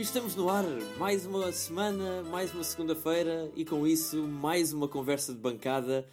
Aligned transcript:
E 0.00 0.02
estamos 0.02 0.34
no 0.34 0.48
ar, 0.48 0.64
mais 0.96 1.26
uma 1.26 1.52
semana, 1.52 2.22
mais 2.22 2.54
uma 2.54 2.64
segunda-feira 2.64 3.52
e 3.54 3.66
com 3.66 3.86
isso 3.86 4.22
mais 4.22 4.72
uma 4.72 4.88
conversa 4.88 5.34
de 5.34 5.38
bancada. 5.38 6.08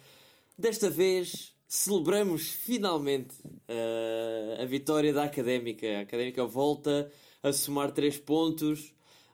Desta 0.58 0.90
vez 0.90 1.54
celebramos 1.66 2.50
finalmente 2.50 3.34
uh, 3.46 4.60
a 4.62 4.66
vitória 4.66 5.10
da 5.10 5.24
Académica. 5.24 5.86
A 5.86 6.00
Académica 6.02 6.44
volta 6.44 7.10
a 7.42 7.50
somar 7.50 7.90
3 7.90 8.18
pontos 8.18 8.92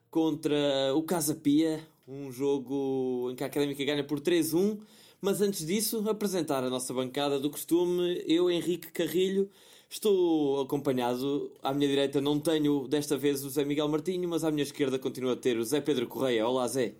contra 0.08 0.54
o 0.94 1.02
Casa 1.02 1.34
Pia, 1.34 1.84
um 2.06 2.30
jogo 2.30 3.30
em 3.32 3.34
que 3.34 3.42
a 3.42 3.48
Académica 3.48 3.84
ganha 3.84 4.04
por 4.04 4.20
3-1. 4.20 4.78
Mas 5.20 5.40
antes 5.40 5.66
disso, 5.66 6.08
apresentar 6.08 6.62
a 6.62 6.70
nossa 6.70 6.94
bancada 6.94 7.40
do 7.40 7.50
costume, 7.50 8.22
eu, 8.24 8.48
Henrique 8.48 8.92
Carrilho 8.92 9.50
Estou 9.94 10.60
acompanhado, 10.60 11.52
à 11.62 11.72
minha 11.72 11.86
direita 11.86 12.20
não 12.20 12.40
tenho 12.40 12.88
desta 12.88 13.16
vez 13.16 13.44
o 13.44 13.48
Zé 13.48 13.64
Miguel 13.64 13.86
Martinho, 13.86 14.28
mas 14.28 14.42
à 14.42 14.50
minha 14.50 14.64
esquerda 14.64 14.98
continua 14.98 15.34
a 15.34 15.36
ter 15.36 15.56
o 15.56 15.62
Zé 15.62 15.80
Pedro 15.80 16.08
Correia. 16.08 16.44
Olá 16.44 16.66
Zé. 16.66 16.94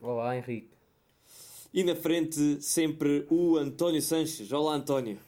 Olá 0.00 0.36
Henrique. 0.36 0.68
E 1.72 1.84
na 1.84 1.94
frente 1.94 2.60
sempre 2.60 3.24
o 3.30 3.56
António 3.56 4.02
Sanches. 4.02 4.50
Olá 4.50 4.74
António. 4.74 5.20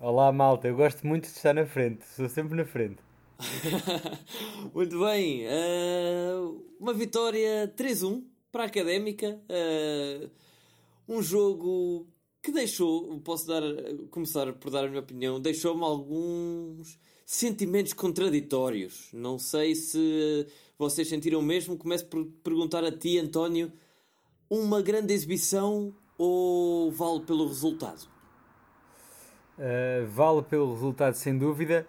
Olá 0.00 0.32
malta, 0.32 0.66
eu 0.66 0.74
gosto 0.74 1.06
muito 1.06 1.28
de 1.28 1.36
estar 1.36 1.54
na 1.54 1.64
frente, 1.64 2.04
sou 2.04 2.28
sempre 2.28 2.56
na 2.56 2.64
frente. 2.64 2.98
muito 4.74 4.98
bem, 4.98 5.46
uh, 5.46 6.64
uma 6.80 6.92
vitória 6.92 7.72
3-1 7.76 8.24
para 8.50 8.64
a 8.64 8.66
Académica. 8.66 9.40
Uh, 9.48 10.28
um 11.08 11.22
jogo 11.22 12.08
que 12.46 12.52
deixou, 12.52 13.18
posso 13.24 13.44
dar, 13.44 13.60
começar 14.08 14.52
por 14.52 14.70
dar 14.70 14.84
a 14.84 14.88
minha 14.88 15.00
opinião, 15.00 15.40
deixou-me 15.40 15.82
alguns 15.82 16.96
sentimentos 17.24 17.92
contraditórios. 17.92 19.08
Não 19.12 19.36
sei 19.36 19.74
se 19.74 20.46
vocês 20.78 21.08
sentiram 21.08 21.42
mesmo. 21.42 21.76
Começo 21.76 22.06
por 22.06 22.24
perguntar 22.44 22.84
a 22.84 22.96
ti, 22.96 23.18
António, 23.18 23.72
uma 24.48 24.80
grande 24.80 25.12
exibição 25.12 25.92
ou 26.16 26.88
vale 26.92 27.22
pelo 27.22 27.48
resultado? 27.48 28.06
Uh, 29.58 30.06
vale 30.06 30.42
pelo 30.42 30.72
resultado, 30.72 31.14
sem 31.14 31.36
dúvida. 31.36 31.84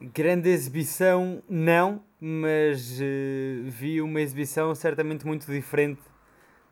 Grande 0.00 0.48
exibição, 0.48 1.40
não, 1.48 2.02
mas 2.20 2.98
uh, 2.98 3.62
vi 3.70 4.02
uma 4.02 4.20
exibição 4.20 4.74
certamente 4.74 5.24
muito 5.24 5.46
diferente 5.46 6.00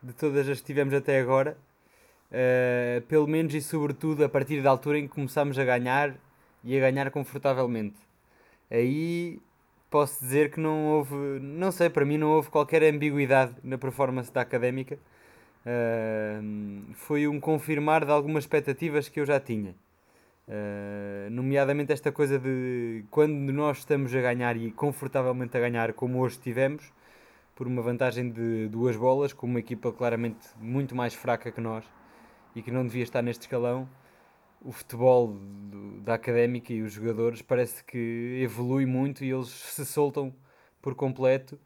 de 0.03 0.13
todas 0.13 0.49
as 0.49 0.61
que 0.61 0.67
tivemos 0.67 0.93
até 0.93 1.21
agora. 1.21 1.57
Uh, 2.31 3.01
pelo 3.03 3.27
menos 3.27 3.55
e 3.55 3.63
sobretudo 3.63 4.23
a 4.23 4.29
partir 4.29 4.63
da 4.63 4.69
altura 4.71 4.99
em 4.99 5.09
que 5.09 5.15
começamos 5.15 5.59
a 5.59 5.65
ganhar 5.65 6.15
e 6.63 6.77
a 6.77 6.81
ganhar 6.81 7.11
confortavelmente. 7.11 7.97
Aí 8.71 9.41
posso 9.91 10.21
dizer 10.21 10.51
que 10.51 10.61
não 10.61 10.87
houve, 10.89 11.15
não 11.41 11.73
sei, 11.73 11.89
para 11.89 12.05
mim 12.05 12.19
não 12.19 12.29
houve 12.29 12.51
qualquer 12.51 12.83
ambiguidade 12.83 13.55
na 13.65 13.79
performance 13.79 14.33
da 14.33 14.43
académica. 14.43 14.99
Uh, 15.65 16.95
foi 16.95 17.27
um 17.27 17.41
confirmar 17.41 18.05
de 18.05 18.11
algumas 18.11 18.45
expectativas 18.45 19.09
que 19.09 19.21
eu 19.21 19.27
já 19.27 19.41
tinha. 19.41 19.75
Uh, 20.49 21.31
nomeadamente 21.31 21.93
esta 21.93 22.11
coisa 22.11 22.39
de 22.39 23.05
quando 23.11 23.53
nós 23.53 23.79
estamos 23.79 24.15
a 24.15 24.21
ganhar 24.21 24.57
e 24.57 24.71
confortavelmente 24.71 25.57
a 25.57 25.61
ganhar, 25.61 25.93
como 25.93 26.21
hoje 26.21 26.39
tivemos, 26.39 26.91
por 27.55 27.67
uma 27.67 27.83
vantagem 27.83 28.31
de 28.31 28.69
duas 28.69 28.97
bolas, 28.97 29.33
com 29.33 29.47
uma 29.47 29.59
equipa 29.59 29.93
claramente 29.93 30.47
muito 30.59 30.95
mais 30.95 31.13
fraca 31.13 31.51
que 31.51 31.61
nós, 31.61 31.85
e 32.55 32.63
que 32.63 32.71
não 32.71 32.87
devia 32.87 33.03
estar 33.03 33.23
neste 33.23 33.43
escalão, 33.43 33.89
o 34.61 34.73
futebol 34.73 35.29
do, 35.29 36.01
da 36.01 36.15
académica 36.15 36.73
e 36.73 36.83
os 36.83 36.93
jogadores 36.93 37.43
parece 37.43 37.85
que 37.85 38.41
evolui 38.43 38.87
muito 38.87 39.25
e 39.25 39.31
eles 39.31 39.49
se 39.49 39.85
soltam 39.87 40.35
por 40.83 40.95
completo. 40.95 41.59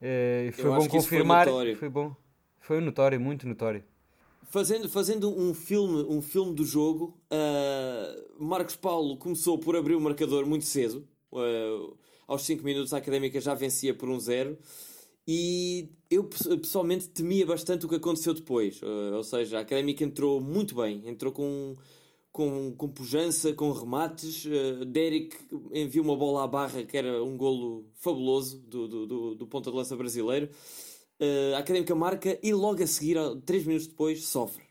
Uh, 0.00 0.52
foi 0.52 0.70
bom 0.70 0.88
confirmar. 0.88 1.46
Foi, 1.46 1.74
foi, 1.74 1.88
bom. 1.88 2.16
Foi 2.60 2.80
notório, 2.80 3.20
muito 3.20 3.46
notório. 3.46 3.84
Fazendo, 4.44 4.88
fazendo 4.88 5.30
um 5.30 5.54
filme, 5.54 6.04
um 6.08 6.20
filme 6.20 6.54
do 6.54 6.64
jogo, 6.64 7.16
uh, 7.30 8.44
Marcos 8.44 8.74
Paulo 8.74 9.16
começou 9.16 9.58
por 9.58 9.76
abrir 9.76 9.94
o 9.94 10.00
marcador 10.00 10.46
muito 10.46 10.64
cedo. 10.64 11.06
Uh, 11.30 11.96
aos 12.26 12.42
5 12.42 12.64
minutos 12.64 12.94
a 12.94 12.98
académica 12.98 13.40
já 13.40 13.54
vencia 13.54 13.94
por 13.94 14.08
um 14.08 14.18
zero. 14.18 14.56
E 15.26 15.90
eu 16.10 16.24
pessoalmente 16.24 17.08
temia 17.08 17.46
bastante 17.46 17.86
o 17.86 17.88
que 17.88 17.94
aconteceu 17.94 18.34
depois. 18.34 18.80
Uh, 18.82 19.14
ou 19.14 19.22
seja, 19.22 19.58
a 19.58 19.60
Académica 19.60 20.02
entrou 20.02 20.40
muito 20.40 20.74
bem, 20.74 21.06
entrou 21.06 21.32
com, 21.32 21.76
com, 22.32 22.74
com 22.76 22.88
pujança, 22.88 23.52
com 23.52 23.70
remates. 23.70 24.44
Uh, 24.44 24.84
Derek 24.84 25.36
enviou 25.72 26.04
uma 26.04 26.16
bola 26.16 26.44
à 26.44 26.46
barra 26.46 26.82
que 26.84 26.96
era 26.96 27.22
um 27.22 27.36
golo 27.36 27.86
fabuloso 27.94 28.58
do, 28.58 28.88
do, 28.88 29.06
do, 29.06 29.34
do 29.36 29.46
ponta 29.46 29.70
de 29.70 29.76
lança 29.76 29.96
brasileiro. 29.96 30.50
Uh, 31.20 31.54
a 31.54 31.58
Académica 31.58 31.94
marca 31.94 32.38
e 32.42 32.52
logo 32.52 32.82
a 32.82 32.86
seguir, 32.86 33.16
3 33.44 33.66
minutos 33.66 33.86
depois, 33.86 34.24
sofre. 34.24 34.64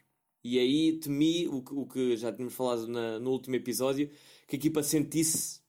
E 0.43 0.57
aí 0.57 0.99
temi 0.99 1.47
o 1.47 1.61
que, 1.61 1.73
o 1.73 1.85
que 1.85 2.17
já 2.17 2.31
tínhamos 2.31 2.53
falado 2.53 2.87
na, 2.87 3.19
no 3.19 3.31
último 3.31 3.55
episódio, 3.55 4.09
que 4.47 4.55
a 4.55 4.59
equipa 4.59 4.81
sentisse 4.81 5.59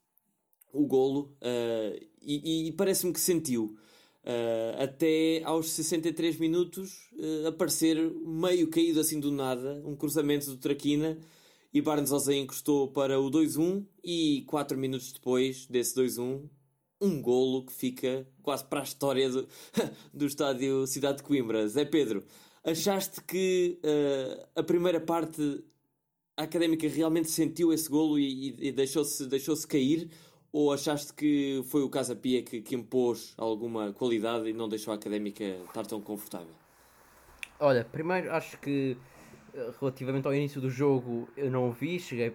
o 0.73 0.85
golo 0.85 1.35
uh, 1.41 2.05
e, 2.21 2.67
e 2.67 2.71
parece-me 2.73 3.13
que 3.13 3.19
sentiu. 3.19 3.77
Uh, 4.23 4.83
até 4.83 5.41
aos 5.43 5.71
63 5.71 6.37
minutos 6.37 7.09
uh, 7.13 7.47
aparecer 7.47 7.97
meio 8.23 8.69
caído 8.69 8.99
assim 8.99 9.19
do 9.19 9.31
nada, 9.31 9.81
um 9.83 9.95
cruzamento 9.95 10.45
do 10.45 10.57
Traquina 10.57 11.17
e 11.73 11.81
Barnes 11.81 12.11
Ozay 12.11 12.37
encostou 12.37 12.87
para 12.89 13.19
o 13.19 13.31
2-1 13.31 13.83
e 14.03 14.43
4 14.47 14.77
minutos 14.77 15.11
depois 15.11 15.65
desse 15.65 15.95
2-1 15.95 16.47
um 17.01 17.19
golo 17.19 17.65
que 17.65 17.73
fica 17.73 18.27
quase 18.43 18.63
para 18.63 18.81
a 18.81 18.83
história 18.83 19.27
do, 19.27 19.47
do 20.13 20.27
estádio 20.27 20.85
Cidade 20.85 21.17
de 21.17 21.23
Coimbra. 21.23 21.67
Zé 21.67 21.83
Pedro, 21.83 22.23
achaste 22.63 23.23
que 23.23 23.79
uh, 23.83 24.47
a 24.55 24.61
primeira 24.61 25.01
parte 25.01 25.63
a 26.37 26.43
Académica 26.43 26.87
realmente 26.87 27.29
sentiu 27.29 27.73
esse 27.73 27.89
golo 27.89 28.19
e, 28.19 28.49
e, 28.49 28.67
e 28.67 28.71
deixou-se 28.71 29.25
deixou 29.27 29.55
cair 29.67 30.09
ou 30.51 30.73
achaste 30.73 31.13
que 31.13 31.63
foi 31.69 31.81
o 31.81 31.89
Casa 31.89 32.15
Pia 32.15 32.43
que, 32.43 32.61
que 32.61 32.75
impôs 32.75 33.33
alguma 33.37 33.93
qualidade 33.93 34.49
e 34.49 34.53
não 34.53 34.67
deixou 34.67 34.91
a 34.91 34.95
académica 34.95 35.43
estar 35.43 35.85
tão 35.85 36.01
confortável? 36.01 36.53
Olha, 37.59 37.85
primeiro 37.85 38.31
acho 38.31 38.57
que 38.59 38.97
eh, 39.53 39.71
relativamente 39.79 40.27
ao 40.27 40.33
início 40.33 40.59
do 40.59 40.69
jogo 40.69 41.29
eu 41.37 41.49
não 41.49 41.71
vi, 41.71 41.99
cheguei 41.99 42.33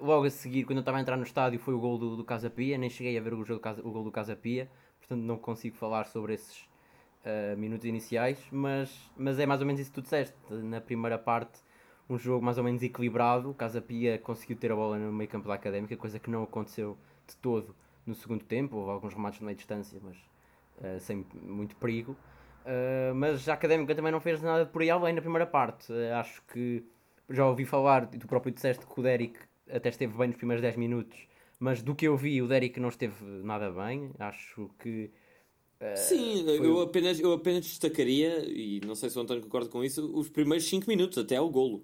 logo 0.00 0.24
a 0.24 0.30
seguir, 0.30 0.64
quando 0.64 0.78
eu 0.78 0.80
estava 0.80 0.98
a 0.98 1.00
entrar 1.00 1.16
no 1.16 1.24
estádio, 1.24 1.58
foi 1.58 1.74
o 1.74 1.78
gol 1.78 1.98
do, 1.98 2.16
do 2.16 2.24
Casa 2.24 2.48
Pia, 2.48 2.78
nem 2.78 2.88
cheguei 2.88 3.18
a 3.18 3.20
ver 3.20 3.34
o, 3.34 3.44
jogo, 3.44 3.60
o 3.84 3.90
gol 3.90 4.04
do 4.04 4.10
Casa 4.10 4.34
Pia, 4.34 4.70
portanto 4.98 5.20
não 5.20 5.36
consigo 5.36 5.76
falar 5.76 6.06
sobre 6.06 6.34
esses 6.34 6.60
uh, 7.24 7.56
minutos 7.56 7.84
iniciais, 7.86 8.38
mas, 8.50 8.90
mas 9.16 9.38
é 9.38 9.46
mais 9.46 9.60
ou 9.60 9.66
menos 9.66 9.80
isso 9.80 9.90
que 9.90 10.00
tu 10.00 10.02
disseste. 10.02 10.34
Na 10.48 10.80
primeira 10.80 11.18
parte, 11.18 11.58
um 12.10 12.18
jogo 12.18 12.44
mais 12.44 12.58
ou 12.58 12.64
menos 12.64 12.82
equilibrado. 12.82 13.50
O 13.50 13.54
Casa 13.54 13.80
Pia 13.80 14.18
conseguiu 14.18 14.56
ter 14.56 14.72
a 14.72 14.76
bola 14.76 14.98
no 14.98 15.12
meio 15.12 15.30
campo 15.30 15.48
da 15.48 15.54
Académica, 15.54 15.96
coisa 15.96 16.18
que 16.18 16.30
não 16.30 16.42
aconteceu 16.42 16.98
de 17.26 17.36
todo 17.36 17.74
no 18.04 18.14
segundo 18.14 18.44
tempo. 18.44 18.76
Houve 18.76 18.90
alguns 18.90 19.14
remates 19.14 19.38
de 19.38 19.44
meia 19.44 19.56
distância, 19.56 20.00
mas 20.02 20.16
uh, 20.16 21.00
sem 21.00 21.24
muito 21.42 21.76
perigo. 21.76 22.16
Uh, 22.62 23.14
mas 23.14 23.48
a 23.48 23.54
Académica 23.54 23.94
também 23.94 24.12
não 24.12 24.20
fez 24.20 24.42
nada 24.42 24.66
por 24.66 24.82
aí 24.82 24.90
além 24.90 25.14
na 25.14 25.20
primeira 25.20 25.46
parte. 25.46 25.92
Uh, 25.92 26.14
acho 26.14 26.42
que 26.52 26.84
já 27.28 27.46
ouvi 27.46 27.64
falar, 27.64 28.08
e 28.12 28.18
tu 28.18 28.26
próprio 28.26 28.52
disseste 28.52 28.84
que 28.84 29.00
o 29.00 29.02
Derek 29.02 29.38
até 29.70 29.88
esteve 29.88 30.16
bem 30.16 30.28
nos 30.28 30.36
primeiros 30.36 30.60
10 30.60 30.76
minutos, 30.76 31.16
mas 31.60 31.80
do 31.80 31.94
que 31.94 32.08
eu 32.08 32.16
vi, 32.16 32.42
o 32.42 32.48
Derek 32.48 32.80
não 32.80 32.88
esteve 32.88 33.24
nada 33.44 33.70
bem. 33.70 34.10
Acho 34.18 34.68
que. 34.80 35.10
Sim, 35.96 36.44
foi... 36.44 36.66
eu, 36.66 36.80
apenas, 36.82 37.18
eu 37.18 37.32
apenas 37.32 37.64
destacaria, 37.64 38.44
e 38.46 38.80
não 38.84 38.94
sei 38.94 39.08
se 39.08 39.16
o 39.16 39.22
António 39.22 39.42
concorda 39.42 39.70
com 39.70 39.82
isso, 39.82 40.10
os 40.14 40.28
primeiros 40.28 40.68
5 40.68 40.86
minutos 40.86 41.16
até 41.16 41.36
ao 41.36 41.48
golo. 41.48 41.82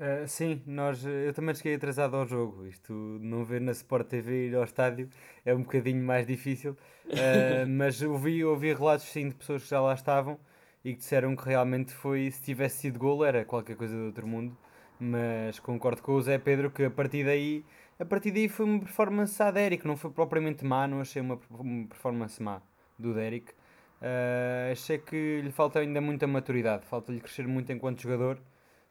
Uh, 0.00 0.26
sim, 0.26 0.62
nós, 0.66 1.04
eu 1.04 1.34
também 1.34 1.54
cheguei 1.54 1.74
atrasado 1.74 2.16
ao 2.16 2.26
jogo. 2.26 2.66
Isto 2.66 2.90
não 3.20 3.44
ver 3.44 3.60
na 3.60 3.72
Sport 3.72 4.08
TV 4.08 4.48
ir 4.48 4.56
ao 4.56 4.64
estádio 4.64 5.10
é 5.44 5.54
um 5.54 5.62
bocadinho 5.62 6.02
mais 6.02 6.26
difícil. 6.26 6.72
Uh, 7.04 7.68
mas 7.68 8.00
ouvi, 8.00 8.42
ouvi 8.42 8.72
relatos 8.72 9.04
sim 9.04 9.28
de 9.28 9.34
pessoas 9.34 9.62
que 9.62 9.68
já 9.68 9.78
lá 9.78 9.92
estavam 9.92 10.38
e 10.82 10.94
que 10.94 11.00
disseram 11.00 11.36
que 11.36 11.44
realmente 11.46 11.92
foi, 11.92 12.30
se 12.30 12.42
tivesse 12.42 12.78
sido 12.78 12.98
golo, 12.98 13.24
era 13.24 13.44
qualquer 13.44 13.76
coisa 13.76 13.94
do 13.94 14.06
outro 14.06 14.26
mundo. 14.26 14.56
Mas 14.98 15.58
concordo 15.58 16.00
com 16.00 16.12
o 16.12 16.22
Zé 16.22 16.38
Pedro 16.38 16.70
que 16.70 16.84
a 16.84 16.90
partir 16.90 17.24
daí, 17.24 17.62
a 17.98 18.04
partir 18.06 18.30
daí 18.30 18.48
foi 18.48 18.64
uma 18.64 18.80
performance 18.80 19.42
à 19.42 19.50
Derek, 19.50 19.86
não 19.86 19.98
foi 19.98 20.10
propriamente 20.10 20.64
má, 20.64 20.86
não 20.88 21.02
achei 21.02 21.20
uma, 21.20 21.38
uma 21.50 21.86
performance 21.86 22.42
má 22.42 22.62
do 22.98 23.12
Derek. 23.12 23.52
Uh, 24.00 24.72
achei 24.72 24.96
que 24.96 25.42
lhe 25.42 25.50
falta 25.50 25.78
ainda 25.80 26.00
muita 26.00 26.26
maturidade, 26.26 26.86
falta-lhe 26.86 27.20
crescer 27.20 27.46
muito 27.46 27.70
enquanto 27.70 28.00
jogador. 28.00 28.38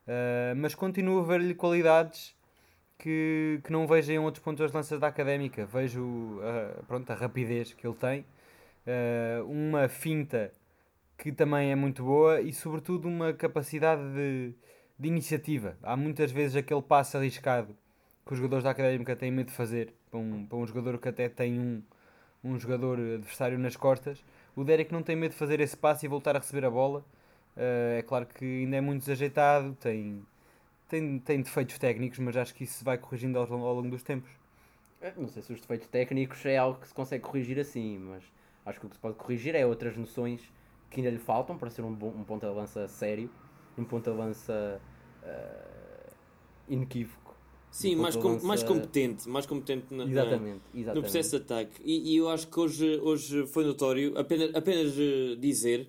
Uh, 0.10 0.56
mas 0.58 0.74
continuo 0.74 1.20
a 1.20 1.24
ver-lhe 1.24 1.54
qualidades 1.54 2.36
que, 2.98 3.62
que 3.64 3.72
não 3.72 3.86
vejo 3.86 4.12
em 4.12 4.18
outros 4.18 4.44
pontos 4.44 4.66
de 4.68 4.76
lança 4.76 4.98
da 4.98 5.06
académica. 5.06 5.68
Vejo 5.68 6.02
uh, 6.02 6.84
pronto, 6.88 7.08
a 7.12 7.14
rapidez 7.14 7.74
que 7.74 7.86
ele 7.86 7.96
tem, 7.96 8.26
uh, 8.88 9.46
uma 9.46 9.88
finta 9.88 10.52
que 11.16 11.32
também 11.32 11.72
é 11.72 11.76
muito 11.76 12.04
boa 12.04 12.42
e, 12.42 12.52
sobretudo, 12.52 13.08
uma 13.08 13.34
capacidade 13.34 14.02
de, 14.14 14.56
de 14.98 15.08
iniciativa. 15.08 15.78
Há 15.84 15.96
muitas 15.96 16.32
vezes 16.32 16.56
aquele 16.56 16.82
passo 16.82 17.18
arriscado 17.18 17.76
que 18.26 18.34
os 18.34 18.40
jogadores 18.40 18.64
da 18.64 18.72
académica 18.72 19.16
têm 19.16 19.30
medo 19.30 19.48
de 19.48 19.54
fazer 19.54 19.94
para 20.10 20.20
um, 20.20 20.44
para 20.44 20.58
um 20.58 20.66
jogador 20.66 20.98
que 20.98 21.08
até 21.08 21.30
tem 21.30 21.60
um, 21.60 21.84
um 22.44 22.58
jogador 22.58 22.98
adversário 22.98 23.60
nas 23.60 23.76
costas. 23.76 24.26
O 24.56 24.64
Derek 24.64 24.92
não 24.92 25.04
tem 25.04 25.16
medo 25.16 25.34
de 25.34 25.38
fazer 25.38 25.60
esse 25.60 25.78
passe 25.78 26.08
e 26.08 26.10
voltar 26.10 26.36
a 26.36 26.40
receber 26.40 26.66
a 26.66 26.72
bola. 26.72 27.06
Uh, 27.56 27.98
é 27.98 28.02
claro 28.02 28.26
que 28.26 28.46
ainda 28.46 28.78
é 28.78 28.82
muito 28.82 29.02
desajeitado, 29.02 29.76
tem, 29.82 30.26
tem, 30.88 31.20
tem 31.20 31.42
defeitos 31.42 31.78
técnicos, 31.78 32.20
mas 32.20 32.38
acho 32.38 32.54
que 32.56 32.64
isso 32.64 32.80
se 32.80 32.84
vai 32.84 32.98
corrigindo 32.98 33.38
ao, 33.38 33.52
ao 33.52 33.76
longo 33.76 33.90
dos 33.90 34.04
tempos. 34.04 34.32
É, 35.02 35.14
não 35.18 35.28
sei 35.28 35.42
se 35.42 35.54
os 35.54 35.62
defeitos 35.62 35.88
técnicos 35.88 36.46
é 36.46 36.58
algo 36.58 36.80
que 36.80 36.88
se 36.88 36.94
consegue 36.94 37.24
corrigir 37.24 37.60
assim, 37.60 37.98
mas 37.98 38.24
acho 38.66 38.80
que 38.80 38.86
o 38.86 38.90
que 38.90 38.96
se 38.96 39.02
pode 39.02 39.16
corrigir 39.16 39.56
é 39.56 39.66
outras 39.66 39.96
noções 39.96 40.42
que 40.90 41.00
ainda 41.00 41.12
lhe 41.12 41.20
faltam 41.20 41.58
para 41.58 41.70
ser 41.70 41.84
um, 41.84 41.94
bom, 41.94 42.10
um 42.10 42.24
ponto 42.24 42.46
de 42.46 42.52
lança 42.52 42.88
sério, 42.88 43.30
um 43.78 43.84
ponto 43.84 44.10
de 44.10 44.18
lança 44.18 44.82
uh, 45.24 46.12
inequívoco. 46.68 47.36
Sim, 47.72 47.96
um 47.96 48.02
mais, 48.02 48.16
com, 48.16 48.30
lança... 48.30 48.48
mais 48.48 48.64
competente, 48.64 49.30
mais 49.30 49.46
competente 49.46 49.94
na, 49.94 50.04
exatamente, 50.04 50.62
exatamente. 50.74 50.96
no 50.96 51.02
processo 51.02 51.30
de 51.38 51.44
ataque. 51.44 51.82
E, 51.84 52.14
e, 52.14 52.18
eu 52.18 52.30
acho 52.30 52.48
que 52.48 52.60
hoje, 52.60 53.00
hoje 53.00 53.46
foi 53.48 53.64
notório, 53.64 54.18
apenas, 54.18 54.56
apenas 54.56 54.94
dizer 55.40 55.88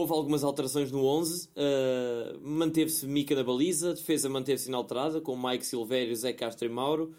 houve 0.00 0.12
algumas 0.12 0.42
alterações 0.42 0.90
no 0.90 1.04
11. 1.04 1.48
Uh, 1.48 2.40
manteve-se 2.40 3.06
Mica 3.06 3.34
da 3.34 3.44
baliza, 3.44 3.94
defesa 3.94 4.28
manteve-se 4.28 4.68
inalterada, 4.68 5.20
com 5.20 5.36
Mike 5.36 5.66
Silvério, 5.66 6.16
Zé 6.16 6.32
Castro 6.32 6.66
e 6.66 6.70
Mauro. 6.70 7.14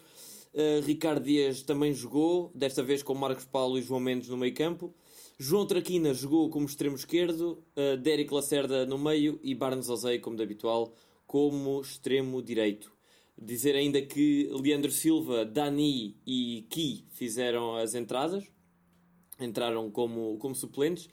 Uh, 0.52 0.84
Ricardo 0.84 1.24
Dias 1.24 1.62
também 1.62 1.92
jogou, 1.92 2.50
desta 2.54 2.82
vez 2.82 3.02
com 3.02 3.14
Marcos 3.14 3.44
Paulo 3.44 3.78
e 3.78 3.82
João 3.82 4.00
Mendes 4.00 4.28
no 4.28 4.36
meio 4.36 4.54
campo. 4.54 4.94
João 5.38 5.66
Traquina 5.66 6.14
jogou 6.14 6.48
como 6.48 6.66
extremo 6.66 6.96
esquerdo, 6.96 7.64
uh, 7.76 7.96
Derek 7.96 8.32
Lacerda 8.32 8.86
no 8.86 8.98
meio 8.98 9.38
e 9.42 9.54
Barnes 9.54 9.88
Ozei, 9.88 10.18
como 10.18 10.36
de 10.36 10.42
habitual, 10.42 10.92
como 11.26 11.80
extremo 11.80 12.42
direito. 12.42 12.92
Dizer 13.36 13.74
ainda 13.74 14.00
que 14.00 14.48
Leandro 14.52 14.92
Silva, 14.92 15.44
Dani 15.44 16.16
e 16.24 16.66
Ki 16.70 17.04
fizeram 17.10 17.74
as 17.74 17.94
entradas, 17.94 18.44
entraram 19.40 19.90
como, 19.90 20.38
como 20.38 20.54
suplentes. 20.54 21.08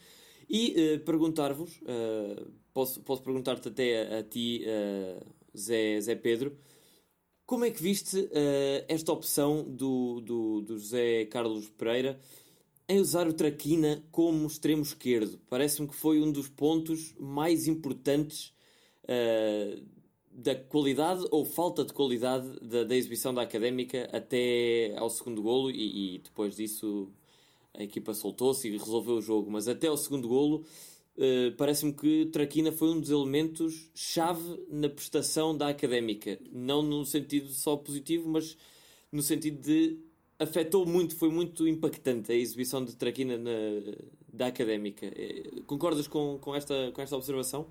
E 0.54 0.96
uh, 0.96 1.00
perguntar-vos, 1.06 1.80
uh, 1.82 2.52
posso, 2.74 3.00
posso 3.02 3.24
perguntar-te 3.24 3.70
até 3.70 4.18
a, 4.18 4.20
a 4.20 4.24
ti, 4.24 4.66
Zé, 5.56 6.02
Zé 6.02 6.16
Pedro, 6.16 6.58
como 7.52 7.66
é 7.66 7.70
que 7.70 7.84
viste 7.84 8.18
uh, 8.18 8.86
esta 8.88 9.12
opção 9.12 9.66
do, 9.68 10.22
do, 10.22 10.62
do 10.62 10.80
José 10.80 11.26
Carlos 11.26 11.68
Pereira 11.72 12.18
em 12.88 12.98
usar 12.98 13.28
o 13.28 13.34
Traquina 13.34 14.02
como 14.10 14.48
extremo 14.48 14.82
esquerdo? 14.82 15.38
Parece-me 15.50 15.86
que 15.90 15.94
foi 15.94 16.22
um 16.22 16.32
dos 16.32 16.48
pontos 16.48 17.14
mais 17.20 17.68
importantes 17.68 18.54
uh, 19.04 19.86
da 20.32 20.56
qualidade 20.56 21.26
ou 21.30 21.44
falta 21.44 21.84
de 21.84 21.92
qualidade 21.92 22.58
da, 22.62 22.86
da, 22.86 22.96
exibição 22.96 23.34
da 23.34 23.42
Académica 23.42 24.08
até 24.14 24.96
ao 24.98 25.10
segundo 25.10 25.42
golo 25.42 25.70
e, 25.70 26.16
e 26.16 26.20
depois 26.20 26.56
disso 26.56 27.12
a 27.74 27.84
equipa 27.84 28.14
soltou-se 28.14 28.68
e 28.68 28.78
resolveu 28.78 29.16
o 29.16 29.22
jogo. 29.22 29.50
Mas 29.52 29.68
até 29.68 29.88
ao 29.88 29.98
segundo 29.98 30.28
golo 30.28 30.66
Uh, 31.18 31.52
parece-me 31.58 31.94
que 31.94 32.28
Traquina 32.28 32.72
foi 32.72 32.90
um 32.90 33.00
dos 33.00 33.10
elementos 33.10 33.92
chave 33.94 34.66
na 34.70 34.90
prestação 34.90 35.56
da 35.56 35.68
académica. 35.68 36.40
Não 36.52 36.82
no 36.82 37.06
sentido 37.06 37.50
só 37.50 37.76
positivo, 37.76 38.30
mas 38.30 38.58
no 39.12 39.22
sentido 39.22 39.62
de 39.62 40.00
afetou 40.40 40.86
muito, 40.86 41.16
foi 41.16 41.30
muito 41.30 41.68
impactante 41.68 42.32
a 42.32 42.36
exibição 42.36 42.84
de 42.84 42.96
Traquina 42.96 43.38
na, 43.38 43.52
da 44.32 44.48
académica. 44.48 45.06
Uh, 45.06 45.64
concordas 45.64 46.08
com, 46.08 46.40
com, 46.40 46.56
esta, 46.56 46.92
com 46.94 47.02
esta 47.02 47.16
observação? 47.16 47.68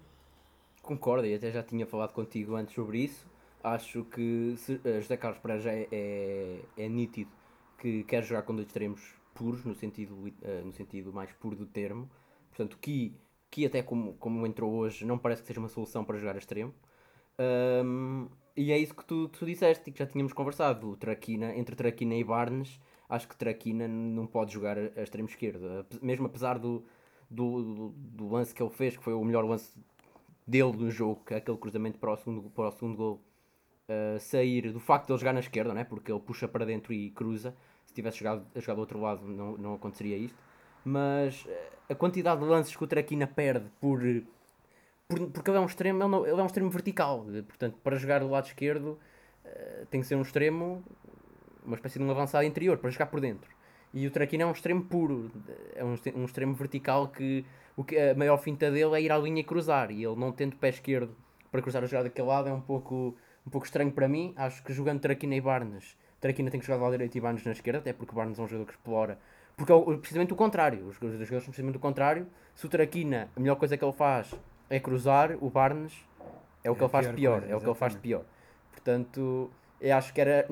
Concordo, 0.82 1.26
e 1.26 1.35
até 1.35 1.50
já 1.50 1.62
tinha 1.62 1.87
falado 1.87 2.12
contigo 2.12 2.55
antes 2.55 2.75
sobre 2.75 3.05
isso. 3.05 3.26
Acho 3.64 4.05
que 4.05 4.55
se, 4.58 4.75
uh, 4.75 5.00
José 5.00 5.17
Carlos 5.17 5.41
Pereira 5.41 5.73
é, 5.73 5.88
é, 5.91 6.61
é, 6.76 6.88
nítido 6.88 7.31
que 7.79 8.05
quer 8.05 8.23
jogar 8.23 8.43
com 8.43 8.55
dois 8.55 8.67
extremos 8.67 9.00
puros, 9.40 9.64
no 9.64 9.75
sentido, 9.75 10.14
no 10.64 10.72
sentido 10.72 11.12
mais 11.12 11.32
puro 11.32 11.56
do 11.56 11.66
termo. 11.66 12.10
Portanto, 12.50 12.78
que 12.78 13.14
que 13.50 13.66
até 13.66 13.82
como, 13.82 14.14
como 14.14 14.46
entrou 14.46 14.72
hoje 14.72 15.04
não 15.04 15.19
parece 15.19 15.42
que 15.42 15.48
seja 15.48 15.60
uma 15.60 15.69
solução 15.69 16.04
para 16.04 16.16
jogar 16.19 16.37
a 16.37 16.38
extremo. 16.38 16.72
Um, 17.84 18.28
e 18.56 18.70
é 18.72 18.78
isso 18.78 18.94
que 18.94 19.04
tu, 19.04 19.28
tu 19.28 19.44
disseste 19.44 19.90
e 19.90 19.92
que 19.92 19.98
já 19.98 20.06
tínhamos 20.06 20.32
conversado. 20.32 20.96
Traquina, 20.96 21.54
entre 21.56 21.75
Traquina 21.75 22.14
e 22.14 22.22
Barnes, 22.22 22.78
acho 23.08 23.26
que 23.26 23.37
Traquina 23.37 23.88
não 23.88 24.26
pode 24.26 24.52
jogar 24.52 24.78
a 24.78 25.02
extremo 25.02 25.28
esquerdo. 25.28 25.84
Mesmo 26.00 26.26
apesar 26.26 26.58
do, 26.58 26.84
do, 27.28 27.62
do, 27.62 27.88
do, 27.96 28.28
lance 28.28 28.54
que 28.54 28.62
ele 28.62 28.70
fez, 28.70 28.96
que 28.96 29.02
foi 29.02 29.14
o 29.14 29.25
melhor 29.25 29.44
lance 29.44 29.72
dele 30.46 30.72
no 30.72 30.90
jogo, 30.90 31.25
que 31.25 31.34
é 31.34 31.38
aquele 31.38 31.56
cruzamento 31.56 31.98
para 31.98 32.12
o 32.12 32.16
segundo, 32.16 32.50
para 32.50 32.69
o 32.69 32.72
segundo 32.72 32.96
gol, 32.96 33.20
uh, 33.88 34.20
sair 34.20 34.72
do 34.72 34.81
facto 34.81 35.06
de 35.06 35.12
ele 35.12 35.20
jogar 35.20 35.32
na 35.32 35.40
esquerda, 35.40 35.72
né? 35.75 35.84
porque 35.84 36.12
ele 36.12 36.20
puxa 36.20 36.46
para 36.46 36.64
dentro 36.64 36.93
e 36.93 37.10
cruza. 37.10 37.56
Se 37.90 37.94
tivesse 37.94 38.19
jogado, 38.19 38.46
jogado 38.54 38.76
do 38.76 38.81
outro 38.81 39.00
lado, 39.00 39.26
não, 39.26 39.56
não 39.56 39.75
aconteceria 39.75 40.16
isto 40.16 40.38
mas 40.84 41.44
eh, 41.48 41.69
a 41.90 41.94
quantidade 41.94 42.40
de 42.40 42.46
lances 42.46 42.75
que 42.75 42.84
o 42.84 42.87
Traquina 42.87 43.26
perde 43.26 43.66
por, 43.81 44.00
por 45.08 45.31
porque 45.31 45.50
ele 45.50 45.58
é 45.58 45.60
um 45.60 45.66
extremo, 45.66 46.02
ele, 46.02 46.08
não, 46.10 46.26
ele, 46.26 46.38
é 46.38 46.42
um 46.42 46.46
extremo 46.46 46.70
vertical, 46.70 47.26
portanto, 47.46 47.76
para 47.82 47.96
jogar 47.96 48.20
do 48.20 48.28
lado 48.28 48.46
esquerdo 48.46 48.98
uh, 49.44 49.87
tem 49.87 50.00
que 50.00 50.06
ser 50.06 50.14
um 50.14 50.22
extremo, 50.22 50.82
uma 51.64 51.75
espécie 51.75 51.98
de 51.98 52.04
um 52.04 52.10
avançado 52.10 52.44
interior, 52.44 52.78
para 52.78 52.90
jogar 52.90 53.06
por 53.06 53.20
dentro. 53.20 53.50
E 53.93 54.06
o 54.06 54.10
Traquina 54.10 54.44
é 54.44 54.46
um 54.46 54.52
extremo 54.52 54.84
puro, 54.84 55.31
é 55.75 55.84
um, 55.84 55.96
um 56.14 56.25
extremo 56.25 56.54
vertical 56.54 57.08
que, 57.08 57.44
o 57.76 57.82
que 57.82 57.98
a 57.98 58.14
maior 58.14 58.38
finta 58.38 58.70
dele 58.70 58.94
é 58.94 59.02
ir 59.02 59.10
à 59.10 59.19
linha 59.19 59.40
e 59.40 59.44
cruzar, 59.44 59.90
e 59.90 60.04
ele 60.04 60.14
não 60.14 60.31
tendo 60.31 60.56
pé 60.56 60.69
esquerdo 60.69 61.14
para 61.50 61.60
cruzar 61.60 61.82
a 61.82 61.86
jogada 61.86 62.08
daquele 62.08 62.28
lado 62.28 62.48
é 62.48 62.52
um 62.52 62.60
pouco, 62.60 63.16
um 63.44 63.50
pouco 63.50 63.66
estranho 63.66 63.90
para 63.90 64.06
mim. 64.06 64.32
Acho 64.36 64.62
que 64.62 64.72
jogando 64.72 65.00
Traquina 65.00 65.34
e 65.34 65.40
Barnes, 65.40 65.96
Traquina 66.20 66.50
tem 66.50 66.61
que 66.61 66.67
jogar 66.67 66.78
do 66.78 66.84
lado 66.84 66.93
direito 66.93 67.17
e 67.17 67.20
Barnes 67.20 67.44
na 67.44 67.52
esquerda, 67.52 67.78
até 67.78 67.93
porque 67.93 68.14
Barnes 68.14 68.38
é 68.38 68.43
um 68.43 68.46
jogador 68.46 68.67
que 68.67 68.72
explora 68.72 69.19
porque 69.61 69.72
é 69.75 69.96
precisamente 69.99 70.32
o 70.32 70.37
contrário. 70.37 70.87
Os 70.87 70.94
jogadores 70.94 71.28
são 71.28 71.38
precisamente 71.38 71.76
o 71.76 71.81
contrário. 71.81 72.26
Se 72.55 72.64
o 72.64 72.69
Traquina, 72.69 73.28
a 73.37 73.40
melhor 73.40 73.56
coisa 73.56 73.76
que 73.76 73.84
ele 73.84 73.93
faz 73.93 74.34
é 74.70 74.81
cruzar, 74.81 75.37
o 75.38 75.50
Barnes 75.50 75.93
é 76.64 76.70
o 76.70 76.75
que 76.75 76.81
é 76.81 76.84
ele 76.84 76.90
faz 76.90 77.06
de 77.06 77.12
pior. 77.12 77.40
Coisa, 77.40 77.52
é 77.52 77.56
o 77.56 77.61
que 77.61 77.67
ele 77.67 77.75
faz 77.75 77.93
de 77.93 77.99
pior. 77.99 78.25
Portanto, 78.72 79.50
eu 79.78 79.96
acho 79.96 80.14
que 80.14 80.20
era 80.20 80.49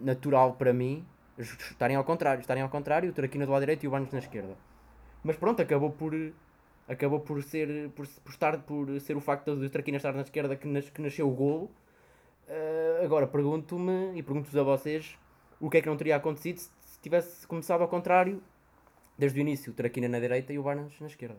natural 0.00 0.54
para 0.54 0.72
mim 0.72 1.04
estarem 1.38 1.96
ao 1.96 2.04
contrário. 2.04 2.40
Estarem 2.40 2.62
ao 2.62 2.68
contrário, 2.70 3.10
o 3.10 3.12
Traquina 3.12 3.44
do 3.44 3.52
lado 3.52 3.60
direito 3.60 3.84
e 3.84 3.88
o 3.88 3.90
Barnes 3.90 4.10
na 4.10 4.20
esquerda. 4.20 4.56
Mas 5.22 5.36
pronto, 5.36 5.60
acabou 5.60 5.90
por 5.90 6.14
acabou 6.88 7.20
por 7.20 7.42
ser 7.42 7.90
por, 7.90 8.06
por 8.06 8.30
estar 8.30 8.58
por 8.62 9.00
ser 9.00 9.16
o 9.18 9.20
facto 9.20 9.54
de 9.54 9.66
o 9.66 9.70
Traquina 9.70 9.98
estar 9.98 10.14
na 10.14 10.22
esquerda 10.22 10.56
que, 10.56 10.66
nas, 10.66 10.88
que 10.88 11.02
nasceu 11.02 11.28
o 11.28 11.34
golo. 11.34 11.70
Uh, 12.48 13.04
agora 13.04 13.26
pergunto-me 13.26 14.18
e 14.18 14.22
pergunto-vos 14.22 14.56
a 14.56 14.62
vocês 14.62 15.18
o 15.58 15.70
que 15.70 15.78
é 15.78 15.80
que 15.80 15.88
não 15.88 15.96
teria 15.96 16.16
acontecido 16.16 16.58
se 16.58 17.00
tivesse 17.00 17.46
começado 17.46 17.80
ao 17.80 17.88
contrário, 17.88 18.42
desde 19.16 19.38
o 19.38 19.40
início, 19.40 19.72
o 19.72 19.74
Traquina 19.74 20.08
na 20.08 20.20
direita 20.20 20.52
e 20.52 20.58
o 20.58 20.62
Barnes 20.62 20.98
na 21.00 21.06
esquerda. 21.06 21.38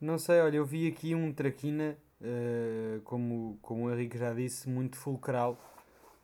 Não 0.00 0.18
sei, 0.18 0.40
olha, 0.40 0.56
eu 0.56 0.64
vi 0.64 0.88
aqui 0.88 1.14
um 1.14 1.32
Traquina, 1.32 1.96
uh, 2.20 3.00
como, 3.02 3.58
como 3.60 3.84
o 3.84 3.92
Henrique 3.92 4.18
já 4.18 4.32
disse, 4.32 4.68
muito 4.68 4.96
fulcral, 4.96 5.58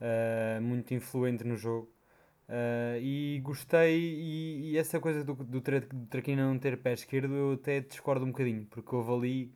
uh, 0.00 0.60
muito 0.62 0.94
influente 0.94 1.44
no 1.44 1.56
jogo. 1.56 1.88
Uh, 2.48 3.00
e 3.00 3.40
gostei, 3.42 3.98
e, 3.98 4.72
e, 4.72 4.78
essa 4.78 5.00
coisa 5.00 5.24
do, 5.24 5.34
do, 5.34 5.60
tra, 5.60 5.80
do 5.80 6.06
Traquina 6.06 6.46
não 6.46 6.58
ter 6.58 6.76
pé 6.76 6.92
esquerdo, 6.92 7.34
eu 7.34 7.52
até 7.52 7.80
discordo 7.80 8.24
um 8.24 8.28
bocadinho, 8.28 8.66
porque 8.66 8.94
houve 8.94 9.12
ali 9.12 9.54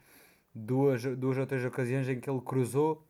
duas, 0.54 1.02
duas 1.04 1.36
ou 1.36 1.46
três 1.46 1.64
ocasiões 1.64 2.08
em 2.08 2.18
que 2.20 2.30
ele 2.30 2.40
cruzou 2.40 3.06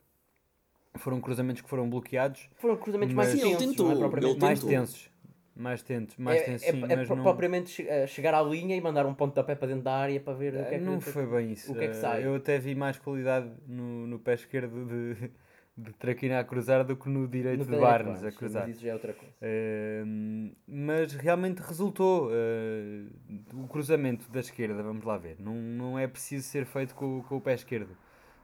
foram 0.98 1.20
cruzamentos 1.20 1.62
que 1.62 1.68
foram 1.68 1.88
bloqueados. 1.88 2.48
Foram 2.56 2.76
cruzamentos 2.76 3.14
mais 3.14 3.32
tensos, 3.32 3.58
tentou, 3.58 3.86
não 3.86 3.94
é 3.94 3.98
propriamente 3.98 4.40
mais 4.40 4.62
tensos. 4.62 5.10
Mais 5.58 5.82
tensos, 5.82 6.18
mais 6.18 6.42
é, 6.42 6.44
tensos, 6.44 6.68
é, 6.68 6.72
sim, 6.72 6.84
é, 6.86 6.96
mas 6.96 7.08
não... 7.08 7.22
propriamente 7.22 7.88
eh, 7.88 8.06
chegar 8.06 8.34
à 8.34 8.42
linha 8.42 8.76
e 8.76 8.80
mandar 8.80 9.06
um 9.06 9.14
pontapé 9.14 9.54
para 9.54 9.68
dentro 9.68 9.84
da 9.84 9.94
área 9.94 10.20
para 10.20 10.34
ver 10.34 10.54
o 10.54 10.66
que 10.66 10.74
é 10.74 10.78
que 10.78 10.84
Não 10.84 11.00
foi 11.00 11.26
bem 11.26 11.52
isso. 11.52 11.72
O 11.72 11.74
que 11.74 11.84
é 11.84 11.88
que 11.88 11.96
sai. 11.96 12.26
Eu 12.26 12.34
até 12.34 12.58
vi 12.58 12.74
mais 12.74 12.98
qualidade 12.98 13.50
no, 13.66 14.06
no 14.06 14.18
pé 14.18 14.34
esquerdo 14.34 14.84
de, 14.84 15.30
de 15.78 15.92
Traquina 15.94 16.40
a 16.40 16.44
cruzar 16.44 16.84
do 16.84 16.94
que 16.94 17.08
no 17.08 17.26
direito 17.26 17.64
no 17.64 17.74
de 17.74 17.80
Barnes 17.80 18.22
a 18.22 18.30
cruzar. 18.32 18.66
Mas 18.66 18.76
isso 18.76 18.84
já 18.84 18.90
é 18.90 18.92
outra 18.92 19.14
coisa. 19.14 19.32
Uh, 19.32 20.54
mas 20.68 21.14
realmente 21.14 21.60
resultou 21.60 22.28
uh, 22.28 23.62
o 23.64 23.66
cruzamento 23.66 24.30
da 24.30 24.40
esquerda, 24.40 24.82
vamos 24.82 25.06
lá 25.06 25.16
ver. 25.16 25.36
Não, 25.40 25.54
não 25.54 25.98
é 25.98 26.06
preciso 26.06 26.46
ser 26.46 26.66
feito 26.66 26.94
com, 26.94 27.22
com 27.22 27.36
o 27.36 27.40
pé 27.40 27.54
esquerdo. 27.54 27.96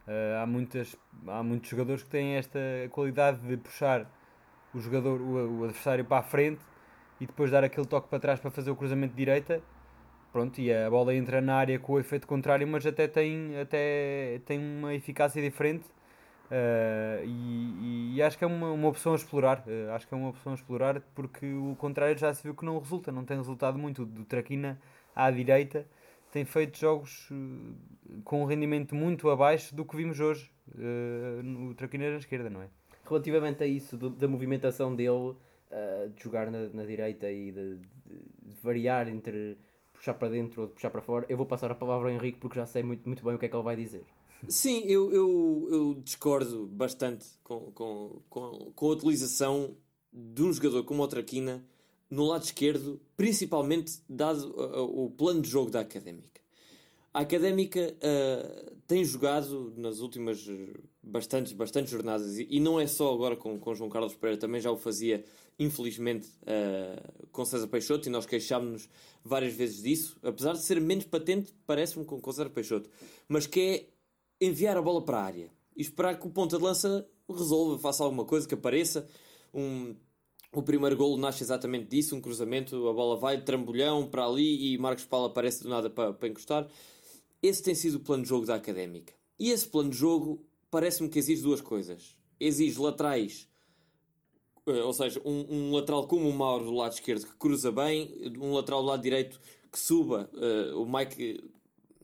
Uh, 0.06 0.42
há, 0.42 0.46
muitas, 0.46 0.96
há 1.28 1.42
muitos 1.42 1.70
jogadores 1.70 2.02
que 2.02 2.10
têm 2.10 2.34
esta 2.34 2.58
qualidade 2.90 3.38
de 3.38 3.56
puxar 3.56 4.06
o 4.74 4.80
jogador, 4.80 5.20
o, 5.20 5.60
o, 5.60 5.64
adversário 5.64 6.04
para 6.04 6.18
a 6.18 6.22
frente 6.22 6.60
e 7.20 7.26
depois 7.26 7.50
dar 7.50 7.62
aquele 7.62 7.86
toque 7.86 8.08
para 8.08 8.18
trás 8.18 8.40
para 8.40 8.50
fazer 8.50 8.70
o 8.70 8.76
cruzamento 8.76 9.12
de 9.12 9.16
direita. 9.16 9.62
Pronto, 10.32 10.60
e 10.60 10.72
a 10.72 10.88
bola 10.90 11.14
entra 11.14 11.40
na 11.40 11.54
área 11.56 11.78
com 11.78 11.92
o 11.92 12.00
efeito 12.00 12.26
contrário, 12.26 12.66
mas 12.66 12.84
até 12.86 13.06
tem, 13.06 13.60
até 13.60 14.40
tem 14.46 14.58
uma 14.58 14.94
eficácia 14.94 15.42
diferente. 15.42 15.84
Uh, 16.50 17.24
e, 17.24 18.16
e, 18.16 18.22
acho 18.22 18.36
que 18.36 18.44
é 18.44 18.46
uma, 18.46 18.72
uma 18.72 18.88
opção 18.88 19.12
a 19.12 19.16
explorar. 19.16 19.62
Uh, 19.66 19.92
acho 19.92 20.08
que 20.08 20.14
é 20.14 20.16
uma 20.16 20.30
opção 20.30 20.52
a 20.52 20.54
explorar 20.54 21.00
porque 21.14 21.46
o 21.46 21.76
contrário 21.76 22.16
já 22.18 22.32
se 22.34 22.42
viu 22.42 22.54
que 22.54 22.64
não 22.64 22.78
resulta, 22.78 23.12
não 23.12 23.24
tem 23.24 23.36
resultado 23.36 23.78
muito. 23.78 24.04
Do 24.04 24.24
Traquina 24.24 24.80
à 25.14 25.30
direita 25.30 25.86
tem 26.32 26.46
feito 26.46 26.78
jogos 26.78 27.30
uh, 27.30 28.22
com 28.24 28.42
um 28.42 28.46
rendimento 28.46 28.94
muito 28.94 29.28
abaixo 29.28 29.74
do 29.74 29.84
que 29.84 29.94
vimos 29.94 30.18
hoje 30.18 30.50
uh, 30.74 31.42
no 31.42 31.74
Traquineiro 31.74 32.16
à 32.16 32.18
esquerda, 32.18 32.48
não 32.48 32.62
é? 32.62 32.68
Relativamente 33.04 33.62
a 33.62 33.66
isso, 33.66 33.96
do, 33.98 34.08
da 34.08 34.26
movimentação 34.26 34.96
dele, 34.96 35.10
uh, 35.10 35.36
de 36.16 36.22
jogar 36.22 36.50
na, 36.50 36.68
na 36.70 36.84
direita 36.84 37.30
e 37.30 37.52
de, 37.52 37.78
variar 38.62 39.08
entre 39.08 39.58
puxar 39.92 40.14
para 40.14 40.28
dentro 40.28 40.62
ou 40.62 40.68
puxar 40.68 40.90
para 40.90 41.02
fora, 41.02 41.26
eu 41.28 41.36
vou 41.36 41.46
passar 41.46 41.70
a 41.70 41.74
palavra 41.74 42.08
ao 42.08 42.14
Henrique 42.14 42.38
porque 42.38 42.58
já 42.58 42.66
sei 42.66 42.82
muito, 42.82 43.06
muito 43.06 43.22
bem 43.22 43.34
o 43.34 43.38
que 43.38 43.46
é 43.46 43.48
que 43.48 43.54
ele 43.54 43.62
vai 43.62 43.76
dizer. 43.76 44.04
Sim, 44.48 44.82
eu, 44.86 45.12
eu, 45.12 45.68
eu 45.70 45.94
discordo 46.02 46.66
bastante 46.66 47.26
com, 47.44 47.70
com, 47.72 48.22
com, 48.28 48.72
com 48.74 48.86
a 48.86 48.90
utilização 48.90 49.76
de 50.12 50.42
um 50.42 50.52
jogador 50.52 50.82
como 50.84 51.02
o 51.02 51.08
Traquina 51.08 51.64
no 52.12 52.26
lado 52.26 52.44
esquerdo, 52.44 53.00
principalmente 53.16 54.02
dado 54.06 54.50
uh, 54.50 55.04
o 55.04 55.10
plano 55.10 55.40
de 55.40 55.48
jogo 55.48 55.70
da 55.70 55.80
Académica. 55.80 56.42
A 57.14 57.20
Académica 57.20 57.96
uh, 57.96 58.76
tem 58.86 59.02
jogado 59.02 59.72
nas 59.78 60.00
últimas 60.00 60.46
bastantes, 61.02 61.54
bastantes 61.54 61.90
jornadas, 61.90 62.38
e, 62.38 62.46
e, 62.50 62.60
não 62.60 62.78
é 62.78 62.86
só 62.86 63.14
agora 63.14 63.34
com, 63.34 63.58
com 63.58 63.74
João 63.74 63.88
Carlos 63.88 64.14
Pereira, 64.14 64.38
também 64.38 64.60
já 64.60 64.70
o 64.70 64.76
fazia, 64.76 65.24
infelizmente, 65.58 66.28
uh, 66.42 67.28
com 67.32 67.46
César 67.46 67.68
Peixoto, 67.68 68.06
e 68.06 68.12
nós 68.12 68.26
queixámos-nos 68.26 68.90
várias 69.24 69.54
vezes 69.54 69.82
disso, 69.82 70.18
apesar 70.22 70.52
de 70.52 70.60
ser 70.60 70.82
menos 70.82 71.06
patente, 71.06 71.54
parece-me, 71.66 72.04
com, 72.04 72.20
com 72.20 72.30
César 72.30 72.50
Peixoto, 72.50 72.90
mas 73.26 73.46
que 73.46 73.88
é 74.38 74.46
enviar 74.46 74.76
a 74.76 74.82
bola 74.82 75.02
para 75.02 75.16
a 75.16 75.24
área 75.24 75.50
e 75.74 75.80
esperar 75.80 76.20
que 76.20 76.26
o 76.26 76.30
ponta 76.30 76.58
de 76.58 76.62
lança 76.62 77.08
resolva, 77.26 77.78
faça 77.78 78.04
alguma 78.04 78.26
coisa, 78.26 78.46
que 78.46 78.52
apareça. 78.52 79.08
Um, 79.54 79.96
o 80.52 80.62
primeiro 80.62 80.96
golo 80.96 81.16
nasce 81.16 81.42
exatamente 81.42 81.86
disso, 81.86 82.14
um 82.14 82.20
cruzamento, 82.20 82.88
a 82.88 82.92
bola 82.92 83.16
vai, 83.16 83.40
trambolhão 83.40 84.06
para 84.06 84.26
ali 84.26 84.74
e 84.74 84.78
Marcos 84.78 85.04
Paulo 85.04 85.26
aparece 85.26 85.62
do 85.62 85.68
nada 85.68 85.88
para, 85.88 86.12
para 86.12 86.28
encostar. 86.28 86.68
Esse 87.42 87.62
tem 87.62 87.74
sido 87.74 87.96
o 87.96 88.00
plano 88.00 88.22
de 88.22 88.28
jogo 88.28 88.46
da 88.46 88.54
Académica. 88.54 89.14
E 89.38 89.50
esse 89.50 89.66
plano 89.66 89.90
de 89.90 89.96
jogo 89.96 90.44
parece-me 90.70 91.08
que 91.08 91.18
exige 91.18 91.42
duas 91.42 91.60
coisas. 91.60 92.16
Exige 92.38 92.78
laterais, 92.78 93.48
eh, 94.66 94.82
ou 94.82 94.92
seja, 94.92 95.20
um, 95.24 95.46
um, 95.48 95.72
lateral 95.72 96.06
como 96.06 96.28
o 96.28 96.32
Mauro 96.32 96.66
do 96.66 96.72
lado 96.72 96.92
esquerdo 96.92 97.26
que 97.26 97.36
cruza 97.36 97.72
bem, 97.72 98.32
um 98.38 98.52
lateral 98.52 98.82
do 98.82 98.88
lado 98.88 99.02
direito 99.02 99.40
que 99.70 99.78
suba. 99.78 100.30
Uh, 100.34 100.82
o 100.82 100.86
Mike 100.86 101.42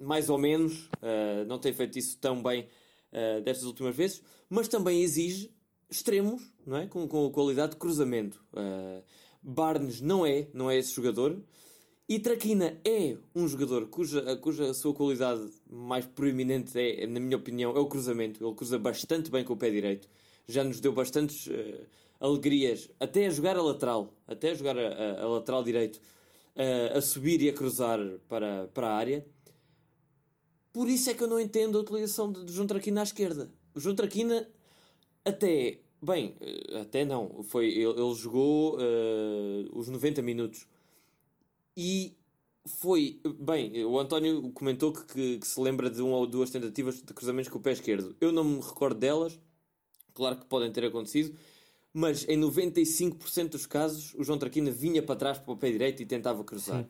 mais 0.00 0.31
ou 0.31 0.38
menos, 0.38 0.87
uh, 1.02 1.45
não 1.47 1.59
tem 1.59 1.73
feito 1.73 1.99
isso 1.99 2.19
tão 2.19 2.43
bem 2.43 2.69
uh, 3.12 3.40
destas 3.43 3.67
últimas 3.67 3.95
vezes, 3.95 4.23
mas 4.49 4.69
também 4.69 5.02
exige 5.02 5.50
extremos, 5.90 6.42
não 6.66 6.76
é? 6.76 6.87
com, 6.87 7.07
com 7.09 7.30
qualidade 7.30 7.73
de 7.73 7.78
cruzamento. 7.78 8.42
Uh, 8.52 9.02
Barnes 9.42 10.00
não 10.00 10.26
é, 10.26 10.49
não 10.52 10.71
é 10.71 10.76
esse 10.76 10.92
jogador. 10.92 11.40
E 12.09 12.18
Traquina 12.18 12.80
é 12.85 13.16
um 13.35 13.47
jogador 13.47 13.87
cuja, 13.88 14.37
cuja 14.37 14.73
sua 14.73 14.95
qualidade 14.95 15.47
mais 15.68 16.07
proeminente 16.07 16.78
é, 16.78 17.07
na 17.07 17.21
minha 17.21 17.37
opinião, 17.37 17.76
é 17.76 17.78
o 17.78 17.87
cruzamento. 17.87 18.45
Ele 18.45 18.54
cruza 18.54 18.78
bastante 18.78 19.30
bem 19.30 19.45
com 19.45 19.52
o 19.52 19.57
pé 19.57 19.71
direito. 19.71 20.09
Já 20.47 20.64
nos 20.64 20.80
deu 20.80 20.92
bastantes 20.92 21.47
uh, 21.49 21.87
alegrias, 22.18 22.88
até 22.99 23.26
a 23.26 23.30
jogar 23.30 23.57
a 23.57 23.62
lateral, 23.62 24.14
até 24.26 24.50
a 24.50 24.54
jogar 24.54 24.78
a, 24.78 24.88
a, 24.88 25.23
a 25.23 25.28
lateral 25.28 25.62
direito, 25.62 25.97
uh, 26.57 26.97
a 26.97 27.00
subir 27.02 27.42
e 27.42 27.50
a 27.50 27.52
cruzar 27.52 28.00
para, 28.26 28.68
para 28.68 28.88
a 28.88 28.95
área. 28.95 29.26
Por 30.73 30.88
isso 30.88 31.11
é 31.11 31.14
que 31.14 31.23
eu 31.23 31.28
não 31.28 31.38
entendo 31.38 31.76
a 31.76 31.83
utilização 31.83 32.33
de, 32.33 32.45
de 32.45 32.52
João 32.52 32.66
Traquina 32.66 33.00
à 33.00 33.04
esquerda. 33.04 33.50
O 33.75 33.80
João 33.80 33.95
Traquina 33.95 34.49
até, 35.28 35.78
bem, 36.02 36.35
eh, 36.40 36.80
até 36.80 37.04
não, 37.04 37.42
foi, 37.42 37.68
ele, 37.68 38.00
ele 38.00 38.14
jogou 38.14 38.76
uh, 38.76 39.78
os 39.78 39.88
90 39.88 40.23
minutos 40.23 40.66
e 41.76 42.16
foi, 42.66 43.20
bem, 43.38 43.85
o 43.85 43.99
António 43.99 44.50
comentou 44.52 44.92
que, 44.92 45.04
que, 45.06 45.38
que, 45.38 45.47
se 45.47 45.61
lembra 45.61 45.88
de 45.88 46.02
uma 46.02 46.16
ou 46.16 46.26
duas 46.26 46.50
tentativas 46.50 47.02
de 47.02 47.14
cruzamentos 47.14 47.50
com 47.50 47.58
o 47.58 47.62
pé 47.62 47.73
esquerdo. 47.73 48.14
Eu 48.20 48.30
não 48.30 48.44
me 48.44 48.61
recordo 48.61 48.99
delas, 48.99 49.38
claro 50.12 50.37
que 50.37 50.44
podem 50.47 50.70
ter 50.70 50.85
acontecido, 50.85 51.37
mas 51.92 52.28
em 52.28 52.38
95% 52.38 53.49
dos 53.49 53.66
casos 53.66 54.14
o 54.14 54.23
João 54.23 54.38
Traquina 54.38 54.70
vinha 54.70 55.02
para 55.02 55.16
trás 55.16 55.38
para 55.38 55.52
o 55.52 55.56
pé 55.56 55.70
direito 55.70 56.02
e 56.02 56.06
tentava 56.06 56.44
cruzar. 56.44 56.82
Sim. 56.82 56.88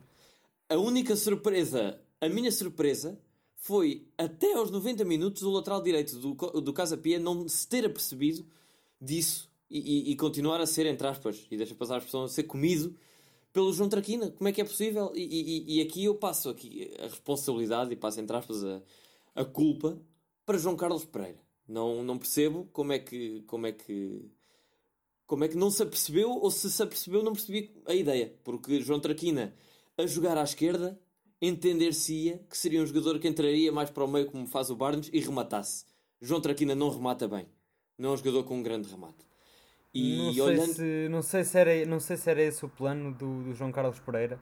A 0.69 0.77
única 0.77 1.15
surpresa, 1.15 1.99
a 2.19 2.29
minha 2.29 2.51
surpresa, 2.51 3.17
foi 3.59 4.07
até 4.17 4.53
aos 4.53 4.71
90 4.71 5.03
minutos 5.05 5.43
o 5.43 5.51
lateral 5.51 5.81
direito 5.81 6.17
do, 6.17 6.33
do 6.33 6.73
Casa 6.73 6.97
Pia 6.97 7.19
não 7.19 7.47
se 7.47 7.67
ter 7.67 7.85
apercebido 7.85 8.45
disso 8.99 9.49
e, 9.69 10.09
e, 10.09 10.11
e, 10.11 10.15
continuar 10.15 10.59
a 10.59 10.65
ser, 10.65 10.85
entre 10.87 11.05
aspas, 11.05 11.45
e 11.51 11.57
deixa 11.57 11.75
passar 11.75 11.95
a 11.95 11.97
expressão, 11.97 12.23
a 12.23 12.27
ser 12.27 12.43
comido 12.43 12.95
pelo 13.53 13.71
João 13.71 13.87
Traquina. 13.87 14.31
Como 14.31 14.47
é 14.47 14.51
que 14.51 14.61
é 14.61 14.63
possível? 14.63 15.11
E, 15.13 15.77
e, 15.77 15.81
aqui 15.81 16.05
eu 16.05 16.15
passo 16.15 16.49
aqui 16.49 16.91
a 16.97 17.03
responsabilidade 17.03 17.91
e 17.91 17.95
passo, 17.95 18.19
entre 18.19 18.35
aspas, 18.35 18.63
a, 18.63 18.81
a 19.35 19.45
culpa 19.45 20.01
para 20.45 20.57
João 20.57 20.75
Carlos 20.75 21.05
Pereira. 21.05 21.39
Não, 21.67 22.03
não 22.03 22.17
percebo 22.17 22.67
como 22.73 22.93
é 22.93 22.99
que. 22.99 23.43
Como 23.45 23.67
é 23.67 23.71
que 23.71 24.31
como 25.27 25.43
é 25.43 25.47
que 25.47 25.55
não 25.55 25.69
se 25.69 25.83
apercebeu, 25.83 26.31
ou 26.31 26.49
se 26.49 26.71
se 26.71 26.81
apercebeu, 26.81 27.21
não 27.21 27.33
percebi 27.33 27.71
a 27.85 27.93
ideia. 27.93 28.33
Porque 28.43 28.81
João 28.81 28.99
Traquina 28.99 29.53
a 29.95 30.07
jogar 30.07 30.35
à 30.35 30.43
esquerda 30.43 30.99
entender-se-ia 31.41 32.39
que 32.49 32.57
seria 32.57 32.81
um 32.81 32.85
jogador 32.85 33.19
que 33.19 33.27
entraria 33.27 33.71
mais 33.71 33.89
para 33.89 34.03
o 34.03 34.07
meio 34.07 34.25
como 34.25 34.45
faz 34.45 34.69
o 34.69 34.75
Barnes 34.75 35.09
e 35.13 35.19
rematasse. 35.19 35.85
João 36.21 36.41
Traquina 36.41 36.75
não 36.75 36.89
remata 36.89 37.27
bem. 37.27 37.47
Não 37.97 38.09
é 38.09 38.13
um 38.13 38.17
jogador 38.17 38.43
com 38.43 38.57
um 38.57 38.63
grande 38.63 38.89
remate. 38.89 39.27
E 39.93 40.17
não 40.17 40.33
sei, 40.33 40.41
olhando... 40.41 40.73
se, 40.73 41.07
não, 41.09 41.21
sei 41.21 41.43
se 41.43 41.57
era, 41.57 41.85
não 41.85 41.99
sei 41.99 42.17
se 42.17 42.29
era 42.29 42.41
esse 42.41 42.63
o 42.63 42.69
plano 42.69 43.13
do, 43.13 43.43
do 43.43 43.53
João 43.53 43.71
Carlos 43.71 43.99
Pereira. 43.99 44.39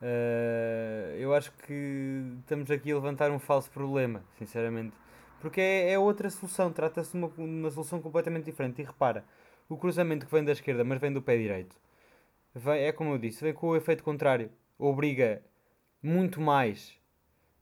Uh, 0.00 1.16
eu 1.16 1.34
acho 1.34 1.52
que 1.66 2.22
estamos 2.40 2.70
aqui 2.70 2.92
a 2.92 2.94
levantar 2.94 3.30
um 3.30 3.38
falso 3.38 3.70
problema, 3.70 4.22
sinceramente. 4.38 4.94
Porque 5.40 5.60
é, 5.60 5.92
é 5.92 5.98
outra 5.98 6.30
solução, 6.30 6.72
trata-se 6.72 7.12
de 7.12 7.18
uma, 7.18 7.28
uma 7.36 7.70
solução 7.70 8.00
completamente 8.00 8.44
diferente. 8.44 8.80
E 8.80 8.84
repara, 8.84 9.24
o 9.68 9.76
cruzamento 9.76 10.26
que 10.26 10.32
vem 10.32 10.44
da 10.44 10.52
esquerda, 10.52 10.84
mas 10.84 11.00
vem 11.00 11.12
do 11.12 11.22
pé 11.22 11.36
direito, 11.36 11.76
vem, 12.54 12.82
é 12.82 12.92
como 12.92 13.12
eu 13.12 13.18
disse, 13.18 13.42
vem 13.42 13.52
com 13.52 13.68
o 13.68 13.76
efeito 13.76 14.04
contrário. 14.04 14.50
Obriga 14.78 15.42
muito 16.02 16.40
mais 16.40 16.94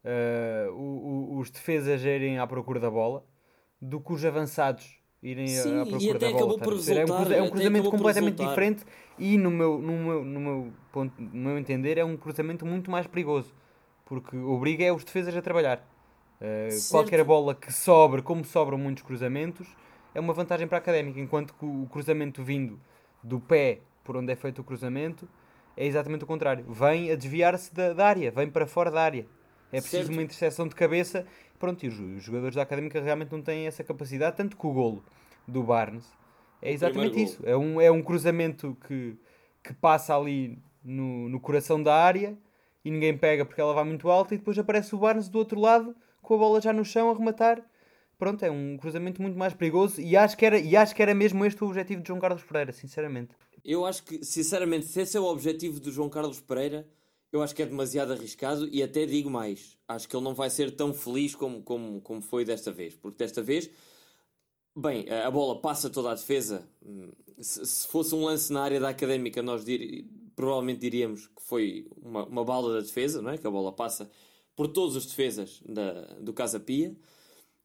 uh, 0.05 0.73
o, 0.73 1.37
o, 1.37 1.39
os 1.39 1.51
defesas 1.51 2.03
irem 2.03 2.39
à 2.39 2.47
procura 2.47 2.81
da 2.81 2.91
bola 2.91 3.25
do 3.81 4.01
que 4.01 4.13
os 4.13 4.25
avançados 4.25 4.99
irem 5.23 5.49
Sim, 5.49 5.81
à 5.81 5.87
procura 5.87 6.19
da 6.19 6.31
bola. 6.31 6.59
Por 6.59 6.73
resultar, 6.75 7.03
é 7.03 7.07
um, 7.07 7.35
é 7.35 7.43
um 7.43 7.51
cruzamento 7.51 7.91
completamente 7.91 8.37
diferente 8.37 8.85
e, 9.19 9.37
no 9.37 9.51
meu, 9.51 9.79
no, 9.79 9.93
meu, 9.93 10.25
no, 10.25 10.41
meu 10.41 10.73
ponto, 10.93 11.15
no 11.21 11.49
meu 11.51 11.59
entender, 11.59 11.99
é 11.99 12.05
um 12.05 12.17
cruzamento 12.17 12.65
muito 12.65 12.91
mais 12.91 13.07
perigoso 13.07 13.55
porque 14.07 14.37
obriga 14.37 14.85
é 14.85 14.93
os 14.93 15.05
defesas 15.05 15.37
a 15.37 15.43
trabalhar. 15.43 15.85
Uh, 16.41 16.91
qualquer 16.91 17.23
bola 17.25 17.55
que 17.55 17.73
sobre, 17.73 18.23
como 18.23 18.45
sobram 18.45 18.79
muitos 18.79 19.03
cruzamentos, 19.03 19.67
é 20.15 20.21
uma 20.21 20.33
vantagem 20.33 20.67
para 20.67 20.79
a 20.79 20.81
académica, 20.81 21.21
enquanto 21.21 21.53
que 21.55 21.65
o 21.65 21.87
cruzamento 21.91 22.43
vindo 22.43 22.81
do 23.23 23.41
pé 23.41 23.81
por 24.05 24.17
onde 24.17 24.33
é 24.33 24.37
feito 24.37 24.61
o 24.61 24.65
cruzamento 24.65 25.29
é 25.77 25.87
exatamente 25.87 26.25
o 26.25 26.27
contrário. 26.27 26.65
Vem 26.73 27.11
a 27.11 27.17
desviar-se 27.17 27.73
da, 27.75 27.93
da, 27.93 28.07
área, 28.07 28.31
vem 28.31 28.49
para 28.49 28.67
fora 28.67 28.91
da 28.91 29.03
área. 29.03 29.27
É 29.73 29.81
preciso 29.81 30.05
certo. 30.05 30.13
uma 30.13 30.23
interseção 30.23 30.67
de 30.67 30.75
cabeça. 30.75 31.27
Pronto, 31.59 31.85
e 31.85 31.89
os, 31.89 31.99
os, 31.99 32.23
jogadores 32.23 32.55
da 32.55 32.63
Académica 32.63 33.01
realmente 33.01 33.33
não 33.33 33.43
têm 33.43 33.67
essa 33.67 33.83
capacidade, 33.85 34.37
tanto 34.37 34.57
que 34.57 34.67
o 34.67 34.73
golo 34.73 35.05
do 35.47 35.63
Barnes 35.63 36.05
é 36.61 36.73
exatamente 36.73 37.23
isso. 37.23 37.43
É 37.45 37.57
um, 37.57 37.81
é 37.81 37.91
um 37.91 38.03
cruzamento 38.03 38.77
que, 38.87 39.17
que 39.63 39.75
passa 39.75 40.17
ali 40.17 40.59
no, 40.83 41.29
no 41.29 41.41
coração 41.41 41.83
da 41.83 41.95
área 41.95 42.37
e 42.85 42.91
ninguém 42.91 43.17
pega 43.17 43.45
porque 43.45 43.61
ela 43.61 43.75
vai 43.75 43.85
muito 43.85 44.09
alta 44.09 44.35
e 44.35 44.39
depois 44.39 44.59
aparece 44.59 44.95
o 44.95 44.99
Barnes 44.99 45.29
do 45.29 45.39
outro 45.39 45.61
lado 45.61 45.95
com 46.23 46.35
a 46.35 46.39
bola 46.39 46.61
já 46.61 46.73
no 46.73 46.85
chão 46.85 47.11
a 47.11 47.15
rematar. 47.15 47.63
Pronto, 48.19 48.45
é 48.45 48.51
um 48.51 48.79
cruzamento 48.79 49.21
muito 49.21 49.39
mais 49.39 49.53
perigoso 49.53 50.01
e 50.01 50.17
acho 50.17 50.37
que 50.37 50.47
era, 50.47 50.59
e 50.59 50.75
acho 50.75 50.95
que 50.95 51.03
era 51.03 51.15
mesmo 51.15 51.45
este 51.45 51.63
o 51.63 51.67
objetivo 51.67 52.01
de 52.01 52.09
João 52.09 52.19
Carlos 52.19 52.43
Pereira, 52.43 52.73
sinceramente. 52.73 53.37
Eu 53.67 53.85
acho 53.85 54.05
que, 54.05 54.25
sinceramente, 54.25 54.87
se 54.87 55.01
esse 55.01 55.17
é 55.17 55.21
o 55.21 55.25
objetivo 55.25 55.81
do 55.81 55.91
João 55.91 56.09
Carlos 56.09 56.39
Pereira, 56.39 56.89
eu 57.33 57.43
acho 57.43 57.53
que 57.53 57.63
é 57.63 57.67
demasiado 57.67 58.13
arriscado 58.13 58.69
e 58.69 58.81
até 58.81 59.05
digo 59.05 59.29
mais. 59.29 59.77
Acho 59.89 60.09
que 60.09 60.15
ele 60.15 60.23
não 60.23 60.35
vai 60.35 60.49
ser 60.49 60.71
tão 60.77 60.95
feliz 60.95 61.35
como, 61.35 61.61
como, 61.63 62.01
como 62.01 62.23
foi 62.23 62.45
desta 62.45 62.71
vez. 62.71 62.95
Porque 62.95 63.19
desta 63.19 63.43
vez, 63.43 63.69
bem, 64.75 65.11
a 65.11 65.29
bola 65.33 65.61
passa 65.61 65.91
toda 65.91 66.13
a 66.13 66.15
defesa. 66.15 66.69
Se, 67.41 67.67
se 67.67 67.89
fosse 67.89 68.15
um 68.15 68.25
lance 68.25 68.53
na 68.53 68.63
área 68.63 68.79
da 68.79 68.91
académica, 68.91 69.43
nós 69.43 69.65
dir, 69.65 70.09
provavelmente 70.37 70.79
diríamos 70.79 71.27
que 71.27 71.43
foi 71.43 71.89
uma, 72.01 72.25
uma 72.25 72.45
bala 72.45 72.75
da 72.75 72.81
defesa, 72.81 73.21
não 73.21 73.31
é? 73.31 73.39
Que 73.39 73.49
a 73.49 73.51
bola 73.51 73.73
passa 73.73 74.09
por 74.55 74.69
todos 74.69 74.95
os 74.95 75.07
defesas 75.07 75.61
da, 75.69 76.03
do 76.21 76.33
Casa 76.33 76.61
Pia. 76.61 76.97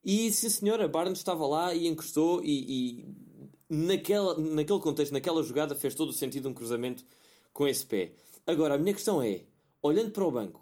E 0.03 0.31
sim, 0.31 0.49
senhora, 0.49 0.87
Barnes 0.87 1.19
estava 1.19 1.45
lá 1.45 1.75
e 1.75 1.87
encostou 1.87 2.43
e, 2.43 3.03
e 3.03 3.30
naquela, 3.71 4.37
naquele 4.37 4.81
contexto, 4.81 5.13
naquela 5.13 5.41
jogada, 5.41 5.73
fez 5.73 5.95
todo 5.95 6.09
o 6.09 6.13
sentido 6.13 6.49
um 6.49 6.53
cruzamento 6.53 7.05
com 7.53 7.65
esse 7.65 7.85
pé. 7.85 8.11
Agora, 8.45 8.75
a 8.75 8.77
minha 8.77 8.93
questão 8.93 9.23
é, 9.23 9.45
olhando 9.81 10.11
para 10.11 10.25
o 10.25 10.31
banco, 10.31 10.61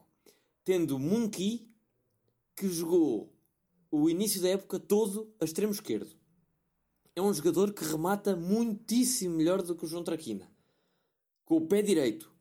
tendo 0.64 1.00
Munki, 1.00 1.68
que 2.56 2.68
jogou 2.70 3.34
o 3.90 4.08
início 4.12 4.40
da 4.40 4.50
época 4.50 4.80
todo 4.80 5.34
a 5.42 5.46
extremo 5.46 5.74
esquerdo, 5.74 6.16
é 7.16 7.22
um 7.22 7.34
jogador 7.34 7.74
que 7.74 7.84
remata 7.84 8.36
muitíssimo 8.36 9.36
melhor 9.36 9.64
do 9.64 9.76
que 9.76 9.86
o 9.86 9.88
João 9.88 10.04
Traquina. 10.04 10.48
Com 11.46 11.58
o 11.58 11.68
pé 11.68 11.82
direito. 11.82 12.32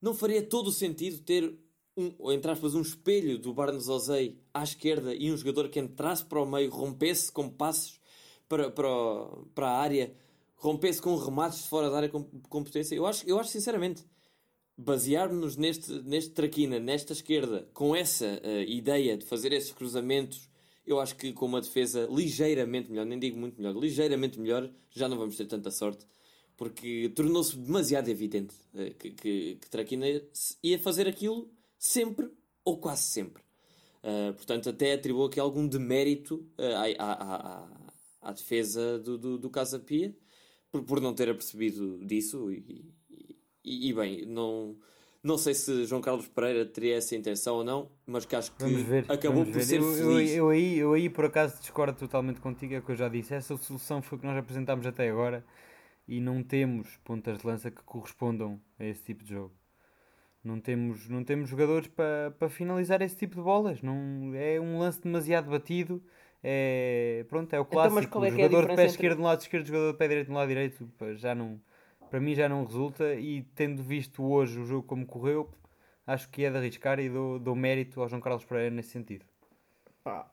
Não 0.00 0.14
faria 0.14 0.42
todo 0.42 0.68
o 0.68 0.72
sentido 0.72 1.22
ter, 1.22 1.54
um, 1.94 2.32
entre 2.32 2.50
aspas, 2.50 2.74
um 2.74 2.80
espelho 2.80 3.38
do 3.38 3.52
Barnes 3.52 3.88
Ozei 3.88 4.40
à 4.54 4.64
esquerda 4.64 5.14
e 5.14 5.30
um 5.30 5.36
jogador 5.36 5.68
que 5.68 5.78
entrasse 5.78 6.24
para 6.24 6.40
o 6.40 6.46
meio, 6.46 6.70
rompesse 6.70 7.30
com 7.30 7.50
passos 7.50 8.00
para, 8.48 8.70
para, 8.70 8.88
para 9.54 9.68
a 9.68 9.78
área, 9.78 10.12
rompesse 10.56 11.00
com 11.00 11.14
remates 11.16 11.62
de 11.62 11.68
fora 11.68 11.90
da 11.90 11.96
área 11.96 12.08
com 12.08 12.24
competência. 12.48 12.94
Eu 12.94 13.06
acho, 13.06 13.28
eu 13.28 13.38
acho 13.38 13.50
sinceramente, 13.50 14.04
basearmos-nos 14.76 15.56
neste, 15.56 15.92
neste 16.02 16.30
traquina, 16.30 16.78
nesta 16.78 17.12
esquerda, 17.12 17.68
com 17.74 17.94
essa 17.94 18.40
uh, 18.44 18.62
ideia 18.62 19.16
de 19.16 19.24
fazer 19.24 19.52
esses 19.52 19.72
cruzamentos, 19.72 20.48
eu 20.86 21.00
acho 21.00 21.16
que 21.16 21.32
com 21.32 21.46
uma 21.46 21.60
defesa 21.60 22.08
ligeiramente 22.10 22.90
melhor, 22.90 23.04
nem 23.04 23.18
digo 23.18 23.36
muito 23.38 23.60
melhor, 23.60 23.76
ligeiramente 23.76 24.38
melhor, 24.38 24.70
já 24.90 25.08
não 25.08 25.18
vamos 25.18 25.36
ter 25.36 25.46
tanta 25.46 25.70
sorte, 25.70 26.06
porque 26.56 27.12
tornou-se 27.14 27.56
demasiado 27.56 28.08
evidente 28.08 28.54
uh, 28.74 28.94
que, 28.94 29.10
que, 29.10 29.54
que 29.56 29.70
Traquina 29.70 30.06
ia 30.62 30.78
fazer 30.78 31.06
aquilo 31.06 31.50
sempre 31.78 32.30
ou 32.64 32.78
quase 32.78 33.02
sempre. 33.02 33.42
Uh, 34.02 34.32
portanto, 34.34 34.70
até 34.70 34.92
atribuo 34.92 35.26
aqui 35.26 35.40
algum 35.40 35.66
demérito 35.66 36.48
à, 36.56 37.04
à, 37.04 37.12
à, 37.12 37.87
à, 38.28 38.32
defesa 38.32 38.98
do, 38.98 39.18
do, 39.18 39.38
do 39.38 39.50
Casa 39.50 39.78
Pia 39.78 40.14
por, 40.70 40.82
por 40.82 41.00
não 41.00 41.14
ter 41.14 41.28
apercebido 41.28 41.98
disso 42.04 42.50
e, 42.50 42.92
e, 43.64 43.88
e, 43.88 43.92
bem, 43.92 44.26
não, 44.26 44.76
não 45.22 45.36
sei 45.36 45.54
se 45.54 45.84
João 45.84 46.00
Carlos 46.00 46.28
Pereira 46.28 46.64
teria 46.64 46.96
essa 46.96 47.16
intenção 47.16 47.56
ou 47.56 47.64
não, 47.64 47.90
mas 48.06 48.24
que 48.24 48.36
acho 48.36 48.52
que 48.52 48.64
ver, 48.64 49.04
acabou 49.08 49.44
por 49.44 49.52
ver. 49.52 49.62
ser 49.62 49.80
eu, 49.80 49.92
feliz. 49.92 50.30
Eu, 50.30 50.36
eu, 50.36 50.48
aí, 50.50 50.78
eu 50.78 50.92
aí 50.92 51.08
por 51.08 51.24
acaso 51.24 51.60
discordo 51.60 51.98
totalmente 51.98 52.40
contigo, 52.40 52.74
é 52.74 52.78
o 52.78 52.82
que 52.82 52.92
eu 52.92 52.96
já 52.96 53.08
disse. 53.08 53.34
Essa 53.34 53.56
solução 53.56 54.00
foi 54.00 54.16
o 54.16 54.20
que 54.20 54.26
nós 54.26 54.36
apresentámos 54.36 54.86
até 54.86 55.08
agora 55.08 55.44
e 56.06 56.20
não 56.20 56.42
temos 56.42 56.96
pontas 57.04 57.38
de 57.38 57.46
lança 57.46 57.70
que 57.70 57.82
correspondam 57.82 58.60
a 58.78 58.84
esse 58.84 59.02
tipo 59.02 59.24
de 59.24 59.30
jogo. 59.34 59.54
Não 60.42 60.60
temos, 60.60 61.08
não 61.08 61.22
temos 61.24 61.50
jogadores 61.50 61.88
para 61.88 62.30
pa 62.38 62.48
finalizar 62.48 63.02
esse 63.02 63.16
tipo 63.16 63.36
de 63.36 63.42
bolas. 63.42 63.82
Não, 63.82 64.32
é 64.34 64.58
um 64.58 64.78
lance 64.78 65.02
demasiado 65.02 65.50
batido. 65.50 66.02
É, 66.42 67.24
pronto, 67.28 67.52
é 67.52 67.60
o 67.60 67.64
clássico. 67.64 68.00
Então, 68.00 68.24
é, 68.24 68.28
é 68.28 68.30
jogador 68.30 68.68
de 68.68 68.76
pé 68.76 68.86
esquerdo 68.86 69.18
no 69.18 69.24
lado 69.24 69.40
esquerdo, 69.40 69.66
jogador 69.66 69.92
de 69.92 69.98
pé 69.98 70.08
direito 70.08 70.28
no 70.28 70.36
lado 70.36 70.48
direito. 70.48 70.88
Já 71.16 71.34
não, 71.34 71.60
para 72.10 72.20
mim 72.20 72.34
já 72.34 72.48
não 72.48 72.64
resulta 72.64 73.14
e 73.14 73.42
tendo 73.54 73.82
visto 73.82 74.24
hoje 74.24 74.58
o 74.58 74.64
jogo 74.64 74.86
como 74.86 75.06
correu, 75.06 75.50
acho 76.06 76.28
que 76.30 76.44
é 76.44 76.50
de 76.50 76.56
arriscar 76.56 76.98
e 77.00 77.08
dou, 77.08 77.38
dou 77.38 77.54
mérito 77.54 78.00
ao 78.00 78.08
João 78.08 78.20
Carlos 78.20 78.44
Pereira 78.44 78.74
nesse 78.74 78.90
sentido. 78.90 79.24
Pá. 80.02 80.30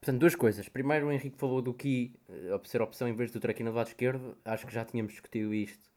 Portanto, 0.00 0.20
duas 0.20 0.34
coisas. 0.34 0.68
Primeiro, 0.68 1.08
o 1.08 1.12
Henrique 1.12 1.36
falou 1.36 1.60
do 1.60 1.74
Ki 1.74 2.14
uh, 2.28 2.68
ser 2.68 2.80
opção 2.80 3.08
em 3.08 3.14
vez 3.14 3.30
do 3.30 3.40
Traquina 3.40 3.70
do 3.70 3.76
lado 3.76 3.88
esquerdo. 3.88 4.36
Acho 4.44 4.66
que 4.66 4.72
já 4.72 4.84
tínhamos 4.84 5.12
discutido 5.12 5.52
isto 5.52 5.90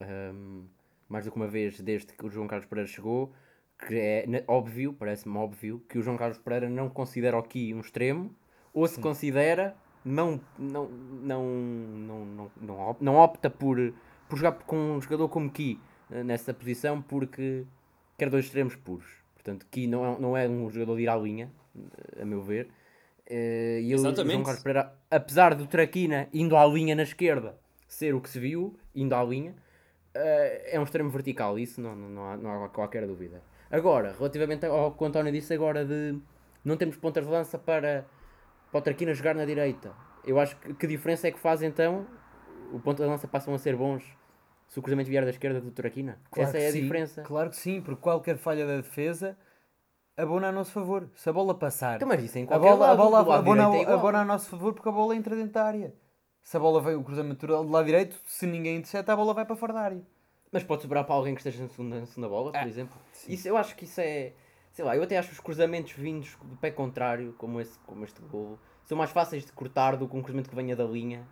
um, 0.00 0.66
mais 1.08 1.24
do 1.24 1.30
que 1.30 1.36
uma 1.36 1.48
vez 1.48 1.80
desde 1.80 2.12
que 2.12 2.24
o 2.24 2.30
João 2.30 2.46
Carlos 2.46 2.68
Pereira 2.68 2.88
chegou. 2.88 3.32
Que 3.78 3.94
é 3.98 4.44
óbvio, 4.46 4.92
parece-me 4.92 5.38
óbvio, 5.38 5.82
que 5.88 5.98
o 5.98 6.02
João 6.02 6.18
Carlos 6.18 6.36
Pereira 6.36 6.68
não 6.68 6.90
considera 6.90 7.38
o 7.38 7.42
Ki 7.42 7.72
um 7.72 7.80
extremo, 7.80 8.36
ou 8.72 8.86
se 8.86 9.00
considera, 9.00 9.76
não, 10.04 10.40
não, 10.58 10.88
não, 10.88 11.44
não, 11.44 12.50
não, 12.60 12.96
não, 13.00 13.16
opta 13.16 13.50
por 13.50 13.78
por 14.30 14.38
jogar 14.38 14.52
com 14.52 14.76
um 14.76 15.00
jogador 15.00 15.28
como 15.28 15.50
Ki 15.50 15.78
eh, 16.10 16.22
nessa 16.22 16.54
posição 16.54 17.02
porque 17.02 17.66
quer 18.16 18.30
dois 18.30 18.46
extremos 18.46 18.76
puros. 18.76 19.08
Portanto, 19.34 19.66
Ki 19.70 19.88
não 19.88 20.06
é, 20.06 20.18
não 20.18 20.36
é 20.36 20.48
um 20.48 20.70
jogador 20.70 20.96
de 20.96 21.02
ir 21.02 21.08
à 21.08 21.16
linha, 21.16 21.50
eh, 22.16 22.22
a 22.22 22.24
meu 22.24 22.40
ver. 22.40 22.68
Eh, 23.26 23.80
e 23.82 23.92
Exatamente. 23.92 24.32
João 24.32 24.44
Carlos 24.44 24.62
Pereira, 24.62 24.94
apesar 25.10 25.54
do 25.54 25.66
Traquina 25.66 26.28
indo 26.32 26.56
à 26.56 26.64
linha 26.64 26.94
na 26.94 27.02
esquerda 27.02 27.58
ser 27.88 28.14
o 28.14 28.20
que 28.20 28.30
se 28.30 28.38
viu, 28.38 28.78
indo 28.94 29.14
à 29.14 29.24
linha, 29.24 29.54
é 30.14 30.78
um 30.78 30.84
extremo 30.84 31.10
vertical. 31.10 31.58
Isso 31.58 31.80
não, 31.80 31.94
não, 31.94 32.24
há, 32.24 32.36
não 32.36 32.64
há 32.64 32.68
qualquer 32.68 33.04
dúvida. 33.06 33.42
Agora, 33.68 34.14
relativamente 34.16 34.64
ao 34.64 34.92
que 34.92 35.02
o 35.02 35.06
António 35.06 35.32
disse 35.32 35.54
agora 35.54 35.84
de 35.84 36.16
não 36.64 36.76
temos 36.76 36.96
pontas 36.96 37.24
de 37.24 37.30
lança 37.30 37.58
para, 37.58 38.06
para 38.70 38.78
o 38.78 38.82
Traquina 38.82 39.14
jogar 39.14 39.34
na 39.34 39.44
direita. 39.44 39.92
Eu 40.24 40.38
acho 40.38 40.56
que 40.56 40.74
que 40.74 40.86
diferença 40.86 41.28
é 41.28 41.30
que 41.30 41.38
faz 41.38 41.62
então 41.62 42.06
o 42.72 42.78
ponto 42.78 43.02
de 43.02 43.08
lança 43.08 43.26
passam 43.26 43.54
a 43.54 43.58
ser 43.58 43.76
bons 43.76 44.04
se 44.68 44.78
o 44.78 44.82
cruzamento 44.82 45.10
vier 45.10 45.24
da 45.24 45.30
esquerda 45.30 45.60
do 45.60 45.70
Turaquina. 45.70 46.20
Claro 46.30 46.48
Essa 46.48 46.58
é 46.58 46.68
a 46.68 46.72
sim. 46.72 46.82
diferença. 46.82 47.22
Claro 47.22 47.50
que 47.50 47.56
sim, 47.56 47.80
porque 47.80 48.00
qualquer 48.00 48.36
falha 48.36 48.64
da 48.64 48.76
defesa 48.76 49.36
abona 50.16 50.48
a 50.48 50.52
nosso 50.52 50.70
favor. 50.70 51.10
Se 51.14 51.28
a 51.28 51.32
bola 51.32 51.54
passar. 51.54 51.96
Então, 51.96 52.06
mas 52.06 52.22
isso 52.22 52.38
em 52.38 52.46
qualquer 52.46 52.68
a 52.68 52.70
bola, 52.70 52.86
lado, 52.86 52.92
a 52.92 53.04
bola 53.04 53.38
abona, 53.38 53.76
é 53.76 53.92
abona 53.92 54.20
a 54.20 54.24
nosso 54.24 54.48
favor 54.48 54.72
porque 54.72 54.88
a 54.88 54.92
bola 54.92 55.16
entra 55.16 55.34
dentro 55.34 55.52
da 55.52 55.64
área. 55.64 55.94
Se 56.42 56.56
a 56.56 56.60
bola 56.60 56.80
veio 56.80 57.00
o 57.00 57.04
cruzamento 57.04 57.46
do 57.46 57.62
lado 57.68 57.84
direito, 57.84 58.16
se 58.26 58.46
ninguém 58.46 58.76
intercepta, 58.76 59.12
a 59.12 59.16
bola 59.16 59.34
vai 59.34 59.44
para 59.44 59.56
fora 59.56 59.72
da 59.72 59.80
área. 59.80 60.02
Mas 60.52 60.62
pode 60.62 60.82
sobrar 60.82 61.04
para 61.04 61.14
alguém 61.14 61.34
que 61.34 61.40
esteja 61.40 61.62
na 61.62 61.68
segunda, 61.68 62.00
na 62.00 62.06
segunda 62.06 62.28
bola, 62.28 62.52
por 62.52 62.58
ah, 62.58 62.66
exemplo. 62.66 62.98
Isso, 63.28 63.46
eu 63.46 63.56
acho 63.56 63.76
que 63.76 63.84
isso 63.84 64.00
é. 64.00 64.32
Sei 64.72 64.84
lá, 64.84 64.96
eu 64.96 65.02
até 65.02 65.18
acho 65.18 65.32
os 65.32 65.40
cruzamentos 65.40 65.92
vindos 65.92 66.36
do 66.42 66.56
pé 66.56 66.70
contrário, 66.70 67.34
como, 67.36 67.60
esse, 67.60 67.78
como 67.80 68.04
este 68.04 68.20
gol, 68.22 68.58
são 68.84 68.96
mais 68.96 69.10
fáceis 69.10 69.44
de 69.44 69.52
cortar 69.52 69.96
do 69.96 70.08
que 70.08 70.16
um 70.16 70.22
cruzamento 70.22 70.48
que 70.48 70.56
venha 70.56 70.76
da 70.76 70.84
linha 70.84 71.26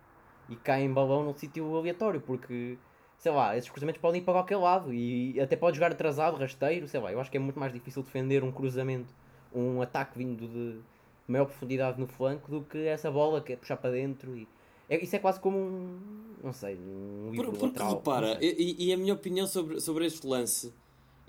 e 0.49 0.55
cai 0.55 0.81
em 0.81 0.91
balão 0.91 1.23
num 1.23 1.33
sítio 1.33 1.75
aleatório, 1.75 2.19
porque 2.19 2.77
sei 3.19 3.31
lá, 3.31 3.55
esses 3.55 3.69
cruzamentos 3.69 4.01
podem 4.01 4.21
ir 4.21 4.23
para 4.23 4.33
qualquer 4.33 4.57
lado 4.57 4.93
e 4.93 5.39
até 5.39 5.55
pode 5.55 5.77
jogar 5.77 5.91
atrasado, 5.91 6.37
rasteiro, 6.37 6.87
sei 6.87 6.99
lá. 6.99 7.11
Eu 7.11 7.19
acho 7.19 7.29
que 7.29 7.37
é 7.37 7.39
muito 7.39 7.59
mais 7.59 7.71
difícil 7.71 8.01
defender 8.01 8.43
um 8.43 8.51
cruzamento, 8.51 9.13
um 9.53 9.81
ataque 9.81 10.17
vindo 10.17 10.47
de 10.47 10.79
maior 11.27 11.45
profundidade 11.45 11.99
no 11.99 12.07
flanco 12.07 12.49
do 12.49 12.61
que 12.61 12.77
essa 12.87 13.11
bola 13.11 13.41
que 13.41 13.53
é 13.53 13.55
puxar 13.55 13.77
para 13.77 13.91
dentro 13.91 14.35
e. 14.35 14.47
É, 14.89 15.03
isso 15.03 15.15
é 15.15 15.19
quase 15.19 15.39
como 15.39 15.57
um. 15.57 15.99
Não 16.43 16.53
sei, 16.53 16.75
um 16.75 17.29
livro 17.31 17.51
Por, 17.51 17.69
Porque 17.69 17.83
repara, 17.83 18.37
e, 18.41 18.87
e, 18.87 18.93
a 18.93 18.97
minha 18.97 19.13
opinião 19.13 19.45
sobre, 19.45 19.79
sobre 19.79 20.05
este 20.05 20.25
lance 20.25 20.73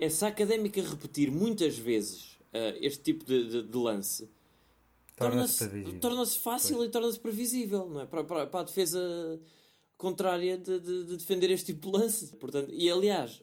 é 0.00 0.08
se 0.08 0.24
a 0.24 0.28
académica 0.28 0.80
repetir 0.80 1.30
muitas 1.30 1.76
vezes 1.76 2.38
uh, 2.54 2.76
este 2.80 3.02
tipo 3.02 3.24
de, 3.24 3.48
de, 3.48 3.62
de 3.62 3.76
lance. 3.76 4.28
Torna-se 5.14 5.68
torna 6.00 6.24
fácil 6.24 6.76
pois. 6.78 6.88
e 6.88 6.90
torna-se 6.90 7.20
previsível 7.20 7.86
não 7.90 8.00
é? 8.00 8.06
para, 8.06 8.24
para, 8.24 8.46
para 8.46 8.60
a 8.60 8.62
defesa 8.62 9.38
contrária 9.98 10.56
de, 10.56 10.80
de, 10.80 11.04
de, 11.04 11.16
defender 11.18 11.50
este 11.50 11.74
tipo 11.74 11.90
de 11.90 11.98
lance. 11.98 12.34
Portanto, 12.38 12.72
e 12.72 12.90
aliás, 12.90 13.42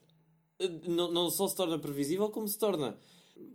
não, 0.88 1.12
não 1.12 1.30
só 1.30 1.48
se 1.48 1.56
torna 1.56 1.78
previsível, 1.78 2.30
como 2.30 2.48
se 2.48 2.58
torna. 2.58 2.98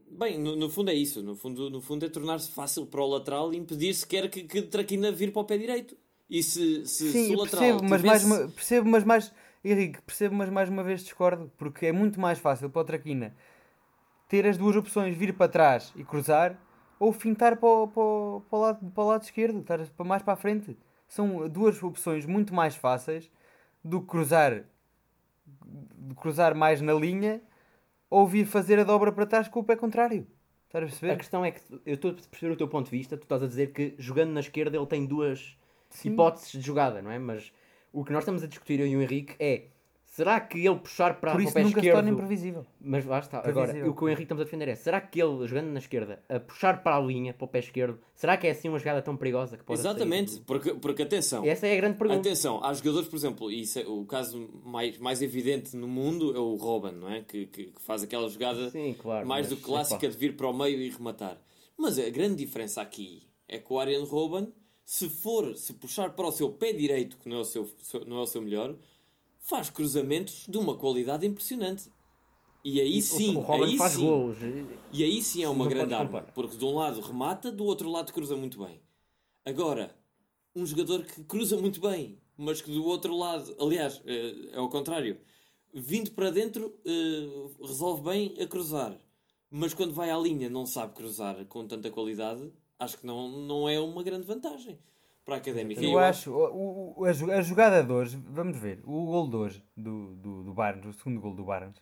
Bem, 0.09 0.39
no, 0.39 0.55
no 0.55 0.71
fundo 0.71 0.93
é 0.93 0.95
isso. 0.95 1.21
No 1.21 1.35
fundo, 1.35 1.69
no 1.69 1.81
fundo 1.81 2.07
é 2.07 2.09
tornar-se 2.09 2.49
fácil 2.51 2.87
para 2.87 3.03
o 3.03 3.07
lateral 3.09 3.53
e 3.53 3.57
impedir 3.57 3.93
sequer 3.93 4.31
que, 4.31 4.45
que 4.45 4.63
Traquina 4.63 5.11
vir 5.11 5.33
para 5.33 5.43
o 5.43 5.45
pé 5.45 5.59
direito. 5.59 5.97
E 6.31 6.41
se, 6.43 6.87
se, 6.87 7.11
Sim, 7.11 7.27
se 7.27 7.35
o 7.35 7.39
lateral. 7.41 7.81
Percebo, 7.81 7.89
mas 7.89 8.01
tivesse... 8.01 8.27
mais 8.27 8.53
percebo, 8.53 8.89
mas 8.89 9.05
mais. 9.05 9.33
Henrique, 9.65 10.03
percebo, 10.03 10.35
mas 10.35 10.51
mais 10.51 10.69
uma 10.69 10.83
vez 10.83 11.03
discordo, 11.03 11.51
porque 11.57 11.87
é 11.87 11.93
muito 11.93 12.21
mais 12.21 12.39
fácil 12.39 12.69
para 12.69 12.83
o 12.83 12.85
Traquina 12.85 13.35
ter 14.29 14.47
as 14.47 14.57
duas 14.57 14.75
opções, 14.77 15.15
vir 15.15 15.35
para 15.35 15.47
trás 15.47 15.93
e 15.95 16.03
cruzar, 16.03 16.59
ou 16.99 17.13
fintar 17.13 17.57
para 17.57 17.69
o, 17.69 17.89
para 17.89 18.03
o, 18.03 18.43
para 18.49 18.57
o, 18.57 18.61
lado, 18.63 18.91
para 18.91 19.05
o 19.05 19.07
lado 19.07 19.23
esquerdo, 19.23 19.61
estar 19.61 19.79
mais 20.05 20.23
para 20.23 20.35
a 20.35 20.37
frente 20.37 20.77
são 21.07 21.47
duas 21.49 21.83
opções 21.83 22.25
muito 22.25 22.55
mais 22.55 22.75
fáceis 22.75 23.31
do 23.85 24.01
que 24.01 24.07
cruzar, 24.07 24.65
cruzar 26.17 26.55
mais 26.55 26.81
na 26.81 26.95
linha 26.95 27.43
ou 28.09 28.27
vir 28.27 28.47
fazer 28.47 28.79
a 28.79 28.85
dobra 28.85 29.13
para 29.13 29.27
trás 29.27 29.49
com 29.49 29.61
o 29.61 29.65
pé 29.65 29.77
contrário. 29.77 30.27
Estás 30.67 30.85
a 30.85 30.87
perceber? 30.87 31.13
A 31.13 31.17
questão 31.17 31.45
é 31.45 31.51
que 31.51 31.61
eu 31.85 31.95
estou 31.95 32.13
a 32.13 32.15
perceber 32.15 32.53
o 32.53 32.57
teu 32.57 32.67
ponto 32.67 32.87
de 32.91 32.97
vista. 32.97 33.19
Tu 33.19 33.25
estás 33.25 33.43
a 33.43 33.47
dizer 33.47 33.73
que 33.73 33.95
jogando 33.99 34.31
na 34.31 34.41
esquerda 34.41 34.75
ele 34.75 34.87
tem 34.87 35.05
duas 35.05 35.55
Sim. 35.91 36.11
hipóteses 36.11 36.53
de 36.53 36.63
jogada, 36.63 37.03
não 37.03 37.11
é? 37.11 37.19
Mas 37.19 37.53
o 37.93 38.05
que 38.05 38.13
nós 38.13 38.23
estamos 38.23 38.43
a 38.43 38.47
discutir 38.47 38.81
eu 38.81 38.87
e 38.87 38.97
o 38.97 39.03
Henrique 39.03 39.35
é 39.39 39.67
Será 40.13 40.39
que 40.39 40.59
ele 40.59 40.77
puxar 40.77 41.19
para, 41.19 41.33
Por 41.33 41.41
isso 41.41 41.53
o 41.53 41.55
pé 41.55 41.63
nunca 41.63 41.79
esquerdo... 41.79 41.97
se 41.97 42.03
torna 42.03 42.11
imprevisível. 42.11 42.67
Mas 42.79 43.07
lá 43.07 43.19
está. 43.19 43.39
Agora, 43.49 43.89
o 43.89 43.95
que 43.95 44.05
o 44.05 44.09
Henrique 44.11 44.25
estamos 44.25 44.43
a 44.43 44.45
defender 44.45 44.69
é, 44.69 44.75
será 44.75 45.01
que 45.01 45.19
ele, 45.19 45.47
jogando 45.47 45.69
na 45.69 45.79
esquerda, 45.79 46.23
a 46.29 46.39
puxar 46.39 46.83
para 46.83 46.99
a 46.99 47.01
linha, 47.01 47.33
para 47.33 47.47
o 47.47 47.49
pé 47.49 47.61
esquerdo, 47.61 47.99
será 48.15 48.37
que 48.37 48.47
é 48.47 48.51
assim 48.51 48.69
uma 48.69 48.79
jogada 48.79 49.01
tão 49.01 49.17
perigosa 49.17 49.57
que 49.57 49.65
pode 49.65 49.81
Exatamente, 49.81 50.33
sair? 50.33 50.43
porque, 50.43 50.75
porque 50.75 51.03
atenção... 51.03 51.47
Essa 51.47 51.67
é 51.67 51.73
a 51.73 51.77
grande 51.77 51.97
pergunta. 51.97 52.21
Atenção, 52.21 52.63
há 52.63 52.75
jogadores, 52.75 53.09
por 53.09 53.17
exemplo, 53.17 53.51
e 53.51 53.65
é, 53.75 53.89
o 53.89 54.05
caso 54.05 54.51
mais, 54.63 54.99
mais 54.99 55.23
evidente 55.23 55.75
no 55.75 55.89
mundo 55.89 56.37
é 56.37 56.39
o 56.39 56.57
Robin, 56.57 56.93
não 56.93 57.11
é? 57.11 57.23
Que, 57.23 57.47
que, 57.47 57.65
que 57.69 57.81
faz 57.81 58.03
aquela 58.03 58.29
jogada 58.29 58.69
Sim, 58.69 58.95
claro, 59.01 59.27
mais 59.27 59.49
do 59.49 59.57
que 59.57 59.63
clássica 59.63 60.07
de 60.07 60.17
vir 60.19 60.37
para 60.37 60.47
o 60.47 60.53
meio 60.53 60.79
e 60.79 60.91
rematar. 60.91 61.39
Mas 61.75 61.99
a 61.99 62.11
grande 62.11 62.37
diferença 62.37 62.83
aqui 62.83 63.23
é 63.49 63.59
que 63.59 63.73
o 63.73 63.79
Ariane 63.79 64.05
Robin, 64.05 64.53
se 64.85 65.09
for, 65.09 65.57
se 65.57 65.73
puxar 65.75 66.15
para 66.15 66.27
o 66.27 66.33
seu 66.33 66.53
pé 66.53 66.73
direito, 66.73 67.17
que 67.19 67.29
não 67.29 67.39
é 67.39 67.41
o 67.41 67.45
seu, 67.45 67.71
não 68.07 68.19
é 68.19 68.23
o 68.23 68.27
seu 68.27 68.43
melhor 68.43 68.77
faz 69.43 69.69
cruzamentos 69.69 70.47
de 70.49 70.57
uma 70.57 70.77
qualidade 70.77 71.27
impressionante. 71.27 71.91
E 72.65 72.81
aí 72.81 72.99
e 72.99 73.03
sim, 73.03 73.37
o 73.37 73.53
aí 73.53 73.77
faz 73.77 73.95
sim. 73.95 74.07
Gols. 74.07 74.39
E 74.93 75.03
aí 75.03 75.21
sim 75.21 75.43
é 75.43 75.49
uma 75.49 75.67
grande 75.67 75.93
arma, 75.93 76.23
porque 76.33 76.57
de 76.57 76.65
um 76.65 76.77
lado 76.77 77.01
remata, 77.01 77.51
do 77.51 77.65
outro 77.65 77.91
lado 77.91 78.13
cruza 78.13 78.37
muito 78.37 78.65
bem. 78.65 78.81
Agora, 79.45 79.95
um 80.55 80.65
jogador 80.65 81.05
que 81.05 81.25
cruza 81.25 81.57
muito 81.57 81.81
bem, 81.81 82.21
mas 82.37 82.63
que 82.63 82.71
do 82.71 82.85
outro 82.85 83.17
lado, 83.17 83.55
aliás, 83.59 84.01
é, 84.07 84.53
é 84.53 84.57
ao 84.57 84.69
contrário, 84.69 85.19
vindo 85.75 86.13
para 86.13 86.31
dentro, 86.31 86.73
é, 86.87 87.67
resolve 87.67 88.03
bem 88.03 88.35
a 88.41 88.47
cruzar, 88.47 88.97
mas 89.51 89.75
quando 89.75 89.93
vai 89.93 90.11
à 90.11 90.17
linha 90.17 90.49
não 90.49 90.65
sabe 90.65 90.95
cruzar 90.95 91.45
com 91.47 91.67
tanta 91.67 91.91
qualidade, 91.91 92.53
acho 92.83 92.99
que 92.99 93.07
não, 93.07 93.29
não 93.29 93.69
é 93.69 93.79
uma 93.79 94.03
grande 94.03 94.27
vantagem 94.27 94.79
para 95.25 95.37
a 95.37 95.39
Académica. 95.39 95.81
Eu, 95.81 95.93
eu 95.93 95.99
acho, 95.99 96.33
o, 96.33 96.95
o, 96.97 97.05
a 97.05 97.43
jogada 97.43 97.83
de 97.83 97.93
hoje, 97.93 98.21
vamos 98.29 98.57
ver, 98.57 98.81
o 98.85 99.07
gol 99.07 99.29
de 99.29 99.37
hoje 99.37 99.65
do, 99.77 100.15
do, 100.17 100.43
do 100.45 100.53
Barnes, 100.53 100.85
o 100.85 100.93
segundo 100.93 101.21
gol 101.21 101.35
do 101.35 101.45
Barnes, 101.45 101.81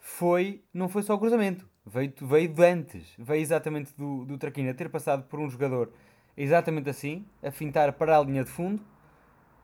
foi, 0.00 0.62
não 0.72 0.88
foi 0.88 1.02
só 1.02 1.14
o 1.14 1.18
cruzamento, 1.18 1.68
veio, 1.84 2.12
veio 2.22 2.48
de 2.48 2.64
antes, 2.64 3.12
veio 3.18 3.42
exatamente 3.42 3.92
do, 3.96 4.24
do 4.24 4.38
Traquina 4.38 4.72
ter 4.72 4.88
passado 4.88 5.24
por 5.24 5.38
um 5.38 5.48
jogador 5.48 5.92
exatamente 6.36 6.88
assim, 6.88 7.24
a 7.42 7.50
fintar 7.50 7.92
para 7.92 8.18
a 8.18 8.22
linha 8.22 8.44
de 8.44 8.50
fundo, 8.50 8.82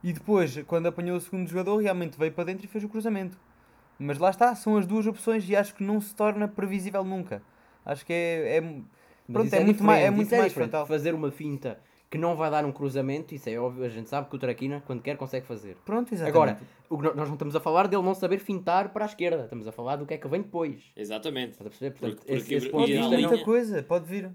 e 0.02 0.12
depois, 0.12 0.60
quando 0.66 0.88
apanhou 0.88 1.16
o 1.16 1.20
segundo 1.20 1.48
jogador, 1.48 1.76
realmente 1.80 2.18
veio 2.18 2.32
para 2.32 2.44
dentro 2.44 2.64
e 2.64 2.68
fez 2.68 2.82
o 2.82 2.88
cruzamento. 2.88 3.38
Mas 3.98 4.18
lá 4.18 4.30
está, 4.30 4.52
são 4.56 4.76
as 4.76 4.84
duas 4.84 5.06
opções 5.06 5.48
e 5.48 5.54
acho 5.54 5.74
que 5.74 5.84
não 5.84 6.00
se 6.00 6.12
torna 6.12 6.48
previsível 6.48 7.04
nunca. 7.04 7.40
Acho 7.84 8.04
que 8.04 8.12
é, 8.12 8.56
é, 8.56 8.80
pronto, 9.30 9.46
isso 9.46 9.56
é, 9.56 9.60
muito 9.64 9.82
mais, 9.84 10.04
é 10.04 10.10
muito 10.10 10.26
isso 10.26 10.34
é 10.34 10.38
mais 10.38 10.50
diferente. 10.52 10.70
frontal. 10.70 10.86
Fazer 10.86 11.14
uma 11.14 11.30
finta 11.30 11.78
que 12.10 12.18
não 12.18 12.36
vai 12.36 12.50
dar 12.50 12.64
um 12.64 12.72
cruzamento, 12.72 13.34
isso 13.34 13.48
é 13.48 13.58
óbvio, 13.58 13.84
a 13.84 13.88
gente 13.88 14.08
sabe 14.08 14.28
que 14.28 14.36
o 14.36 14.38
Traquina, 14.38 14.82
quando 14.86 15.00
quer, 15.02 15.16
consegue 15.16 15.46
fazer. 15.46 15.76
Pronto, 15.84 16.12
exatamente. 16.12 16.36
Agora, 16.36 16.58
o 16.90 16.98
que 16.98 17.04
nós 17.04 17.26
não 17.28 17.32
estamos 17.34 17.56
a 17.56 17.60
falar 17.60 17.88
dele 17.88 18.02
não 18.02 18.14
saber 18.14 18.38
fintar 18.38 18.92
para 18.92 19.04
a 19.04 19.08
esquerda, 19.08 19.44
estamos 19.44 19.66
a 19.66 19.72
falar 19.72 19.96
do 19.96 20.04
que 20.04 20.12
é 20.14 20.18
que 20.18 20.28
vem 20.28 20.42
depois. 20.42 20.82
Exatamente. 20.94 21.52
Estás 21.52 21.66
a 21.66 21.70
perceber? 21.70 21.90
Portanto, 21.98 22.18
Porque- 22.18 22.32
esse, 22.32 22.42
porque 22.42 22.54
esse 22.56 22.66
e 22.66 22.70
ponto 22.70 22.80
Pode 22.82 22.92
de 22.92 22.98
vir 22.98 23.04
linha- 23.08 23.20
não- 23.22 23.28
muita 23.30 23.44
coisa, 23.44 23.82
pode 23.82 24.04
vir. 24.06 24.30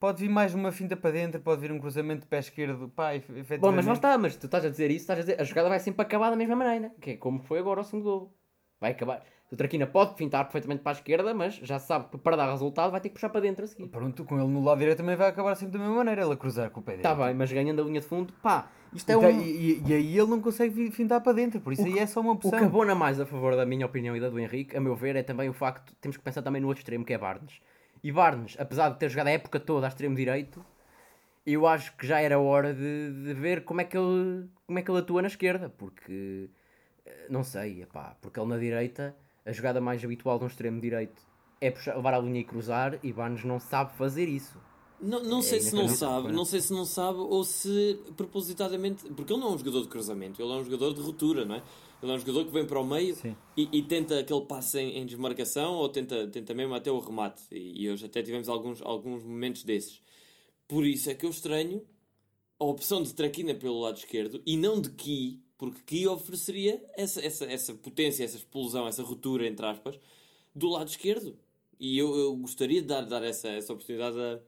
Pode 0.00 0.20
vir 0.22 0.28
mais 0.30 0.54
uma 0.54 0.72
finta 0.72 0.96
para 0.96 1.10
dentro, 1.12 1.40
pode 1.40 1.60
vir 1.60 1.72
um 1.72 1.78
cruzamento 1.78 2.22
de 2.22 2.26
pé 2.26 2.38
esquerdo. 2.38 2.88
Pá, 2.88 3.14
efe- 3.14 3.32
efetivamente. 3.32 3.60
Bom, 3.60 3.72
mas 3.72 3.86
lá 3.86 3.92
está, 3.94 4.18
mas 4.18 4.36
tu 4.36 4.46
estás 4.46 4.64
a 4.64 4.68
dizer 4.70 4.90
isso, 4.90 5.00
estás 5.02 5.18
a 5.18 5.22
dizer, 5.22 5.40
a 5.40 5.44
jogada 5.44 5.68
vai 5.68 5.78
sempre 5.80 6.02
acabar 6.02 6.30
da 6.30 6.36
mesma 6.36 6.56
maneira, 6.56 6.90
que 7.00 7.10
é 7.12 7.16
como 7.16 7.40
foi 7.42 7.58
agora 7.58 7.80
o 7.80 7.84
segundo 7.84 8.02
gol. 8.04 8.34
Vai 8.80 8.90
acabar. 8.92 9.22
O 9.54 9.56
Traquina 9.56 9.86
pode 9.86 10.16
fintar 10.16 10.42
perfeitamente 10.44 10.82
para 10.82 10.90
a 10.90 10.98
esquerda, 10.98 11.32
mas 11.32 11.54
já 11.62 11.78
sabe 11.78 12.06
que 12.10 12.18
para 12.18 12.34
dar 12.36 12.50
resultado 12.50 12.90
vai 12.90 13.00
ter 13.00 13.08
que 13.08 13.14
puxar 13.14 13.28
para 13.28 13.40
dentro 13.40 13.64
a 13.64 13.68
seguir. 13.68 13.86
Pronto, 13.86 14.24
com 14.24 14.36
ele 14.36 14.48
no 14.48 14.64
lado 14.64 14.78
direito 14.80 14.96
também 14.98 15.14
vai 15.14 15.28
acabar 15.28 15.54
sempre 15.54 15.74
da 15.74 15.78
mesma 15.78 15.94
maneira, 15.94 16.22
ele 16.22 16.32
a 16.32 16.36
cruzar 16.36 16.70
com 16.70 16.80
o 16.80 16.82
pé 16.82 16.96
direito. 16.96 17.08
Está 17.12 17.24
bem, 17.26 17.34
mas 17.34 17.52
ganhando 17.52 17.80
a 17.80 17.84
linha 17.84 18.00
de 18.00 18.06
fundo, 18.06 18.32
pá, 18.42 18.68
isto 18.92 19.08
é 19.10 19.14
tá- 19.16 19.28
um... 19.28 19.40
e, 19.40 19.80
e- 19.86 19.94
aí 19.94 20.18
ele 20.18 20.26
não 20.28 20.40
consegue 20.40 20.90
fintar 20.90 21.20
para 21.20 21.32
dentro, 21.34 21.60
por 21.60 21.72
isso 21.72 21.82
O 21.82 21.86
aí 21.86 21.92
que- 21.92 21.98
é 22.00 22.06
só 22.06 22.20
uma 22.20 22.30
O 22.30 22.34
opção. 22.34 22.50
que 22.58 22.64
abona 22.64 22.96
mais 22.96 23.20
a 23.20 23.24
favor 23.26 23.54
da 23.54 23.64
minha 23.64 23.86
opinião 23.86 24.16
e 24.16 24.20
da 24.20 24.28
do 24.28 24.40
Henrique, 24.40 24.76
a 24.76 24.80
meu 24.80 24.96
ver, 24.96 25.14
é 25.14 25.22
também 25.22 25.48
o 25.48 25.52
facto, 25.52 25.94
temos 26.00 26.16
que 26.16 26.22
pensar 26.24 26.42
também 26.42 26.60
no 26.60 26.66
outro 26.66 26.80
extremo, 26.80 27.04
que 27.04 27.12
é 27.14 27.18
Barnes. 27.18 27.60
E 28.02 28.10
Barnes, 28.10 28.56
apesar 28.58 28.88
de 28.88 28.98
ter 28.98 29.08
jogado 29.08 29.28
a 29.28 29.30
época 29.30 29.60
toda 29.60 29.86
a 29.86 29.88
extremo 29.88 30.16
direito, 30.16 30.64
eu 31.46 31.64
acho 31.66 31.96
que 31.96 32.06
já 32.06 32.20
era 32.20 32.40
hora 32.40 32.74
de, 32.74 33.12
de 33.24 33.34
ver 33.34 33.62
como 33.64 33.80
é, 33.80 33.84
que 33.84 33.96
ele, 33.96 34.48
como 34.66 34.78
é 34.78 34.82
que 34.82 34.90
ele 34.90 34.98
atua 34.98 35.22
na 35.22 35.28
esquerda, 35.28 35.68
porque, 35.78 36.48
eh, 37.06 37.26
não 37.30 37.44
sei, 37.44 37.82
epá, 37.82 38.16
porque 38.20 38.40
ele 38.40 38.48
na 38.48 38.56
direita, 38.58 39.14
a 39.44 39.52
jogada 39.52 39.80
mais 39.80 40.02
habitual 40.04 40.38
de 40.38 40.44
um 40.44 40.46
extremo 40.46 40.80
direito 40.80 41.22
é 41.60 41.70
puxar, 41.70 41.96
levar 41.96 42.14
a 42.14 42.18
linha 42.18 42.40
e 42.40 42.44
cruzar, 42.44 42.98
e 43.02 43.12
Barnes 43.12 43.44
não 43.44 43.58
sabe 43.58 43.96
fazer 43.96 44.28
isso. 44.28 44.58
Não, 45.00 45.22
não 45.22 45.42
sei 45.42 45.60
se 45.60 45.74
não 45.74 45.88
sabe, 45.88 46.28
é. 46.28 46.32
não 46.32 46.44
sei 46.44 46.60
se 46.60 46.72
não 46.72 46.84
sabe 46.84 47.18
ou 47.18 47.44
se 47.44 47.98
propositadamente. 48.16 49.04
Porque 49.12 49.32
ele 49.32 49.40
não 49.40 49.48
é 49.48 49.54
um 49.54 49.58
jogador 49.58 49.82
de 49.82 49.88
cruzamento, 49.88 50.40
ele 50.40 50.50
é 50.50 50.54
um 50.54 50.64
jogador 50.64 50.94
de 50.94 51.00
ruptura, 51.00 51.44
não 51.44 51.56
é? 51.56 51.62
Ele 52.02 52.12
é 52.12 52.14
um 52.14 52.18
jogador 52.18 52.44
que 52.44 52.50
vem 52.52 52.66
para 52.66 52.80
o 52.80 52.84
meio 52.84 53.16
e, 53.56 53.68
e 53.72 53.82
tenta 53.82 54.18
aquele 54.18 54.42
passe 54.42 54.78
em, 54.78 54.98
em 54.98 55.06
desmarcação 55.06 55.74
ou 55.74 55.88
tenta, 55.88 56.26
tenta 56.28 56.54
mesmo 56.54 56.74
até 56.74 56.90
o 56.90 56.98
remate. 56.98 57.42
E, 57.50 57.84
e 57.84 57.90
hoje 57.90 58.06
até 58.06 58.22
tivemos 58.22 58.48
alguns, 58.48 58.80
alguns 58.82 59.22
momentos 59.22 59.62
desses. 59.64 60.00
Por 60.68 60.86
isso 60.86 61.10
é 61.10 61.14
que 61.14 61.26
eu 61.26 61.30
estranho 61.30 61.82
a 62.58 62.64
opção 62.64 63.02
de 63.02 63.12
Traquina 63.14 63.54
pelo 63.54 63.80
lado 63.80 63.98
esquerdo 63.98 64.42
e 64.46 64.56
não 64.56 64.80
de 64.80 64.90
Ki, 64.90 65.42
porque 65.56 65.80
Ki 65.82 66.06
ofereceria 66.08 66.82
essa, 66.96 67.24
essa, 67.24 67.44
essa 67.46 67.74
potência, 67.74 68.24
essa 68.24 68.36
explosão, 68.36 68.86
essa 68.86 69.02
ruptura, 69.02 69.46
entre 69.46 69.64
aspas, 69.66 69.98
do 70.54 70.68
lado 70.68 70.88
esquerdo. 70.88 71.36
E 71.78 71.98
eu, 71.98 72.16
eu 72.16 72.36
gostaria 72.36 72.80
de 72.80 72.88
dar, 72.88 73.02
dar 73.02 73.22
essa, 73.22 73.48
essa 73.48 73.72
oportunidade 73.72 74.18
a, 74.18 74.40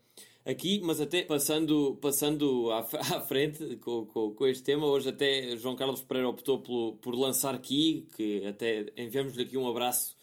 aqui, 0.51 0.81
mas 0.83 1.01
até 1.01 1.23
passando, 1.23 1.99
passando 2.01 2.71
à, 2.71 2.81
à 3.17 3.21
frente 3.21 3.77
com, 3.77 4.07
com, 4.07 4.35
com 4.35 4.47
este 4.47 4.63
tema, 4.63 4.87
hoje 4.87 5.09
até 5.09 5.57
João 5.57 5.77
Carlos 5.77 6.03
Pereira 6.03 6.29
optou 6.29 6.61
pelo, 6.61 6.97
por 6.97 7.15
lançar 7.15 7.59
Ki, 7.61 8.09
que 8.17 8.47
até 8.47 8.87
enviamos-lhe 8.97 9.43
aqui 9.43 9.57
um 9.57 9.69
abraço 9.69 10.17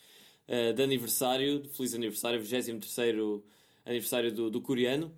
eh, 0.47 0.73
de 0.73 0.81
aniversário, 0.81 1.61
de 1.61 1.69
feliz 1.69 1.93
aniversário, 1.93 2.41
23 2.41 3.41
aniversário 3.85 4.33
do, 4.33 4.49
do 4.49 4.61
coreano, 4.61 5.13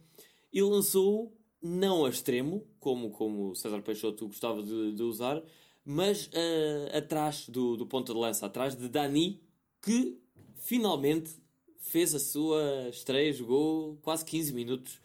e 0.51 0.61
lançou 0.61 1.33
não 1.61 2.05
a 2.05 2.09
extremo, 2.09 2.63
como, 2.85 3.09
como 3.09 3.55
César 3.55 3.81
Peixoto 3.81 4.27
gostava 4.27 4.61
de, 4.61 4.91
de 4.91 5.01
usar, 5.01 5.41
mas 5.83 6.29
eh, 6.31 6.91
atrás 6.95 7.49
do, 7.49 7.75
do 7.75 7.87
ponta 7.87 8.13
de 8.13 8.19
lança, 8.19 8.45
atrás 8.45 8.75
de 8.75 8.87
Dani, 8.87 9.41
que 9.81 10.19
finalmente 10.57 11.31
fez 11.79 12.13
a 12.13 12.19
sua 12.19 12.87
estreia, 12.89 13.33
jogou 13.33 13.97
quase 14.03 14.23
15 14.23 14.53
minutos 14.53 14.99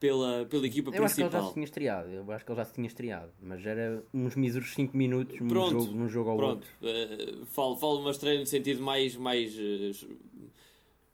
pela, 0.00 0.44
pela 0.46 0.66
equipa 0.66 0.90
Eu 0.92 1.04
acho 1.04 1.14
que 1.14 1.20
ele 1.22 1.30
já 1.30 1.38
principal. 1.38 1.48
se 1.48 1.54
tinha 1.54 1.64
estreado, 1.64 2.08
eu 2.10 2.32
acho 2.32 2.44
que 2.44 2.50
ele 2.50 2.56
já 2.58 2.64
se 2.64 2.74
tinha 2.74 2.86
estreado, 2.88 3.32
mas 3.40 3.64
era 3.64 4.04
uns 4.12 4.34
míseros 4.34 4.74
5 4.74 4.96
minutos 4.96 5.38
num 5.40 5.48
jogo, 5.70 5.92
num 5.92 6.08
jogo 6.08 6.30
ao 6.30 6.36
Pronto, 6.36 6.66
outro. 6.66 6.70
eh, 6.82 7.44
falo, 7.46 7.76
falo 7.76 8.00
uma 8.00 8.10
estreia 8.10 8.40
no 8.40 8.46
sentido 8.46 8.82
mais, 8.82 9.14
mais, 9.14 9.54
eh, 9.56 9.92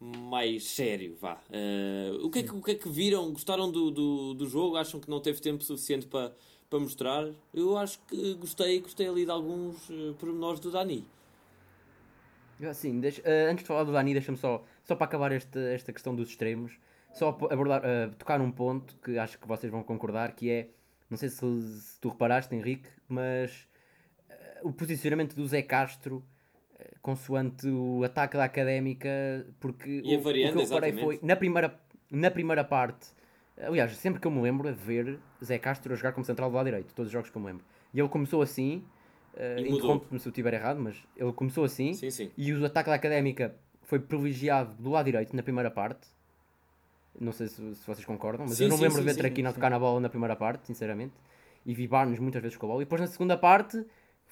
mais 0.00 0.64
sério, 0.64 1.16
vá. 1.20 1.40
Eh, 1.50 2.10
o, 2.22 2.30
que 2.30 2.40
é 2.40 2.42
que, 2.42 2.54
o 2.54 2.62
que 2.62 2.70
é 2.72 2.74
que 2.74 2.88
viram? 2.88 3.32
Gostaram 3.32 3.70
do, 3.70 3.90
do, 3.90 4.34
do 4.34 4.46
jogo? 4.48 4.76
Acham 4.76 5.00
que 5.00 5.08
não 5.10 5.20
teve 5.20 5.40
tempo 5.40 5.64
suficiente 5.64 6.06
para 6.06 6.32
para 6.68 6.80
mostrar? 6.80 7.28
Eu 7.54 7.76
acho 7.76 8.00
que 8.08 8.34
gostei, 8.34 8.80
gostei 8.80 9.06
ali 9.08 9.24
de 9.24 9.30
alguns 9.30 9.88
eh, 9.88 10.12
pormenores 10.18 10.58
do 10.58 10.70
Dani. 10.70 11.06
Assim, 12.68 12.98
deixa- 13.00 13.22
eh, 13.24 13.48
antes 13.50 13.62
de 13.62 13.68
falar 13.68 13.84
do 13.84 13.92
Dani, 13.92 14.12
deixa-me 14.14 14.36
só, 14.38 14.64
só 14.82 14.96
para 14.96 15.04
acabar 15.04 15.30
esta, 15.30 15.60
esta 15.60 15.92
questão 15.92 16.14
dos 16.14 16.28
extremos, 16.30 16.78
só 17.12 17.28
abordar, 17.50 17.82
eh, 17.84 18.08
tocar 18.18 18.38
num 18.38 18.50
ponto 18.50 18.96
que 18.96 19.18
acho 19.18 19.38
que 19.38 19.46
vocês 19.46 19.70
vão 19.70 19.82
concordar, 19.82 20.34
que 20.34 20.50
é, 20.50 20.70
não 21.10 21.16
sei 21.16 21.28
se, 21.28 21.38
se 21.38 22.00
tu 22.00 22.08
reparaste, 22.08 22.54
Henrique, 22.54 22.88
mas 23.08 23.68
eh, 24.28 24.60
o 24.64 24.72
posicionamento 24.72 25.36
do 25.36 25.46
Zé 25.46 25.62
Castro, 25.62 26.24
consoante 27.06 27.68
o 27.68 28.02
ataque 28.02 28.36
da 28.36 28.42
Académica, 28.42 29.08
porque 29.60 30.02
E 30.04 30.12
a 30.12 30.18
o, 30.18 30.22
variante, 30.22 30.50
o 30.50 30.56
que 30.56 30.58
eu 30.58 30.68
reparei 30.68 30.92
foi, 30.92 31.20
na 31.22 31.36
primeira, 31.36 31.80
na 32.10 32.30
primeira 32.32 32.64
parte, 32.64 33.06
aliás, 33.56 33.96
sempre 33.96 34.20
que 34.20 34.26
eu 34.26 34.30
me 34.32 34.42
lembro 34.42 34.68
é 34.68 34.72
de 34.72 34.78
ver 34.78 35.20
Zé 35.44 35.56
Castro 35.56 35.92
a 35.92 35.96
jogar 35.96 36.10
como 36.12 36.24
central 36.26 36.50
do 36.50 36.56
lado 36.56 36.64
direito, 36.64 36.92
todos 36.96 37.06
os 37.06 37.12
jogos 37.12 37.30
que 37.30 37.36
eu 37.36 37.40
me 37.40 37.46
lembro. 37.46 37.64
E 37.94 38.00
ele 38.00 38.08
começou 38.08 38.42
assim, 38.42 38.84
eh, 39.36 39.54
E 39.58 39.62
mudou. 39.62 39.76
interrompe-me 39.76 40.18
se 40.18 40.26
eu 40.26 40.30
estiver 40.30 40.52
errado, 40.54 40.80
mas 40.80 40.96
ele 41.16 41.32
começou 41.32 41.62
assim, 41.62 41.92
Sim, 41.94 42.10
sim. 42.10 42.28
e 42.36 42.52
o 42.52 42.64
ataque 42.66 42.90
da 42.90 42.96
Académica 42.96 43.54
foi 43.82 44.00
privilegiado 44.00 44.74
do 44.74 44.90
lado 44.90 45.04
direito 45.06 45.36
na 45.36 45.44
primeira 45.44 45.70
parte. 45.70 46.08
Não 47.20 47.30
sei 47.30 47.46
se, 47.46 47.54
se 47.76 47.86
vocês 47.86 48.04
concordam, 48.04 48.46
mas 48.48 48.56
Sim, 48.58 48.64
eu 48.64 48.70
não 48.70 48.78
lembro 48.80 48.98
de 48.98 49.04
ver 49.04 49.14
Traquina 49.14 49.50
a 49.50 49.52
sim. 49.52 49.54
tocar 49.54 49.70
na 49.70 49.78
bola 49.78 50.00
na 50.00 50.08
primeira 50.08 50.34
parte, 50.34 50.66
sinceramente. 50.66 51.14
E 51.64 51.72
vi 51.72 51.86
Barnes 51.86 52.18
muitas 52.18 52.42
vezes 52.42 52.56
com 52.58 52.66
a 52.66 52.68
bola. 52.70 52.82
E 52.82 52.84
depois 52.84 53.00
na 53.00 53.06
segunda 53.06 53.36
parte 53.38 53.84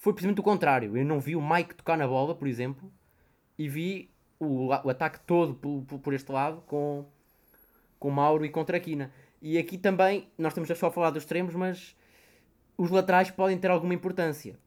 foi 0.04 0.12
precisamente 0.12 0.38
o 0.40 0.42
contrário. 0.42 0.94
Eu 0.98 1.04
não 1.04 1.18
vi 1.18 1.34
o 1.34 1.40
Mike 1.40 1.74
tocar 1.74 1.96
na 1.96 2.06
bola, 2.06 2.34
por 2.34 2.46
exemplo, 2.46 2.92
e 3.58 3.66
vi 3.68 4.10
o, 4.38 4.66
o 4.66 4.90
ataque 4.90 5.18
todo 5.20 5.54
por, 5.54 5.82
por- 5.86 5.98
por 5.98 6.12
este 6.12 6.30
lado 6.30 6.60
com, 6.66 7.06
com 7.98 8.10
Mauro 8.10 8.44
e 8.44 8.50
com 8.50 8.62
Traquina. 8.64 9.10
E 9.40 9.56
aqui 9.56 9.78
também, 9.78 10.28
nós 10.36 10.52
estamos 10.52 10.68
só 10.78 10.88
a 10.88 10.90
falar 10.90 11.08
dos 11.10 11.22
extremos, 11.22 11.54
mas 11.54 11.96
os 12.76 12.90
laterais 12.90 13.30
podem 13.30 13.56
ter 13.56 13.70
alguma 13.70 13.94
importância. 13.94 14.58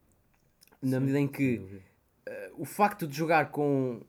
Na 0.81 0.99
medida 0.99 1.19
em 1.19 1.27
que 1.27 1.81
eh, 2.25 2.51
o 2.57 2.65
facto 2.65 3.07
de 3.07 3.15
jogar 3.15 3.51
com 3.51 4.01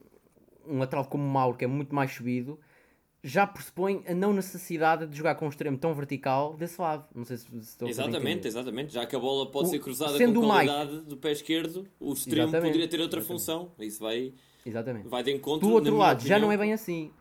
um 0.67 0.79
lateral 0.79 1.05
como 1.05 1.23
o 1.23 1.29
Mauro, 1.29 1.55
que 1.57 1.63
é 1.65 1.67
muito 1.67 1.93
mais 1.93 2.11
subido, 2.11 2.59
já 3.23 3.45
pressupõe 3.45 4.03
a 4.07 4.13
não 4.13 4.31
necessidade 4.33 5.05
de 5.07 5.17
jogar 5.17 5.35
com 5.35 5.45
um 5.45 5.49
extremo 5.49 5.77
tão 5.77 5.93
vertical 5.93 6.53
desse 6.55 6.79
lado. 6.79 7.05
Não 7.13 7.25
sei 7.25 7.37
se, 7.37 7.45
se 7.47 7.57
estou 7.57 7.87
Exatamente, 7.89 8.47
exatamente. 8.47 8.93
Já 8.93 9.05
que 9.05 9.15
a 9.15 9.19
bola 9.19 9.49
pode 9.51 9.67
O- 9.67 9.71
ser 9.71 9.79
cruzada 9.79 10.17
sendo 10.17 10.39
com 10.39 10.47
o 10.47 10.53
Mike- 10.53 10.65
qualidade 10.71 11.01
do 11.05 11.17
pé 11.17 11.31
esquerdo, 11.31 11.85
o 11.99 12.13
extremo 12.13 12.43
Exatamente, 12.43 12.71
poderia 12.71 12.87
ter 12.87 13.01
outra 13.01 13.19
exatamente. 13.19 13.41
função. 13.45 13.71
Isso 13.79 13.99
vai, 14.01 14.33
Exatamente. 14.65 15.07
vai 15.09 15.21
de 15.23 15.31
encontro 15.31 15.67
Do 15.67 15.73
outro 15.73 15.97
lado, 15.97 16.21
já 16.21 16.35
opinião. 16.35 16.47
não 16.47 16.51
é 16.53 16.57
bem 16.57 16.71
assim. 16.73 17.11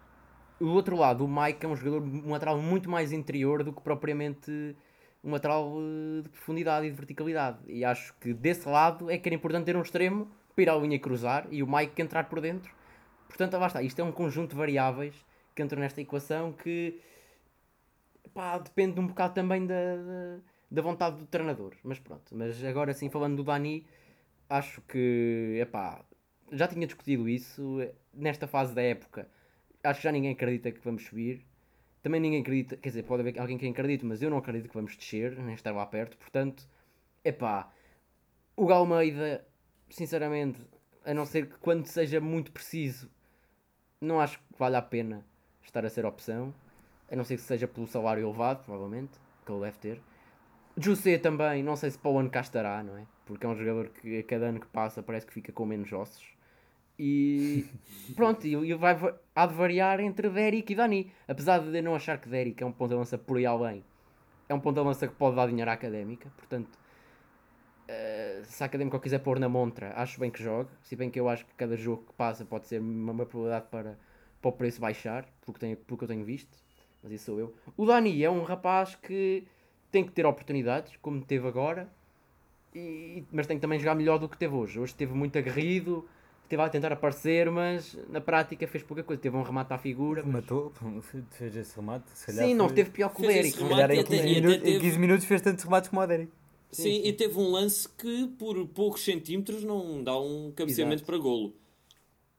Do 0.61 0.73
outro 0.73 0.97
lado, 0.97 1.25
o 1.25 1.29
Mike 1.29 1.65
é 1.65 1.69
um 1.69 1.75
jogador, 1.77 2.03
um 2.03 2.31
lateral 2.31 2.59
muito 2.61 2.89
mais 2.91 3.13
interior 3.13 3.63
do 3.65 3.73
que 3.73 3.81
propriamente 3.81 4.77
um 5.23 5.33
lateral 5.33 5.73
eh, 5.79 6.23
de 6.23 6.29
profundidade 6.29 6.87
e 6.87 6.91
de 6.91 6.97
verticalidade. 6.97 7.59
E 7.67 7.85
acho 7.85 8.15
que 8.21 8.33
desse 8.33 8.69
lado 8.69 9.11
é 9.11 9.19
que 9.19 9.29
era 9.29 9.35
importante 9.35 9.65
ter 9.67 9.77
um 9.77 9.83
extremo 9.83 10.29
para 10.55 10.63
ir 10.63 10.69
à 10.71 10.77
linha 10.77 10.99
cruzar 10.99 11.47
e 11.51 11.61
o 11.63 11.67
Mike 11.73 12.01
entrar 12.03 12.29
por 12.29 12.41
dentro. 12.41 12.73
Portanto, 13.29 13.55
lá 13.59 13.67
está. 13.67 13.83
Isto 13.83 14.01
é 14.01 14.05
um 14.05 14.11
conjunto 14.13 14.51
de 14.51 14.57
variáveis 14.57 15.15
que 15.59 15.63
entram 15.63 15.81
nesta 15.81 16.01
equação 16.01 16.53
que 16.53 17.01
pá, 18.33 18.59
depende 18.59 19.01
um 19.01 19.09
bocado 19.09 19.35
também 19.35 19.67
da, 19.67 19.75
da, 20.71 20.81
vontade 20.81 21.17
do 21.17 21.27
treinador. 21.27 21.75
Mas 21.83 21.99
pronto. 21.99 22.33
Mas 22.33 22.63
agora 22.65 22.95
sim, 22.95 23.11
falando 23.11 23.39
do 23.39 23.43
Dani, 23.43 23.85
acho 24.49 24.81
que 24.83 25.59
epá, 25.61 26.05
já 26.53 26.69
tinha 26.69 26.87
discutido 26.87 27.29
isso 27.29 27.79
nesta 28.15 28.47
fase 28.47 28.73
da 28.73 28.83
época. 28.83 29.29
Acho 29.83 29.99
que 30.01 30.05
já 30.05 30.13
ninguém 30.13 30.31
acredita 30.31 30.71
que 30.71 30.79
vamos 30.81 31.05
subir. 31.05 31.45
Também 32.03 32.21
ninguém 32.21 32.41
acredita, 32.41 32.77
quer 32.77 32.91
dizer, 32.91 33.03
pode 33.03 33.23
haver 33.23 33.41
alguém 33.41 33.59
que 33.59 33.67
acredite, 33.67 34.07
mas 34.07 34.23
eu 34.23 34.31
não 34.31 34.39
acredito 34.39 34.69
que 34.69 34.75
vamos 34.75 34.97
descer, 34.97 35.37
nem 35.39 35.55
estar 35.55 35.73
lá 35.73 35.85
perto. 35.87 36.17
Portanto, 36.17 36.69
epá, 37.25 37.73
o 38.57 38.65
Galmeida, 38.65 39.45
sinceramente, 39.91 40.65
a 41.05 41.13
não 41.13 41.27
ser 41.27 41.49
que 41.49 41.59
quando 41.59 41.87
seja 41.87 42.21
muito 42.21 42.53
preciso, 42.53 43.11
não 44.01 44.21
acho 44.21 44.39
que 44.39 44.45
vale 44.57 44.77
a 44.77 44.83
pena 44.83 45.27
estar 45.69 45.85
a 45.85 45.91
ser 45.91 46.05
opção. 46.07 46.53
A 47.11 47.17
não 47.17 47.25
ser 47.25 47.37
que 47.37 47.43
seja 47.43 47.67
pelo 47.67 47.87
salário 47.87 48.23
elevado, 48.23 48.65
provavelmente, 48.65 49.13
que 49.45 49.53
ele 49.53 49.61
deve 49.63 49.79
ter. 49.79 50.01
José 50.77 51.19
também, 51.19 51.63
não 51.63 51.75
sei 51.75 51.91
se 51.91 51.99
para 51.99 52.11
o 52.11 52.19
ano 52.19 52.31
cá 52.31 52.41
estará, 52.41 52.83
não 52.83 52.97
é? 52.97 53.05
Porque 53.25 53.45
é 53.47 53.49
um 53.49 53.57
jogador 53.57 53.89
que 53.89 54.19
a 54.19 54.23
cada 54.23 54.47
ano 54.47 54.61
que 54.61 54.67
passa 54.67 55.03
parece 55.03 55.27
que 55.27 55.33
fica 55.33 55.51
com 55.53 55.65
menos 55.67 55.93
ossos. 55.93 56.27
E 56.99 57.65
pronto, 58.15 58.47
e 58.47 58.75
vai, 58.75 58.95
va- 58.95 59.17
há 59.35 59.47
de 59.47 59.55
variar 59.55 60.01
entre 60.01 60.29
Derek 60.29 60.73
e 60.73 60.77
Dani. 60.77 61.13
Apesar 61.27 61.61
de 61.61 61.77
eu 61.77 61.83
não 61.83 61.95
achar 61.95 62.19
que 62.19 62.29
Derek 62.29 62.63
é 62.63 62.67
um 62.67 62.73
ponto 62.73 62.91
de 62.91 62.97
lança 62.97 63.17
por 63.17 63.39
aí 63.39 63.47
além, 63.47 63.85
é 64.49 64.55
um 64.55 64.61
ponto 64.61 64.81
de 64.81 64.87
lança 64.87 65.09
que 65.09 65.15
pode 65.15 65.37
dar 65.37 65.47
dinheiro 65.49 65.71
à 65.71 65.75
académica. 65.75 66.31
Portanto, 66.37 66.79
Uh, 67.89 68.45
se 68.45 68.63
a 68.63 68.67
Académica 68.67 68.99
o 68.99 69.01
quiser 69.01 69.19
pôr 69.21 69.39
na 69.41 69.49
montra, 69.49 69.95
acho 69.97 70.21
bem 70.21 70.31
que 70.31 70.43
jogue. 70.43 70.69
Se 70.83 70.95
bem 70.95 71.09
que 71.11 71.19
eu 71.19 71.27
acho 71.27 71.47
que 71.47 71.55
cada 71.55 71.75
jogo 71.75 72.05
que 72.07 72.13
passa 72.13 72.45
pode 72.45 72.67
ser 72.67 72.83
uma, 72.83 73.13
uma 73.13 73.25
probabilidade 73.25 73.65
para, 73.71 73.99
para 74.41 74.49
o 74.49 74.53
preço 74.53 74.81
baixar, 74.81 75.27
porque, 75.43 75.61
tenho, 75.61 75.77
porque 75.77 76.05
eu 76.05 76.09
tenho 76.09 76.25
visto. 76.25 76.57
Mas 77.03 77.13
isso 77.13 77.27
sou 77.27 77.39
eu. 77.39 77.55
O 77.77 77.87
Dani 77.87 78.23
é 78.23 78.31
um 78.31 78.43
rapaz 78.43 78.95
que 78.95 79.45
tem 79.91 80.05
que 80.05 80.13
ter 80.13 80.27
oportunidades, 80.27 80.93
como 81.01 81.25
teve 81.25 81.47
agora, 81.47 81.89
e, 82.75 83.25
mas 83.33 83.47
tem 83.47 83.57
que 83.57 83.61
também 83.61 83.79
jogar 83.79 83.95
melhor 83.95 84.19
do 84.19 84.29
que 84.29 84.37
teve 84.37 84.55
hoje. 84.55 84.79
Hoje 84.79 84.93
esteve 84.93 85.15
muito 85.15 85.39
aguerrido, 85.39 86.07
esteve 86.45 86.63
a 86.63 86.69
tentar 86.69 86.93
aparecer, 86.93 87.51
mas 87.51 87.97
na 88.09 88.21
prática 88.21 88.67
fez 88.67 88.83
pouca 88.83 89.03
coisa. 89.03 89.21
Teve 89.21 89.37
um 89.37 89.43
remate 89.43 89.73
à 89.73 89.79
figura. 89.79 90.25
Matou, 90.25 90.73
fez 91.31 91.57
esse 91.57 91.77
remate. 91.77 92.07
Sim, 92.15 92.55
não 92.55 92.69
teve 92.69 92.91
pior 92.91 93.11
que 93.11 93.23
o 93.23 93.27
Derek. 93.27 93.53
Se 93.53 93.69
calhar 93.69 93.91
em 93.91 94.05
15, 94.05 94.23
minutos, 94.23 94.63
teve... 94.63 94.81
15 94.81 94.99
minutos 94.99 95.25
fez 95.25 95.41
tantos 95.41 95.65
remates 95.65 95.89
como 95.89 96.03
o 96.03 96.07
Derek. 96.07 96.33
Sim, 96.71 96.83
sim, 96.83 97.03
e 97.05 97.13
teve 97.15 97.39
um 97.39 97.51
lance 97.51 97.89
que 97.89 98.27
por 98.39 98.67
poucos 98.69 99.03
centímetros 99.03 99.65
não 99.65 100.05
dá 100.05 100.19
um 100.19 100.53
cabeceamento 100.55 101.03
Exato. 101.03 101.07
para 101.07 101.19
golo. 101.19 101.55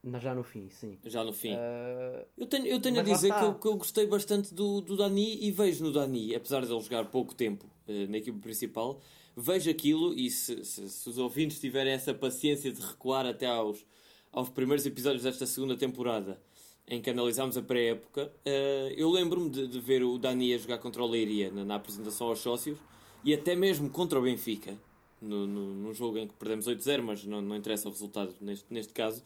Já 0.03 0.33
no 0.33 0.43
fim, 0.43 0.69
sim. 0.69 0.97
Já 1.05 1.23
no 1.23 1.33
fim. 1.33 1.53
Uh... 1.53 2.25
Eu 2.37 2.47
tenho, 2.47 2.67
eu 2.67 2.79
tenho 2.79 2.99
a 2.99 3.03
dizer 3.03 3.33
que 3.33 3.43
eu, 3.43 3.53
que 3.55 3.67
eu, 3.67 3.75
gostei 3.75 4.07
bastante 4.07 4.53
do, 4.53 4.79
do 4.79 4.95
Dani 4.95 5.37
e 5.43 5.51
vejo 5.51 5.83
no 5.83 5.91
Dani, 5.91 6.33
apesar 6.33 6.65
de 6.65 6.71
ele 6.71 6.81
jogar 6.81 7.05
pouco 7.05 7.35
tempo 7.35 7.65
uh, 7.87 8.09
na 8.09 8.17
equipe 8.17 8.39
principal, 8.39 9.01
vejo 9.35 9.69
aquilo 9.69 10.13
e 10.13 10.29
se, 10.29 10.63
se, 10.63 10.89
se, 10.89 11.09
os 11.09 11.17
ouvintes 11.17 11.59
tiverem 11.59 11.91
essa 11.91 12.13
paciência 12.13 12.71
de 12.71 12.81
recuar 12.81 13.25
até 13.25 13.45
aos, 13.45 13.85
aos 14.31 14.49
primeiros 14.49 14.85
episódios 14.85 15.23
desta 15.23 15.45
segunda 15.45 15.75
temporada 15.75 16.41
em 16.87 17.01
que 17.01 17.09
analisámos 17.09 17.55
a 17.55 17.61
pré-época, 17.61 18.31
uh, 18.45 18.93
eu 18.95 19.11
lembro-me 19.11 19.49
de, 19.49 19.67
de, 19.67 19.79
ver 19.79 20.01
o 20.01 20.17
Dani 20.17 20.53
a 20.53 20.57
jogar 20.57 20.77
contra 20.77 21.03
o 21.03 21.07
Leiria 21.07 21.51
na, 21.51 21.63
na, 21.65 21.75
apresentação 21.75 22.27
aos 22.27 22.39
sócios 22.39 22.79
e 23.23 23.33
até 23.33 23.53
mesmo 23.53 23.89
contra 23.89 24.17
o 24.17 24.21
Benfica, 24.23 24.75
no, 25.21 25.45
no, 25.45 25.73
num 25.75 25.93
jogo 25.93 26.17
em 26.17 26.25
que 26.25 26.33
perdemos 26.33 26.65
8-0, 26.67 27.01
mas 27.01 27.25
não, 27.25 27.41
não 27.41 27.55
interessa 27.55 27.89
o 27.89 27.91
resultado 27.91 28.33
neste, 28.39 28.65
neste 28.73 28.93
caso 28.93 29.21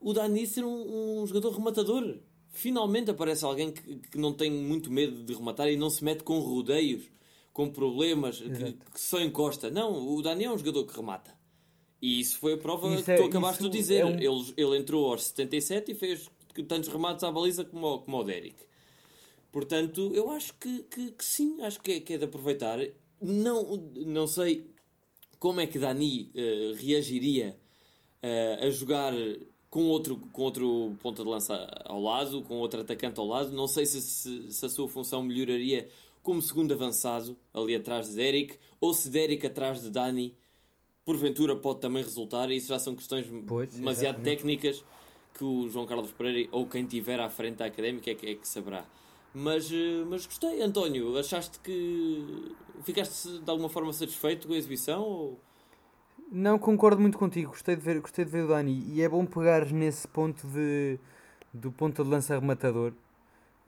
o 0.00 0.12
Dani 0.12 0.46
ser 0.46 0.64
um, 0.64 1.22
um, 1.22 1.26
jogador 1.26 1.52
rematador. 1.52 2.16
Finalmente 2.50 3.10
aparece 3.10 3.44
alguém 3.44 3.72
que, 3.72 3.96
que, 3.96 4.18
não 4.18 4.32
tem 4.32 4.50
muito 4.50 4.90
medo 4.90 5.22
de 5.22 5.34
rematar 5.34 5.68
e 5.68 5.76
não 5.76 5.90
se 5.90 6.02
mete 6.02 6.22
com 6.22 6.38
rodeios, 6.38 7.04
com 7.52 7.68
problemas, 7.68 8.40
que, 8.40 8.72
que, 8.72 9.00
só 9.00 9.20
encosta. 9.20 9.70
Não, 9.70 10.08
o 10.08 10.22
Dani 10.22 10.44
é 10.44 10.50
um 10.50 10.58
jogador 10.58 10.84
que 10.84 10.96
remata. 10.96 11.36
E 12.00 12.20
isso 12.20 12.38
foi 12.38 12.54
a 12.54 12.56
prova 12.56 12.88
isso 12.94 13.04
que 13.04 13.16
tu 13.16 13.22
é, 13.22 13.26
acabaste 13.26 13.62
de 13.62 13.70
dizer. 13.70 14.00
É 14.00 14.06
um... 14.06 14.18
ele, 14.18 14.54
ele 14.56 14.78
entrou 14.78 15.10
aos 15.10 15.24
77 15.24 15.92
e 15.92 15.94
fez 15.94 16.30
tantos 16.66 16.88
remates 16.88 17.22
à 17.24 17.30
baliza 17.30 17.64
como, 17.64 18.00
como 18.00 18.18
o 18.18 18.24
Derek. 18.24 18.56
Portanto, 19.50 20.12
eu 20.14 20.30
acho 20.30 20.54
que, 20.54 20.82
que, 20.84 21.12
que 21.12 21.24
sim, 21.24 21.60
acho 21.62 21.80
que 21.80 21.92
é, 21.92 22.00
que 22.00 22.14
é, 22.14 22.18
de 22.18 22.24
aproveitar. 22.24 22.78
Não, 23.20 23.76
não 24.06 24.26
sei 24.26 24.70
como 25.38 25.60
é 25.60 25.66
que 25.66 25.78
Dani 25.78 26.30
uh, 26.34 26.74
reagiria 26.74 27.58
uh, 28.22 28.66
a 28.66 28.70
jogar 28.70 29.12
com 29.70 29.84
outro, 29.84 30.16
com 30.32 30.42
outro 30.42 30.96
ponta 31.00 31.22
de 31.22 31.28
lança 31.28 31.68
ao 31.84 32.00
lado, 32.00 32.42
com 32.42 32.56
outro 32.58 32.80
atacante 32.80 33.20
ao 33.20 33.26
lado. 33.26 33.52
Não 33.52 33.66
sei 33.66 33.86
se, 33.86 34.00
se, 34.00 34.52
se 34.52 34.66
a 34.66 34.68
sua 34.68 34.88
função 34.88 35.22
melhoraria 35.22 35.88
como 36.22 36.42
segundo 36.42 36.72
avançado, 36.72 37.36
ali 37.54 37.74
atrás 37.74 38.08
de 38.08 38.16
Derek, 38.16 38.58
ou 38.80 38.92
se 38.92 39.08
Derek 39.08 39.46
atrás 39.46 39.82
de 39.82 39.90
Dani, 39.90 40.36
porventura 41.04 41.56
pode 41.56 41.80
também 41.80 42.02
resultar. 42.02 42.50
Isso 42.50 42.68
já 42.68 42.78
são 42.78 42.94
questões 42.94 43.26
pois, 43.46 43.72
demasiado 43.72 44.16
exatamente. 44.16 44.36
técnicas 44.36 44.84
que 45.34 45.44
o 45.44 45.68
João 45.68 45.86
Carlos 45.86 46.10
Pereira 46.10 46.48
ou 46.52 46.66
quem 46.66 46.84
tiver 46.84 47.20
à 47.20 47.30
frente 47.30 47.56
da 47.56 47.66
académica 47.66 48.10
é 48.10 48.14
que, 48.14 48.26
é 48.26 48.34
que 48.34 48.46
saberá. 48.46 48.84
Mas, 49.32 49.70
eh, 49.70 50.04
mas 50.06 50.26
gostei, 50.26 50.60
António. 50.62 51.16
Achaste 51.16 51.60
que 51.60 52.54
ficaste 52.82 53.38
de 53.38 53.50
alguma 53.50 53.68
forma 53.68 53.92
satisfeito 53.92 54.48
com 54.48 54.54
a 54.54 54.56
exibição? 54.56 55.02
Ou 55.02 55.40
não, 56.30 56.58
concordo 56.58 57.00
muito 57.00 57.16
contigo. 57.16 57.50
Gostei 57.50 57.74
de 57.74 57.82
ver, 57.82 58.00
gostei 58.00 58.24
de 58.24 58.30
ver 58.30 58.44
o 58.44 58.48
Dani. 58.48 58.84
E 58.92 59.02
é 59.02 59.08
bom 59.08 59.24
pegar 59.24 59.64
nesse 59.66 60.06
ponto 60.06 60.46
de, 60.46 60.98
do 61.52 61.72
ponto 61.72 62.04
de 62.04 62.10
lança 62.10 62.38
rematador. 62.38 62.92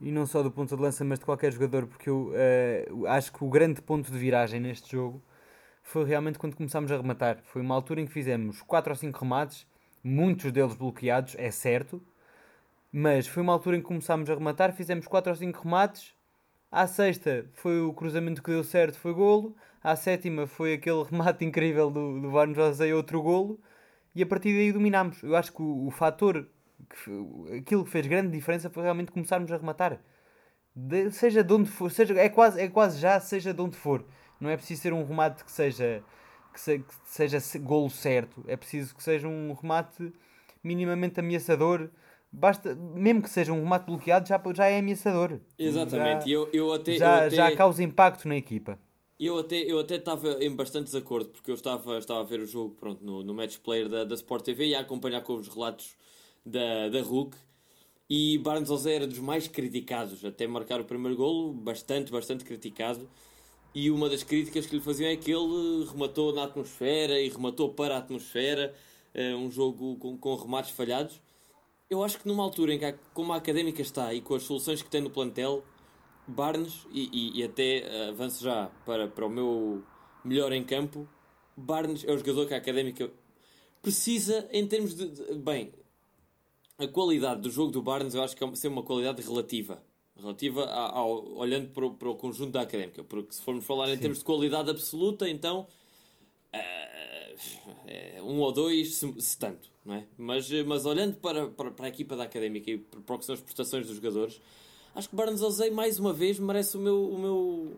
E 0.00 0.10
não 0.12 0.26
só 0.26 0.42
do 0.42 0.50
ponto 0.50 0.76
de 0.76 0.80
lança, 0.80 1.02
mas 1.04 1.18
de 1.18 1.24
qualquer 1.24 1.52
jogador. 1.52 1.86
Porque 1.86 2.10
eu 2.10 2.32
uh, 2.92 3.06
acho 3.06 3.32
que 3.32 3.42
o 3.42 3.48
grande 3.48 3.80
ponto 3.80 4.12
de 4.12 4.18
viragem 4.18 4.60
neste 4.60 4.92
jogo 4.92 5.22
foi 5.82 6.04
realmente 6.04 6.38
quando 6.38 6.54
começámos 6.54 6.92
a 6.92 6.96
rematar. 6.98 7.38
Foi 7.44 7.62
uma 7.62 7.74
altura 7.74 8.02
em 8.02 8.06
que 8.06 8.12
fizemos 8.12 8.60
4 8.62 8.92
ou 8.92 8.96
5 8.96 9.18
remates, 9.18 9.66
muitos 10.04 10.52
deles 10.52 10.74
bloqueados, 10.74 11.34
é 11.38 11.50
certo. 11.50 12.02
Mas 12.92 13.26
foi 13.26 13.42
uma 13.42 13.54
altura 13.54 13.76
em 13.76 13.80
que 13.80 13.86
começámos 13.86 14.28
a 14.28 14.34
rematar, 14.34 14.74
fizemos 14.74 15.06
4 15.06 15.30
ou 15.30 15.36
5 15.36 15.62
remates. 15.62 16.14
À 16.70 16.86
sexta 16.86 17.46
foi 17.54 17.80
o 17.80 17.92
cruzamento 17.94 18.42
que 18.42 18.50
deu 18.50 18.62
certo, 18.62 18.98
foi 18.98 19.14
golo 19.14 19.56
à 19.82 19.96
sétima 19.96 20.46
foi 20.46 20.74
aquele 20.74 21.02
remate 21.10 21.44
incrível 21.44 21.90
do, 21.90 22.20
do 22.20 22.30
Van 22.30 22.52
José, 22.52 22.94
outro 22.94 23.22
golo, 23.22 23.60
e 24.14 24.22
a 24.22 24.26
partir 24.26 24.52
daí 24.52 24.72
dominámos. 24.72 25.22
Eu 25.22 25.36
acho 25.36 25.52
que 25.52 25.62
o, 25.62 25.86
o 25.86 25.90
fator, 25.90 26.46
que, 26.88 27.56
aquilo 27.58 27.84
que 27.84 27.90
fez 27.90 28.06
grande 28.06 28.30
diferença 28.32 28.70
foi 28.70 28.82
realmente 28.82 29.12
começarmos 29.12 29.50
a 29.52 29.56
rematar. 29.56 30.00
De, 30.74 31.10
seja 31.10 31.42
de 31.42 31.52
onde 31.52 31.68
for, 31.68 31.90
seja, 31.90 32.14
é, 32.14 32.28
quase, 32.28 32.60
é 32.60 32.68
quase 32.68 32.98
já, 33.00 33.18
seja 33.20 33.52
de 33.52 33.60
onde 33.60 33.76
for. 33.76 34.04
Não 34.40 34.48
é 34.48 34.56
preciso 34.56 34.82
ser 34.82 34.92
um 34.92 35.04
remate 35.04 35.44
que 35.44 35.50
seja, 35.50 36.02
que, 36.52 36.60
se, 36.60 36.78
que 36.78 36.94
seja 37.04 37.38
golo 37.58 37.90
certo, 37.90 38.44
é 38.46 38.56
preciso 38.56 38.94
que 38.94 39.02
seja 39.02 39.28
um 39.28 39.52
remate 39.52 40.12
minimamente 40.62 41.20
ameaçador. 41.20 41.90
Basta, 42.32 42.76
mesmo 42.76 43.22
que 43.22 43.28
seja 43.28 43.52
um 43.52 43.60
remate 43.60 43.86
bloqueado, 43.86 44.28
já, 44.28 44.40
já 44.54 44.66
é 44.66 44.78
ameaçador. 44.78 45.40
Exatamente, 45.58 46.24
já, 46.26 46.30
eu, 46.30 46.48
eu 46.52 46.72
até, 46.72 46.92
já, 46.92 47.18
eu 47.18 47.26
até... 47.26 47.36
já 47.36 47.56
causa 47.56 47.82
impacto 47.82 48.28
na 48.28 48.36
equipa. 48.36 48.78
Eu 49.20 49.38
até 49.38 49.56
eu 49.70 49.78
até 49.78 49.96
estava 49.96 50.42
em 50.42 50.56
bastante 50.56 50.86
desacordo 50.86 51.28
porque 51.28 51.50
eu 51.50 51.54
estava 51.54 51.98
estava 51.98 52.20
a 52.20 52.22
ver 52.22 52.40
o 52.40 52.46
jogo 52.46 52.74
pronto 52.76 53.04
no, 53.04 53.22
no 53.22 53.34
match 53.34 53.58
player 53.58 53.86
da, 53.86 54.02
da 54.02 54.14
Sport 54.14 54.42
TV 54.42 54.68
e 54.68 54.74
a 54.74 54.80
acompanhar 54.80 55.20
com 55.22 55.34
os 55.34 55.46
relatos 55.46 55.94
da 56.44 56.88
da 56.88 57.02
Hulk. 57.02 57.36
E 58.08 58.38
Barnes 58.38 58.68
José 58.68 58.94
era 58.94 59.06
dos 59.06 59.18
mais 59.18 59.46
criticados 59.46 60.24
até 60.24 60.46
marcar 60.46 60.80
o 60.80 60.84
primeiro 60.86 61.16
golo 61.18 61.52
bastante 61.52 62.10
bastante 62.10 62.44
criticado. 62.46 63.06
E 63.74 63.90
uma 63.90 64.08
das 64.08 64.22
críticas 64.22 64.66
que 64.66 64.76
lhe 64.76 64.82
faziam 64.82 65.10
é 65.10 65.16
que 65.16 65.30
ele 65.30 65.84
rematou 65.84 66.34
na 66.34 66.44
atmosfera 66.44 67.20
e 67.20 67.28
rematou 67.28 67.74
para 67.74 67.96
a 67.96 67.98
atmosfera 67.98 68.74
uh, 69.14 69.36
um 69.36 69.50
jogo 69.50 69.96
com, 69.96 70.16
com 70.16 70.34
remates 70.34 70.70
falhados. 70.70 71.20
Eu 71.90 72.02
acho 72.02 72.18
que 72.18 72.26
numa 72.26 72.42
altura 72.42 72.74
em 72.74 72.78
que 72.78 72.94
como 73.12 73.32
a 73.34 73.36
académica 73.36 73.82
está 73.82 74.14
e 74.14 74.22
com 74.22 74.34
as 74.34 74.44
soluções 74.44 74.82
que 74.82 74.90
tem 74.90 75.02
no 75.02 75.10
plantel 75.10 75.62
Barnes, 76.26 76.86
e, 76.92 77.08
e, 77.12 77.40
e, 77.40 77.44
até 77.44 78.08
avanço 78.08 78.44
já 78.44 78.70
para, 78.84 79.08
para 79.08 79.26
o 79.26 79.28
meu 79.28 79.82
melhor 80.24 80.52
em 80.52 80.62
campo, 80.62 81.08
Barnes 81.56 82.04
é 82.04 82.12
o 82.12 82.18
jogador 82.18 82.46
que 82.46 82.54
a 82.54 82.56
Académica 82.56 83.10
precisa 83.82 84.48
em 84.52 84.66
termos 84.66 84.94
de, 84.94 85.08
de, 85.08 85.34
Bem, 85.34 85.72
a 86.78 86.86
qualidade 86.86 87.40
do 87.40 87.50
jogo 87.50 87.70
do 87.70 87.82
Barnes 87.82 88.14
eu 88.14 88.22
acho 88.22 88.36
que 88.36 88.44
é 88.44 88.54
ser 88.54 88.68
uma 88.68 88.82
qualidade 88.82 89.22
relativa. 89.22 89.82
Relativa 90.16 90.64
ao, 90.66 90.96
ao 90.96 91.32
olhando 91.38 91.70
para 91.70 91.86
o, 91.86 91.94
para 91.94 92.10
o, 92.10 92.14
conjunto 92.14 92.52
da 92.52 92.60
Académica. 92.62 93.02
Porque 93.04 93.32
se 93.32 93.42
formos 93.42 93.64
falar 93.64 93.88
em 93.88 93.94
Sim. 93.94 94.00
termos 94.00 94.18
de 94.18 94.24
qualidade 94.24 94.70
absoluta, 94.70 95.28
então... 95.28 95.66
Uh, 96.54 97.20
um 98.22 98.40
ou 98.40 98.52
dois, 98.52 98.96
se, 98.96 99.20
se, 99.20 99.38
tanto, 99.38 99.70
não 99.84 99.94
é? 99.94 100.06
Mas, 100.18 100.50
mas 100.66 100.84
olhando 100.84 101.16
para, 101.16 101.48
para, 101.48 101.70
para 101.70 101.86
a 101.86 101.88
equipa 101.88 102.14
da 102.16 102.24
Académica 102.24 102.70
e 102.70 102.78
para 102.78 103.14
o 103.14 103.18
que 103.18 103.24
são 103.24 103.34
as 103.34 103.40
prestações 103.40 103.86
dos 103.86 103.96
jogadores 103.96 104.40
acho 105.00 105.08
que 105.08 105.16
Barnes 105.16 105.40
Ozei 105.40 105.70
mais 105.70 105.98
uma 105.98 106.12
vez 106.12 106.38
merece 106.38 106.76
o 106.76 106.80
meu, 106.80 107.10
o 107.10 107.18
meu 107.18 107.76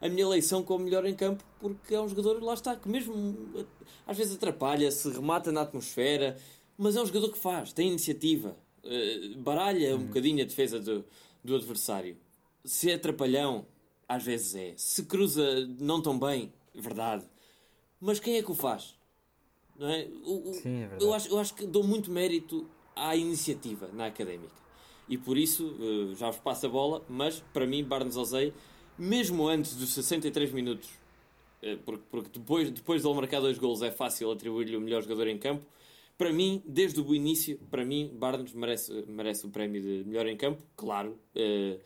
a 0.00 0.08
minha 0.08 0.22
eleição 0.22 0.62
como 0.62 0.82
melhor 0.84 1.04
em 1.04 1.14
campo 1.14 1.44
porque 1.60 1.94
é 1.94 2.00
um 2.00 2.08
jogador, 2.08 2.42
lá 2.42 2.54
está, 2.54 2.74
que 2.74 2.88
mesmo 2.88 3.36
às 4.06 4.16
vezes 4.16 4.34
atrapalha, 4.34 4.90
se 4.90 5.08
remata 5.10 5.52
na 5.52 5.60
atmosfera, 5.60 6.36
mas 6.76 6.96
é 6.96 7.02
um 7.02 7.06
jogador 7.06 7.30
que 7.30 7.38
faz, 7.38 7.74
tem 7.74 7.88
iniciativa, 7.88 8.56
uh, 8.82 9.38
baralha 9.38 9.94
um 9.94 10.00
uhum. 10.00 10.06
bocadinho 10.06 10.42
a 10.42 10.46
defesa 10.46 10.80
do, 10.80 11.04
do 11.44 11.54
adversário. 11.54 12.16
Se 12.64 12.90
é 12.90 12.94
atrapalhão, 12.94 13.66
às 14.08 14.24
vezes 14.24 14.54
é. 14.54 14.74
Se 14.76 15.04
cruza 15.04 15.66
não 15.78 16.00
tão 16.00 16.18
bem, 16.18 16.52
verdade. 16.74 17.24
Mas 18.00 18.18
quem 18.18 18.36
é 18.36 18.42
que 18.42 18.50
o 18.50 18.54
faz? 18.54 18.94
Não 19.78 19.88
é? 19.88 20.08
O, 20.24 20.52
Sim, 20.54 20.76
é 20.76 20.86
verdade. 20.86 21.04
Eu 21.04 21.12
acho, 21.12 21.28
eu 21.28 21.38
acho 21.38 21.54
que 21.54 21.66
dou 21.66 21.84
muito 21.84 22.10
mérito 22.10 22.66
à 22.96 23.14
iniciativa 23.14 23.88
na 23.92 24.06
académica 24.06 24.61
e 25.08 25.18
por 25.18 25.36
isso 25.36 25.66
uh, 25.66 26.14
já 26.14 26.30
vos 26.30 26.38
passo 26.38 26.66
a 26.66 26.68
bola, 26.68 27.04
mas 27.08 27.42
para 27.52 27.66
mim 27.66 27.84
Barnes 27.84 28.16
Ozei, 28.16 28.52
mesmo 28.98 29.46
antes 29.48 29.74
dos 29.74 29.92
63 29.94 30.52
minutos, 30.52 30.88
uh, 31.62 31.76
porque, 31.84 32.04
porque 32.10 32.38
depois, 32.38 32.70
depois 32.70 33.02
de 33.02 33.08
ele 33.08 33.16
marcar 33.16 33.40
dois 33.40 33.58
gols 33.58 33.82
é 33.82 33.90
fácil 33.90 34.30
atribuir-lhe 34.30 34.76
o 34.76 34.80
melhor 34.80 35.02
jogador 35.02 35.26
em 35.28 35.38
campo, 35.38 35.64
para 36.16 36.32
mim, 36.32 36.62
desde 36.64 37.00
o 37.00 37.14
início, 37.14 37.58
para 37.70 37.84
mim 37.84 38.10
Barnes 38.14 38.52
merece, 38.52 39.04
merece 39.08 39.46
o 39.46 39.50
prémio 39.50 39.82
de 39.82 40.04
melhor 40.06 40.26
em 40.26 40.36
campo, 40.36 40.62
claro, 40.76 41.18
uh, 41.36 41.80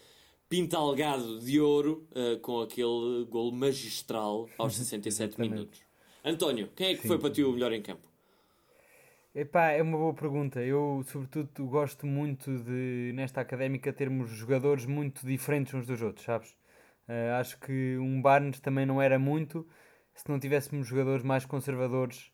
pintalgado 0.49 1.41
de 1.41 1.61
ouro 1.61 2.07
com 2.41 2.61
aquele 2.61 3.25
gol 3.29 3.51
magistral 3.51 4.49
aos 4.57 4.77
67 4.77 5.41
minutos. 5.41 5.81
António, 6.25 6.71
quem 6.77 6.89
é 6.89 6.95
que 6.95 7.03
Sim. 7.03 7.09
foi 7.09 7.19
para 7.19 7.31
ti 7.31 7.43
o 7.43 7.51
melhor 7.51 7.73
em 7.73 7.83
campo? 7.83 8.07
Epá, 9.37 9.67
é 9.73 9.83
uma 9.83 9.99
boa 9.99 10.15
pergunta. 10.15 10.63
Eu, 10.63 11.03
sobretudo, 11.09 11.67
gosto 11.67 12.07
muito 12.07 12.57
de, 12.65 13.13
nesta 13.15 13.39
académica, 13.43 13.93
termos 13.93 14.31
jogadores 14.31 14.87
muito 14.87 15.27
diferentes 15.27 15.75
uns 15.75 15.87
dos 15.87 16.01
outros, 16.01 16.25
sabes? 16.25 16.53
Uh, 17.07 17.35
acho 17.39 17.59
que 17.61 17.99
um 17.99 18.23
Barnes 18.23 18.61
também 18.61 18.87
não 18.87 19.01
era 19.01 19.19
muito. 19.19 19.69
se 20.15 20.27
não 20.31 20.41
tivéssemos 20.41 20.87
jogadores 20.89 21.23
mais 21.23 21.45
conservadores 21.45 22.33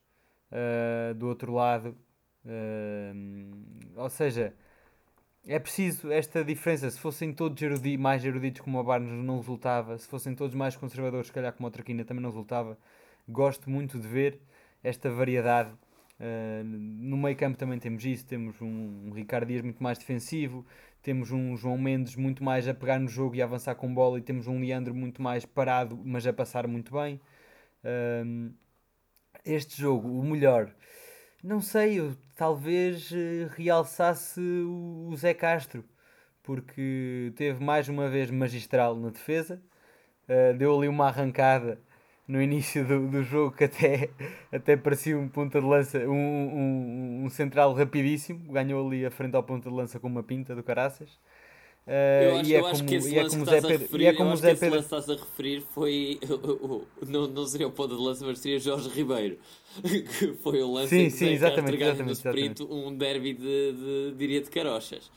uh, 0.52 1.12
do 1.14 1.26
outro 1.26 1.52
lado. 1.52 1.96
Uh, 2.44 4.00
ou 4.00 4.08
seja, 4.08 4.54
é 5.44 5.58
preciso 5.58 6.12
esta 6.12 6.44
diferença. 6.44 6.88
Se 6.88 7.00
fossem 7.00 7.32
todos 7.32 7.60
mais 7.98 8.24
eruditos 8.24 8.60
como 8.62 8.78
o 8.78 8.84
Barnes 8.84 9.10
não 9.24 9.38
resultava, 9.38 9.98
se 9.98 10.06
fossem 10.06 10.36
todos 10.36 10.54
mais 10.54 10.76
conservadores, 10.76 11.26
se 11.26 11.32
calhar 11.32 11.52
como 11.52 11.66
o 11.66 11.70
Traquina 11.72 12.04
também 12.04 12.22
não 12.22 12.30
resultava. 12.30 12.78
Gosto 13.28 13.68
muito 13.68 13.98
de 13.98 14.06
ver 14.06 14.40
esta 14.84 15.10
variedade. 15.10 15.72
Uh, 16.22 16.62
no 16.62 17.16
meio 17.16 17.36
campo 17.36 17.58
também 17.58 17.80
temos 17.80 18.04
isso, 18.04 18.24
temos 18.24 18.62
um, 18.62 19.08
um 19.08 19.10
Ricardo 19.12 19.48
Dias 19.48 19.60
muito 19.60 19.82
mais 19.82 19.98
defensivo, 19.98 20.64
temos 21.02 21.32
um 21.32 21.56
João 21.56 21.76
Mendes 21.76 22.14
muito 22.14 22.44
mais 22.44 22.68
a 22.68 22.72
pegar 22.72 23.00
no 23.00 23.08
jogo 23.08 23.34
e 23.34 23.42
a 23.42 23.44
avançar 23.44 23.74
com 23.74 23.92
bola, 23.92 24.20
e 24.20 24.22
temos 24.22 24.46
um 24.46 24.60
Leandro 24.60 24.94
muito 24.94 25.20
mais 25.20 25.44
parado, 25.44 26.00
mas 26.04 26.24
a 26.24 26.32
passar 26.32 26.68
muito 26.68 26.92
bem. 26.92 27.20
Uh, 27.82 28.52
este 29.44 29.80
jogo, 29.82 30.08
o 30.08 30.22
melhor, 30.22 30.72
não 31.42 31.60
sei, 31.60 31.98
eu 31.98 32.14
talvez 32.36 33.10
uh, 33.10 33.48
realçasse 33.56 34.40
o, 34.40 35.08
o, 35.10 35.16
Zé 35.16 35.34
Castro, 35.34 35.84
porque 36.40 37.32
teve 37.34 37.64
mais 37.64 37.88
uma 37.88 38.08
vez 38.08 38.30
magistral 38.30 38.94
na 38.96 39.10
defesa, 39.10 39.60
deu 40.56 40.76
ali 40.76 40.88
uma 40.88 41.08
arrancada 41.08 41.80
no 42.26 42.40
início 42.40 42.86
do, 42.86 43.08
do 43.08 43.22
jogo 43.22 43.56
que 43.56 43.64
até, 43.64 44.10
até 44.50 44.76
parecia 44.76 45.18
um 45.18 45.28
ponta 45.28 45.60
de 45.60 45.66
lança, 45.66 45.98
um, 45.98 46.12
um, 46.12 47.24
um 47.24 47.30
central 47.30 47.74
rapidíssimo, 47.74 48.52
ganhou 48.52 48.86
ali 48.86 49.04
a 49.04 49.10
frente 49.10 49.34
ao 49.34 49.42
ponta 49.42 49.68
de 49.68 49.74
lança 49.74 49.98
com 49.98 50.06
uma 50.06 50.22
pinta 50.22 50.54
do 50.54 50.62
Caraças. 50.62 51.10
Uh, 51.84 51.90
eu 51.90 52.36
acho, 52.36 52.50
e 52.50 52.54
é 52.54 52.60
como, 52.60 52.84
que 52.84 53.00
que 53.00 53.18
é 53.18 54.12
como 54.12 54.36
Zé 54.36 54.54
Pedro... 54.54 54.78
estás 54.78 55.10
a 55.10 55.14
referir 55.14 55.62
foi 55.74 56.20
não, 57.08 57.26
não 57.26 57.44
seria 57.44 57.66
o 57.66 57.72
ponta 57.72 57.96
de 57.96 58.00
lança, 58.00 58.24
mas 58.24 58.38
seria 58.38 58.60
Jorge 58.60 58.88
Ribeiro 58.88 59.36
que 59.82 60.32
foi 60.34 60.62
o 60.62 60.72
lance 60.72 60.90
sim, 60.90 61.10
sim, 61.10 61.30
exatamente, 61.30 61.82
exatamente, 61.82 62.06
no 62.06 62.12
sprint 62.12 62.62
exatamente. 62.62 62.86
um 62.86 62.96
derby 62.96 63.32
de, 63.34 63.72
de, 63.72 64.14
diria 64.16 64.40
de 64.40 64.48
carochas 64.48 65.10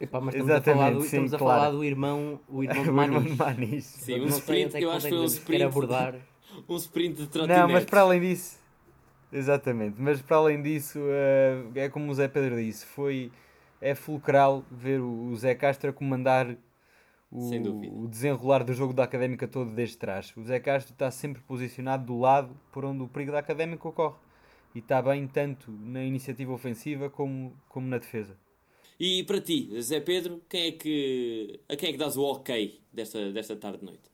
Epá, 0.00 0.20
mas 0.20 0.34
estamos 0.34 0.52
Exatamente, 0.52 0.70
a 0.70 0.74
falar, 0.74 0.90
do, 0.92 1.00
sim, 1.00 1.06
estamos 1.06 1.30
claro. 1.30 1.44
a 1.44 1.48
falar 1.48 1.70
do 1.70 1.84
irmão, 1.84 2.40
o 2.48 2.62
irmão 2.62 2.82
de 2.84 2.90
Manis. 2.90 3.36
Manis. 3.36 3.84
Sim, 3.84 4.20
um 4.20 4.26
sprint, 4.26 4.80
eu 4.80 4.90
acho 4.90 5.06
que 5.06 5.12
foi 5.12 5.18
um 5.18 5.24
sprint, 5.24 5.62
abordar. 5.62 6.14
um 6.68 6.76
sprint 6.76 7.16
de 7.16 7.26
trotinete. 7.28 7.60
Não, 7.60 7.68
mas 7.68 7.84
para 7.84 8.00
além 8.02 8.20
disso, 8.20 8.58
exatamente, 9.32 9.96
mas 9.98 10.20
para 10.20 10.36
além 10.36 10.62
disso, 10.62 10.98
uh, 10.98 11.72
é 11.74 11.88
como 11.88 12.10
o 12.10 12.14
Zé 12.14 12.28
Pedro 12.28 12.56
disse, 12.56 12.84
foi, 12.84 13.32
é 13.80 13.94
fulcral 13.94 14.64
ver 14.70 15.00
o, 15.00 15.28
o 15.30 15.36
Zé 15.36 15.54
Castro 15.54 15.90
a 15.90 15.92
comandar 15.92 16.54
o, 17.32 18.02
o, 18.02 18.08
desenrolar 18.08 18.62
do 18.62 18.74
jogo 18.74 18.92
da 18.92 19.04
Académica 19.04 19.48
todo 19.48 19.70
desde 19.70 19.96
trás. 19.96 20.34
O 20.36 20.44
Zé 20.44 20.60
Castro 20.60 20.92
está 20.92 21.10
sempre 21.10 21.40
posicionado 21.42 22.04
do 22.04 22.20
lado 22.20 22.54
por 22.70 22.84
onde 22.84 23.02
o 23.02 23.08
perigo 23.08 23.32
da 23.32 23.38
Académica 23.38 23.88
ocorre. 23.88 24.16
E 24.74 24.78
está 24.78 25.00
bem 25.00 25.26
tanto 25.26 25.70
na 25.70 26.02
iniciativa 26.02 26.52
ofensiva 26.52 27.08
como, 27.08 27.54
como 27.68 27.86
na 27.86 27.98
defesa. 27.98 28.36
E 28.98 29.24
para 29.24 29.40
ti, 29.40 29.70
Zé 29.80 30.00
Pedro, 30.00 30.42
quem 30.48 30.68
é 30.68 30.72
que, 30.72 31.60
a 31.68 31.76
quem 31.76 31.88
é 31.90 31.92
que 31.92 31.98
dás 31.98 32.16
o 32.16 32.22
ok 32.22 32.80
desta, 32.92 33.32
desta 33.32 33.56
tarde-noite? 33.56 34.10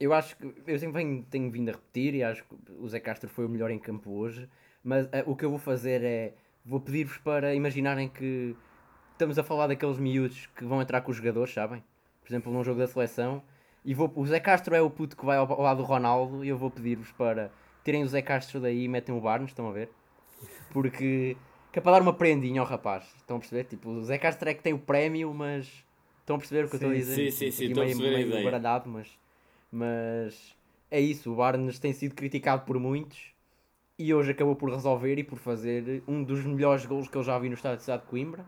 Eu 0.00 0.12
acho 0.12 0.36
que, 0.36 0.52
eu 0.66 0.78
sempre 0.78 1.04
venho, 1.04 1.22
tenho 1.30 1.50
vindo 1.50 1.68
a 1.68 1.72
repetir 1.72 2.14
e 2.14 2.22
acho 2.22 2.44
que 2.44 2.54
o 2.78 2.88
Zé 2.88 3.00
Castro 3.00 3.28
foi 3.28 3.46
o 3.46 3.48
melhor 3.48 3.70
em 3.70 3.78
campo 3.78 4.10
hoje, 4.10 4.48
mas 4.82 5.06
uh, 5.06 5.10
o 5.26 5.36
que 5.36 5.44
eu 5.44 5.50
vou 5.50 5.58
fazer 5.58 6.02
é, 6.02 6.34
vou 6.64 6.80
pedir-vos 6.80 7.18
para 7.18 7.54
imaginarem 7.54 8.08
que 8.08 8.56
estamos 9.12 9.38
a 9.38 9.44
falar 9.44 9.68
daqueles 9.68 9.98
miúdos 9.98 10.46
que 10.56 10.64
vão 10.64 10.82
entrar 10.82 11.00
com 11.02 11.10
os 11.10 11.16
jogadores, 11.16 11.54
sabem? 11.54 11.82
Por 12.20 12.28
exemplo, 12.28 12.52
num 12.52 12.64
jogo 12.64 12.80
da 12.80 12.86
seleção, 12.86 13.42
e 13.84 13.94
vou, 13.94 14.10
o 14.16 14.26
Zé 14.26 14.40
Castro 14.40 14.74
é 14.74 14.80
o 14.80 14.90
puto 14.90 15.16
que 15.16 15.24
vai 15.24 15.36
ao, 15.36 15.50
ao 15.50 15.60
lado 15.60 15.78
do 15.78 15.84
Ronaldo 15.84 16.44
e 16.44 16.48
eu 16.48 16.56
vou 16.56 16.70
pedir-vos 16.70 17.12
para 17.12 17.52
tirem 17.84 18.02
o 18.02 18.08
Zé 18.08 18.22
Castro 18.22 18.60
daí 18.60 18.84
e 18.84 18.88
metem 18.88 19.14
o 19.14 19.20
Barnes, 19.20 19.50
estão 19.50 19.68
a 19.68 19.72
ver? 19.72 19.90
Porque 20.72 21.36
que 21.74 21.80
é 21.80 21.82
para 21.82 21.90
dar 21.90 22.02
uma 22.02 22.12
prendinha 22.12 22.60
ao 22.60 22.66
rapaz. 22.66 23.04
Estão 23.16 23.36
a 23.36 23.40
perceber? 23.40 23.64
Tipo, 23.64 23.90
o 23.90 24.04
Zé 24.04 24.16
Castro 24.16 24.48
é 24.48 24.54
que 24.54 24.62
tem 24.62 24.72
o 24.72 24.78
prémio, 24.78 25.34
mas. 25.34 25.66
Estão 26.20 26.36
a 26.36 26.38
perceber 26.38 26.66
o 26.66 26.70
que 26.70 26.78
sim, 26.78 26.84
eu 26.84 26.88
estou 26.88 26.90
a 26.90 26.94
dizer? 26.94 27.14
Sim, 27.16 27.30
sim, 27.32 27.50
sim. 27.50 27.64
Estou 27.64 27.82
meio, 27.82 27.96
a 27.96 28.00
perceber 28.00 28.26
meio 28.26 28.44
baralhado, 28.44 28.88
mas. 28.88 29.08
Mas. 29.72 30.56
É 30.88 31.00
isso. 31.00 31.32
O 31.32 31.34
Barnes 31.34 31.80
tem 31.80 31.92
sido 31.92 32.14
criticado 32.14 32.64
por 32.64 32.78
muitos 32.78 33.34
e 33.98 34.14
hoje 34.14 34.30
acabou 34.30 34.54
por 34.54 34.70
resolver 34.70 35.18
e 35.18 35.24
por 35.24 35.36
fazer 35.36 36.04
um 36.06 36.22
dos 36.22 36.44
melhores 36.44 36.86
gols 36.86 37.08
que 37.08 37.16
eu 37.16 37.24
já 37.24 37.36
vi 37.40 37.48
no 37.48 37.56
estado 37.56 37.78
de 37.78 37.82
cidade 37.82 38.02
de 38.04 38.08
Coimbra. 38.08 38.46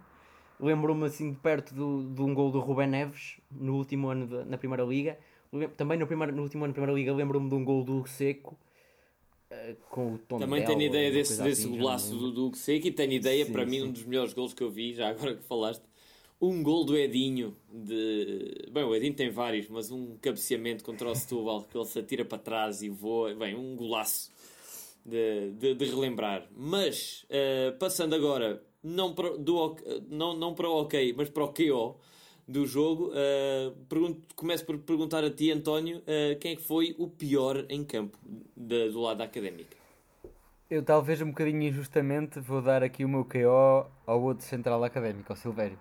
Lembro-me 0.61 1.07
assim 1.07 1.33
de 1.33 1.37
perto 1.37 1.75
do, 1.75 2.05
de 2.05 2.23
um 2.23 2.33
gol 2.33 2.53
do 2.53 2.61
Rubén 2.61 2.87
Neves 2.87 3.41
no 3.51 3.75
último 3.75 4.09
ano 4.09 4.29
de, 4.29 4.45
na 4.49 4.57
Primeira 4.57 4.85
Liga. 4.85 5.19
Também 5.77 5.99
no, 5.99 6.07
primeiro, 6.07 6.33
no 6.33 6.43
último 6.43 6.65
ano 6.65 6.73
da 6.73 6.81
Primeira 6.81 6.97
Liga 6.97 7.13
lembro-me 7.13 7.49
de 7.49 7.55
um 7.57 7.65
gol 7.65 7.83
do 7.83 8.07
Seco 8.07 8.57
eh, 9.51 9.77
com 9.91 10.15
o 10.15 10.19
tom 10.19 10.39
Também 10.39 10.65
tenho 10.65 10.83
ideia 10.83 11.11
desse, 11.11 11.43
desse 11.43 11.67
assim, 11.67 11.77
golaço 11.77 12.15
do, 12.15 12.31
do 12.31 12.57
Seco 12.57 12.87
e 12.87 12.91
tenho 12.91 13.13
ideia, 13.13 13.45
sim, 13.45 13.53
para 13.53 13.65
sim. 13.65 13.71
mim, 13.71 13.83
um 13.83 13.93
dos 13.93 14.05
melhores 14.05 14.33
gols 14.33 14.53
que 14.53 14.63
eu 14.63 14.71
vi, 14.71 14.95
já 14.95 15.09
agora 15.09 15.35
que 15.35 15.43
falaste, 15.45 15.83
um 16.41 16.63
gol 16.63 16.85
do 16.85 16.97
Edinho 16.97 17.57
de. 17.73 18.69
Bem, 18.71 18.85
o 18.85 18.95
Edinho 18.95 19.15
tem 19.15 19.31
vários, 19.31 19.69
mas 19.69 19.91
um 19.91 20.17
cabeceamento 20.21 20.85
contra 20.85 21.09
o 21.09 21.15
Setúbal 21.15 21.63
que 21.63 21.77
ele 21.77 21.87
se 21.87 21.99
atira 21.99 22.25
para 22.25 22.39
trás 22.39 22.83
e 22.83 22.89
voa. 22.89 23.35
Bem, 23.35 23.55
um 23.55 23.75
golaço 23.75 24.31
de, 25.05 25.53
de, 25.53 25.75
de 25.75 25.85
relembrar. 25.87 26.47
Mas, 26.55 27.25
uh, 27.25 27.77
passando 27.79 28.15
agora, 28.15 28.63
não 28.83 29.15
para, 29.15 29.37
do, 29.39 29.77
não, 30.09 30.37
não 30.37 30.55
para 30.55 30.69
o 30.69 30.83
OK, 30.83 31.15
mas 31.17 31.31
para 31.31 31.45
o 31.45 31.49
KO 31.49 31.99
do 32.47 32.67
jogo. 32.67 33.11
Uh, 33.11 33.73
pergunto, 33.89 34.23
começo 34.35 34.65
por 34.65 34.79
perguntar 34.79 35.25
a 35.25 35.31
ti, 35.31 35.51
António, 35.51 35.99
uh, 35.99 36.39
quem 36.39 36.53
é 36.53 36.57
que 36.57 36.63
foi 36.63 36.95
o 36.99 37.09
pior 37.09 37.65
em 37.69 37.85
campo 37.85 38.17
de, 38.57 38.91
do 38.91 39.01
lado 39.01 39.19
da 39.19 39.25
académica? 39.25 39.77
Eu 40.71 40.83
talvez 40.83 41.21
um 41.23 41.29
bocadinho 41.29 41.63
injustamente 41.63 42.41
vou 42.41 42.61
dar 42.61 42.83
aqui 42.83 43.05
o 43.05 43.09
meu 43.09 43.25
KO 43.25 43.89
ao 44.07 44.23
outro 44.23 44.45
central 44.45 44.83
académico, 44.83 45.33
ao 45.33 45.37
Silvério. 45.37 45.79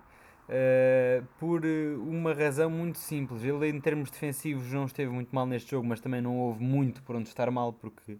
Uh, 0.47 1.25
por 1.39 1.65
uma 1.65 2.33
razão 2.33 2.69
muito 2.69 2.99
simples. 2.99 3.43
Ele, 3.43 3.67
em 3.67 3.79
termos 3.79 4.11
defensivos, 4.11 4.71
não 4.71 4.85
esteve 4.85 5.11
muito 5.11 5.33
mal 5.33 5.45
neste 5.45 5.71
jogo, 5.71 5.87
mas 5.87 5.99
também 5.99 6.21
não 6.21 6.37
houve 6.37 6.63
muito 6.63 7.01
por 7.01 7.15
onde 7.15 7.29
estar 7.29 7.49
mal, 7.49 7.73
porque 7.73 8.17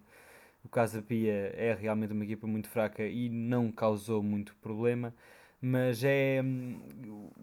o 0.64 0.68
Casa 0.68 1.00
Pia 1.00 1.52
é 1.56 1.76
realmente 1.80 2.12
uma 2.12 2.24
equipa 2.24 2.46
muito 2.48 2.68
fraca 2.68 3.04
e 3.04 3.28
não 3.28 3.70
causou 3.70 4.22
muito 4.22 4.56
problema 4.56 5.14
mas 5.66 6.04
é 6.04 6.40
hum, 6.44 6.78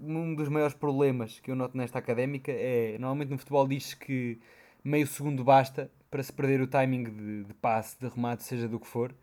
um 0.02 0.34
dos 0.34 0.48
maiores 0.48 0.74
problemas 0.74 1.42
que 1.42 1.52
eu 1.52 1.56
noto 1.56 1.78
nesta 1.78 2.00
académica 2.00 2.52
é 2.54 2.94
normalmente 2.98 3.30
no 3.30 3.38
futebol 3.38 3.68
diz 3.68 3.94
que 3.94 4.40
meio 4.82 5.06
segundo 5.06 5.44
basta 5.44 5.92
para 6.10 6.24
se 6.24 6.32
perder 6.32 6.62
o 6.62 6.68
timing 6.68 7.04
de, 7.04 7.44
de 7.44 7.54
passe, 7.56 8.00
de 8.00 8.08
remate, 8.08 8.44
seja 8.44 8.68
do 8.68 8.80
que 8.80 8.88
for. 8.88 9.14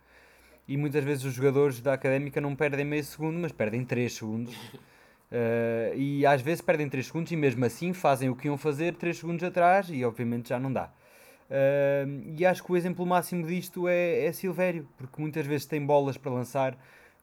E 0.69 0.77
muitas 0.77 1.03
vezes 1.03 1.25
os 1.25 1.33
jogadores 1.33 1.81
da 1.81 1.95
académica 1.95 2.41
não 2.41 2.55
perdem 2.55 2.85
meio 2.85 3.03
segundo, 3.03 3.39
mas 3.39 3.53
perdem 3.53 3.85
3 3.85 4.13
segundos. 4.13 4.55
Uh, 4.55 5.95
e 5.97 6.27
às 6.27 6.43
vezes 6.43 6.61
perdem 6.61 6.89
3 6.89 7.07
segundos 7.07 7.33
e 7.33 7.37
mesmo 7.37 7.65
assim 7.65 7.93
fazem 7.93 8.29
o 8.29 8.37
que 8.37 8.49
iam 8.49 8.59
fazer 8.59 8.97
3 8.97 9.17
segundos 9.17 9.43
atrás 9.45 9.89
e 9.89 10.05
obviamente 10.05 10.51
já 10.51 10.61
não 10.61 10.73
dá. 10.73 10.93
Uh, 11.49 12.35
e 12.37 12.45
acho 12.45 12.63
que 12.63 12.71
o 12.71 12.77
exemplo 12.77 13.07
máximo 13.07 13.47
disto 13.47 13.89
é, 13.89 14.27
é 14.27 14.33
Silvério, 14.33 14.87
porque 14.99 15.21
muitas 15.21 15.47
vezes 15.47 15.67
tem 15.67 15.85
bolas 15.85 16.17
para 16.17 16.31
lançar, 16.31 16.77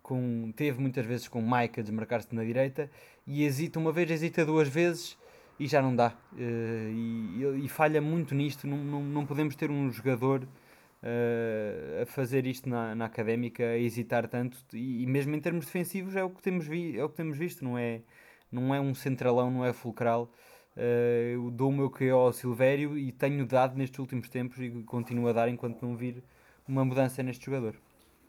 com, 0.07 0.53
teve 0.55 0.79
muitas 0.79 1.05
vezes 1.05 1.27
com 1.27 1.41
Mike 1.41 1.81
a 1.81 1.83
desmarcar-se 1.83 2.33
na 2.33 2.41
direita 2.41 2.89
e 3.27 3.43
hesita 3.43 3.77
uma 3.77 3.91
vez, 3.91 4.09
hesita 4.09 4.45
duas 4.45 4.69
vezes 4.69 5.17
e 5.59 5.67
já 5.67 5.81
não 5.81 5.93
dá. 5.93 6.13
Uh, 6.31 6.37
e, 6.39 7.65
e, 7.65 7.67
falha 7.67 8.01
muito 8.01 8.33
nisto. 8.33 8.65
Não, 8.65 8.77
não, 8.77 9.03
não 9.03 9.25
podemos 9.25 9.53
ter 9.53 9.69
um 9.69 9.91
jogador 9.91 10.43
uh, 10.43 12.01
a 12.01 12.05
fazer 12.05 12.47
isto 12.47 12.69
na, 12.69 12.95
na 12.95 13.03
académica, 13.03 13.63
a 13.63 13.77
hesitar 13.77 14.29
tanto. 14.29 14.57
E, 14.73 15.03
e, 15.03 15.05
mesmo 15.05 15.35
em 15.35 15.41
termos 15.41 15.65
defensivos 15.65 16.15
é 16.15 16.23
o 16.23 16.29
que 16.29 16.41
temos, 16.41 16.65
vi, 16.65 16.97
é 16.97 17.03
o 17.03 17.09
que 17.09 17.15
temos 17.17 17.37
visto, 17.37 17.65
não 17.65 17.77
é, 17.77 17.99
não 18.49 18.73
é 18.73 18.79
um 18.79 18.95
centralão, 18.95 19.51
não 19.51 19.65
é 19.65 19.73
fulcral. 19.73 20.31
Uh, 20.77 21.33
eu 21.33 21.51
dou 21.51 21.69
o 21.69 21.73
meu 21.73 21.89
QO 21.89 22.15
ao 22.15 22.31
Silvério 22.31 22.97
e 22.97 23.11
tenho 23.11 23.45
dado 23.45 23.75
nestes 23.77 23.99
últimos 23.99 24.29
tempos 24.29 24.57
e 24.61 24.69
continuo 24.85 25.27
a 25.27 25.33
dar 25.33 25.49
enquanto 25.49 25.81
não 25.85 25.97
vir 25.97 26.23
uma 26.65 26.85
mudança 26.85 27.21
neste 27.21 27.45
jogador. 27.47 27.75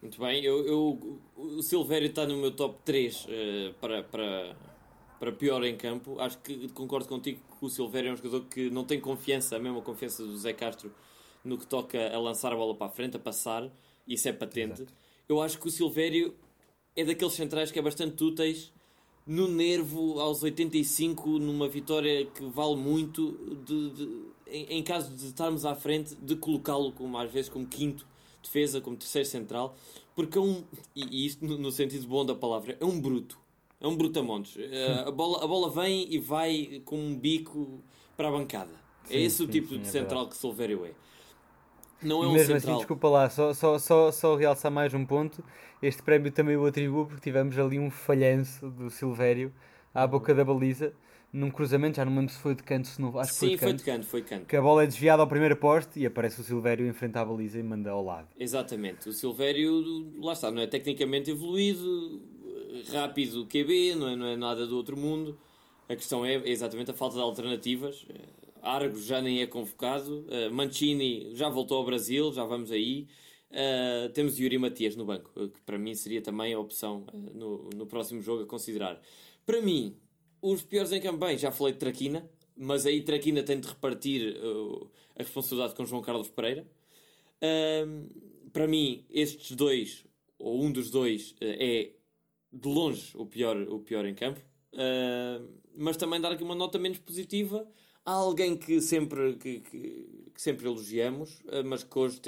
Muito 0.00 0.20
bem, 0.20 0.44
eu, 0.44 0.64
eu, 0.64 1.20
o 1.36 1.62
Silvério 1.62 2.06
está 2.08 2.24
no 2.24 2.36
meu 2.36 2.52
top 2.52 2.78
3 2.84 3.24
uh, 3.24 3.28
eh, 3.28 3.74
para, 3.80 4.02
para, 4.04 4.56
para 5.18 5.32
pior 5.32 5.64
em 5.64 5.76
campo. 5.76 6.20
Acho 6.20 6.38
que 6.38 6.68
concordo 6.68 7.08
contigo 7.08 7.40
que 7.58 7.64
o 7.66 7.68
Silvério 7.68 8.10
é 8.10 8.12
um 8.12 8.16
jogador 8.16 8.44
que 8.44 8.70
não 8.70 8.84
tem 8.84 9.00
confiança, 9.00 9.56
a 9.56 9.58
mesma 9.58 9.82
confiança 9.82 10.22
do 10.22 10.38
Zé 10.38 10.52
Castro 10.52 10.92
no 11.44 11.58
que 11.58 11.66
toca 11.66 12.14
a 12.14 12.18
lançar 12.18 12.52
a 12.52 12.56
bola 12.56 12.76
para 12.76 12.86
a 12.86 12.90
frente, 12.90 13.16
a 13.16 13.20
passar. 13.20 13.68
Isso 14.06 14.28
é 14.28 14.32
patente. 14.32 14.82
Exato. 14.82 14.94
Eu 15.28 15.42
acho 15.42 15.58
que 15.58 15.66
o 15.66 15.70
Silvério 15.70 16.32
é 16.94 17.04
daqueles 17.04 17.34
centrais 17.34 17.72
que 17.72 17.78
é 17.78 17.82
bastante 17.82 18.22
úteis 18.22 18.72
no 19.26 19.48
nervo 19.48 20.20
aos 20.20 20.42
85, 20.42 21.38
numa 21.38 21.68
vitória 21.68 22.24
que 22.24 22.44
vale 22.46 22.76
muito, 22.76 23.32
de, 23.66 23.90
de 23.90 24.22
em, 24.46 24.78
em, 24.78 24.82
caso 24.82 25.14
de 25.14 25.26
estarmos 25.26 25.66
à 25.66 25.74
frente, 25.74 26.14
de 26.14 26.34
colocá-lo 26.36 26.92
como 26.92 27.18
às 27.18 27.30
vezes 27.30 27.50
como 27.50 27.66
quinto 27.66 28.06
defesa, 28.42 28.80
como 28.80 28.96
terceiro 28.96 29.28
central, 29.28 29.76
porque 30.14 30.38
é 30.38 30.40
um, 30.40 30.64
e, 30.94 31.26
isto 31.26 31.44
no, 31.44 31.70
sentido 31.70 32.06
bom 32.06 32.24
da 32.24 32.34
palavra, 32.34 32.76
é 32.80 32.84
um 32.84 33.00
bruto. 33.00 33.38
É 33.80 33.86
um 33.86 33.96
brutamontes. 33.96 34.56
Uh, 34.56 35.08
a, 35.08 35.10
bola, 35.10 35.44
a 35.44 35.46
bola 35.46 35.70
vem 35.70 36.12
e 36.12 36.18
vai 36.18 36.82
com 36.84 36.98
um 36.98 37.16
bico 37.16 37.82
para 38.16 38.28
a 38.28 38.32
bancada. 38.32 38.72
É 39.08 39.16
sim, 39.16 39.18
é 39.18 39.20
esse 39.20 39.36
sim, 39.36 39.44
o 39.44 39.48
tipo 39.48 39.68
sim, 39.68 39.80
de 39.80 39.86
é 39.88 39.90
central 39.90 40.26
é 40.26 40.28
que 40.28 40.36
Silvério 40.36 40.84
é. 40.84 40.92
Não 42.00 42.22
é 42.22 42.28
um 42.28 42.32
mesmo 42.32 42.46
central. 42.46 42.56
assim, 42.56 42.76
desculpa 42.76 43.08
lá, 43.08 43.28
só, 43.30 43.52
só, 43.54 43.78
só, 43.78 44.10
só 44.12 44.36
realçar 44.36 44.70
mais 44.70 44.94
um 44.94 45.04
ponto. 45.04 45.44
Este 45.82 46.02
prémio 46.02 46.30
também 46.32 46.56
o 46.56 46.66
atribuo 46.66 47.06
porque 47.06 47.20
tivemos 47.20 47.58
ali 47.58 47.78
um 47.78 47.90
falhanço 47.90 48.70
do 48.70 48.90
Silvério 48.90 49.52
à 49.94 50.06
Uhum. 50.06 50.06
boca 50.06 50.34
da 50.34 50.44
baliza, 50.44 50.92
num 51.32 51.50
cruzamento, 51.50 51.96
já 51.96 52.04
não 52.04 52.14
lembro 52.14 52.32
se 52.32 52.38
foi 52.40 52.54
de 52.54 52.62
canto, 52.62 52.88
se 52.88 53.00
não, 53.00 53.18
acho 53.18 53.32
que 53.32 53.38
foi 53.38 53.48
Sim, 53.50 53.54
de 53.56 53.60
foi 53.62 53.72
de 53.74 53.82
canto, 53.84 54.06
foi 54.06 54.22
de 54.22 54.28
canto. 54.28 54.46
Que 54.46 54.56
a 54.56 54.62
bola 54.62 54.82
é 54.84 54.86
desviada 54.86 55.22
ao 55.22 55.28
primeiro 55.28 55.56
poste 55.56 55.98
e 56.00 56.06
aparece 56.06 56.40
o 56.40 56.44
Silvério 56.44 56.86
enfrentar 56.86 57.22
a 57.22 57.24
baliza 57.26 57.58
e 57.58 57.62
manda 57.62 57.90
ao 57.90 58.02
lado. 58.04 58.28
Exatamente. 58.38 59.08
O 59.08 59.12
Silvério, 59.12 60.12
lá 60.20 60.32
está, 60.32 60.50
não 60.50 60.62
é 60.62 60.66
tecnicamente 60.66 61.30
evoluído, 61.30 62.22
rápido 62.92 63.46
QB, 63.46 63.94
não 63.96 64.08
é, 64.08 64.16
não 64.16 64.26
é 64.26 64.36
nada 64.36 64.66
do 64.66 64.76
outro 64.76 64.96
mundo. 64.96 65.38
A 65.88 65.96
questão 65.96 66.24
é 66.24 66.34
exatamente 66.48 66.90
a 66.90 66.94
falta 66.94 67.16
de 67.16 67.22
alternativas. 67.22 68.06
Eh, 68.10 68.14
Argos 68.62 69.04
já 69.04 69.20
nem 69.22 69.40
é 69.40 69.46
convocado. 69.46 70.26
eh, 70.30 70.48
Mancini 70.50 71.34
já 71.34 71.48
voltou 71.48 71.78
ao 71.78 71.84
Brasil, 71.84 72.32
já 72.32 72.44
vamos 72.44 72.70
aí. 72.70 73.06
Eh, 73.50 74.10
temos 74.12 74.38
Yuri 74.38 74.58
Matias 74.58 74.94
no 74.96 75.04
banco, 75.06 75.30
que 75.48 75.60
para 75.64 75.78
mim 75.78 75.94
seria 75.94 76.20
também 76.20 76.52
a 76.52 76.58
opção 76.58 77.04
eh, 77.12 77.16
no, 77.34 77.70
no 77.74 77.86
próximo 77.86 78.20
jogo 78.20 78.42
a 78.42 78.46
considerar. 78.46 79.00
Para 79.46 79.62
mim, 79.62 79.96
os 80.40 80.62
piores 80.62 80.92
em 80.92 81.00
campo, 81.00 81.18
bem, 81.18 81.36
já 81.38 81.50
falei 81.52 81.72
de 81.72 81.78
Traquina, 81.80 82.28
mas 82.56 82.86
aí 82.86 83.02
Traquina 83.02 83.42
tem 83.42 83.60
de 83.60 83.68
repartir 83.68 84.36
eh, 84.36 84.86
a 85.16 85.22
responsabilidade 85.22 85.74
com 85.74 85.84
João 85.86 86.02
Carlos 86.02 86.28
Pereira. 86.30 86.66
Ahm, 87.42 88.08
para 88.52 88.66
mim, 88.68 89.06
estes 89.10 89.52
dois, 89.56 90.04
ou 90.38 90.62
um 90.64 90.72
dos 90.72 90.90
dois, 90.90 91.34
eh, 91.40 91.92
é 91.92 91.92
de 92.52 92.68
longe 92.68 93.12
o 93.16 93.26
pior, 93.26 93.56
o 93.68 93.80
pior 93.80 94.06
em 94.06 94.14
campo. 94.14 94.40
Mas 95.74 95.96
também 95.96 96.20
dar 96.20 96.32
aqui 96.32 96.42
uma 96.42 96.54
nota 96.54 96.78
menos 96.78 96.98
positiva 96.98 97.66
a 98.04 98.12
alguém 98.12 98.56
que 98.56 98.80
sempre, 98.80 99.34
que, 99.36 99.60
que- 99.60 100.30
que 100.34 100.42
sempre 100.42 100.66
elogiamos, 100.66 101.42
eh, 101.48 101.62
mas 101.62 101.84
que 101.84 101.98
hoje 101.98 102.20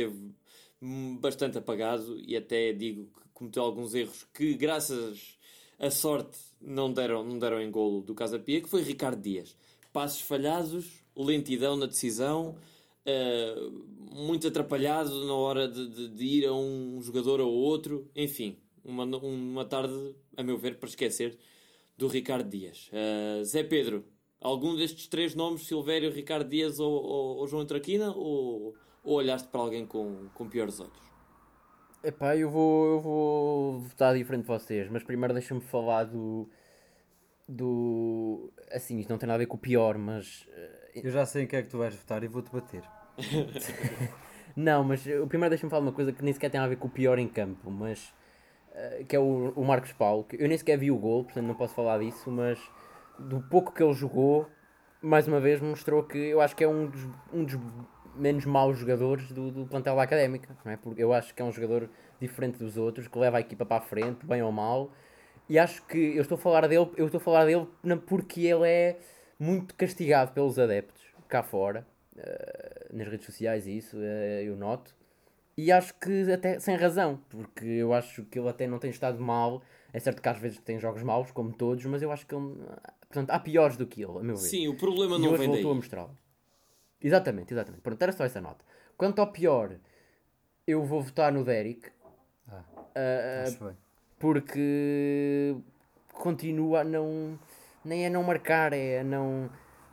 hum, 0.81 1.17
bastante 1.19 1.59
apagado 1.59 2.19
e 2.21 2.37
até 2.37 2.73
digo 2.73 3.07
que 3.07 3.29
cometeu 3.35 3.63
alguns 3.63 3.95
erros 3.95 4.25
que, 4.35 4.55
graças 4.55 5.39
à 5.81 5.91
sorte, 5.91 6.39
não 6.61 6.93
deram, 6.93 7.25
não 7.25 7.39
deram 7.39 7.61
em 7.61 7.71
golo 7.71 8.03
do 8.03 8.15
Casa 8.15 8.39
Pia, 8.39 8.61
que 8.61 8.69
foi 8.69 8.83
Ricardo 8.83 9.21
Dias. 9.21 9.57
Passos 9.93 10.21
falhados, 10.21 10.87
lentidão 11.17 11.77
na 11.77 11.87
decisão, 11.87 12.57
Uh, 13.03 14.15
muito 14.15 14.47
atrapalhado 14.47 15.25
na 15.25 15.35
hora 15.35 15.67
de, 15.67 15.89
de- 15.89 16.09
de 16.09 16.25
ir 16.25 16.47
a 16.47 16.53
um 16.53 17.01
jogador 17.03 17.41
ou 17.41 17.51
outro. 17.51 18.07
Enfim, 18.15 18.59
uma, 18.85 19.05
uma 19.05 19.65
tarde, 19.65 20.15
a 20.37 20.43
meu 20.43 20.59
ver, 20.59 20.79
para 20.79 20.87
esquecer 20.89 21.39
do 21.97 22.07
Ricardo 22.09 22.49
Dias. 22.51 22.91
Uh, 22.93 23.43
Zé 23.43 23.65
Pedro, 23.65 24.05
algum 24.39 24.77
destes 24.77 25.07
três 25.07 25.35
nomes, 25.35 25.63
Silvério, 25.67 26.13
Ricardo 26.13 26.51
Dias 26.51 26.79
ou, 26.79 26.93
ou- 26.93 27.37
ou 27.39 27.47
João 27.49 27.65
Traquina, 27.65 28.13
ou, 28.15 28.75
ou 29.03 29.15
olhaste 29.17 29.49
para 29.49 29.63
alguém 29.63 29.87
com, 29.87 30.29
com 30.35 30.47
piores 30.47 30.79
olhos? 30.79 31.10
Epá, 32.03 32.35
eu 32.37 32.49
vou, 32.51 32.87
eu 32.95 33.01
vou 33.01 33.81
votar 33.81 34.15
diferente 34.15 34.43
de 34.43 34.49
vocês, 34.49 34.89
mas 34.91 35.03
primeiro 35.03 35.35
deixa-me 35.35 35.61
falar 35.61 36.05
do. 36.05 36.49
do. 37.49 38.51
Assim, 38.73 38.99
isto 38.99 39.11
não 39.11 39.19
tem 39.19 39.27
nada 39.27 39.37
a 39.37 39.39
ver 39.39 39.47
com 39.47 39.57
o 39.57 39.61
pior, 39.61 39.99
mas. 39.99 40.47
eh, 40.53 40.91
Eu 41.05 41.11
já 41.11 41.27
sei 41.27 41.45
em 41.45 41.47
que 41.47 41.57
é 41.57 41.63
que 41.63 41.69
tu 41.69 41.79
vais 41.79 41.95
votar 41.95 42.23
e 42.25 42.29
vou-te 42.29 42.51
bater. 42.51 42.83
Não, 44.57 44.83
mas 44.83 45.07
eh, 45.07 45.21
o 45.21 45.27
primeiro 45.27 45.51
deixa-me 45.51 45.71
falar 45.71 45.83
uma 45.83 45.93
coisa 45.93 46.13
que 46.13 46.25
nem 46.25 46.33
sequer 46.33 46.51
tem 46.51 46.61
a 46.61 46.67
ver 46.67 46.77
com 46.77 46.89
o 46.89 46.91
pior 46.91 47.19
em 47.19 47.29
campo, 47.29 47.71
mas. 47.71 48.13
eh, 48.75 49.05
que 49.09 49.15
é 49.17 49.19
o, 49.21 49.53
o 49.55 49.65
Marcos 49.65 49.93
Paulo. 49.93 50.25
que 50.25 50.37
Eu 50.43 50.49
nem 50.49 50.57
sequer 50.59 50.79
vi 50.79 50.91
o 50.91 50.99
gol, 50.99 51.25
portanto 51.25 51.47
não 51.47 51.55
posso 51.55 51.75
falar 51.75 51.99
disso, 51.99 52.31
mas. 52.31 52.59
do 53.19 53.41
pouco 53.43 53.73
que 53.73 53.83
ele 53.83 53.93
jogou, 53.93 54.49
mais 55.03 55.29
uma 55.29 55.41
vez 55.41 55.61
mostrou 55.61 56.03
que 56.05 56.19
eu 56.19 56.41
acho 56.41 56.57
que 56.57 56.65
é 56.65 56.69
um 56.69 56.87
dos, 56.87 57.05
um 57.33 57.45
dos 57.45 57.57
menos 58.15 58.45
maus 58.45 58.79
jogadores 58.79 59.31
do, 59.33 59.51
do 59.51 59.67
plantel 59.67 59.97
da 59.97 60.03
académica, 60.03 60.57
não 60.65 60.73
é? 60.73 60.77
Porque 60.77 61.03
eu 61.03 61.13
acho 61.13 61.35
que 61.35 61.41
é 61.41 61.45
um 61.45 61.53
jogador 61.53 61.89
diferente 62.21 62.59
dos 62.59 62.77
outros, 62.77 63.09
que 63.09 63.19
leva 63.19 63.39
a 63.39 63.41
equipa 63.41 63.65
para 63.65 63.79
a 63.83 63.87
frente, 63.87 64.27
bem 64.27 64.43
ou 64.43 64.53
mal. 64.53 64.91
E 65.49 65.59
acho 65.59 65.83
que 65.87 65.99
eu 65.99 66.23
estou 66.23 66.37
a 66.37 66.39
falar 66.39 66.67
dele, 66.69 66.91
eu 66.97 67.07
estou 67.07 67.19
a 67.19 67.25
falar 67.25 67.45
dele 67.45 67.67
porque 68.07 68.43
ele 68.43 68.69
é 68.69 68.99
muito 69.39 69.75
castigado 69.75 70.33
pelos 70.33 70.59
adeptos 70.59 71.03
cá 71.29 71.43
fora, 71.43 71.87
eh, 72.17 72.87
nas 72.93 73.09
redes 73.09 73.25
sociais 73.25 73.67
isso, 73.67 73.97
eh, 74.01 74.43
eu 74.45 74.57
noto. 74.57 74.95
E 75.57 75.71
acho 75.71 75.95
que 75.95 76.31
até 76.33 76.59
sem 76.59 76.77
razão, 76.77 77.21
porque 77.29 77.65
eu 77.65 77.93
acho 77.93 78.25
que 78.25 78.39
ele 78.39 78.49
até 78.49 78.67
não 78.67 78.79
tem 78.79 78.91
estado 78.91 79.21
mal. 79.21 79.63
É 79.93 79.99
certo 79.99 80.23
que 80.23 80.29
às 80.29 80.39
vezes 80.39 80.59
tem 80.61 80.79
jogos 80.79 81.03
maus, 81.03 81.31
como 81.33 81.53
todos, 81.53 81.85
mas 81.87 82.01
eu 82.03 82.11
acho 82.13 82.27
que 82.27 82.35
ele. 82.35 82.55
Portanto, 83.01 83.31
há 83.31 83.39
piores 83.39 83.77
do 83.77 83.87
que 83.87 84.03
ele, 84.03 84.19
a 84.19 84.23
meu 84.23 84.37
ver. 84.37 84.43
Sim, 84.43 84.69
o 84.69 84.77
problema 84.77 85.17
E 85.17 85.21
não 85.21 85.31
vem 85.31 85.39
daí. 85.39 85.49
voltou 85.49 85.73
a 85.73 85.75
mostrá-lo. 85.75 86.17
Exatamente, 87.03 87.55
exatamente. 87.55 87.83
Pronto, 87.83 88.03
era 88.03 88.13
só 88.13 88.25
essa 88.25 88.41
nota. 88.41 88.65
Quanto 88.97 89.21
ao 89.21 89.33
pior, 89.33 89.77
eu 90.67 90.85
vou 90.85 91.01
votar 91.03 91.33
no 91.33 91.45
Derek. 91.45 91.91
Ah, 92.49 92.63
ah, 92.95 93.43
acho 93.45 93.65
bem. 93.65 93.77
porque 94.19 95.57
continua 96.13 96.81
a 96.81 96.85
não. 96.85 97.39
Nem 97.83 98.07
a 98.07 98.11
não 98.11 98.23
marcar, 98.23 98.73
é 98.75 99.01
a 99.01 99.05
não. 99.05 99.49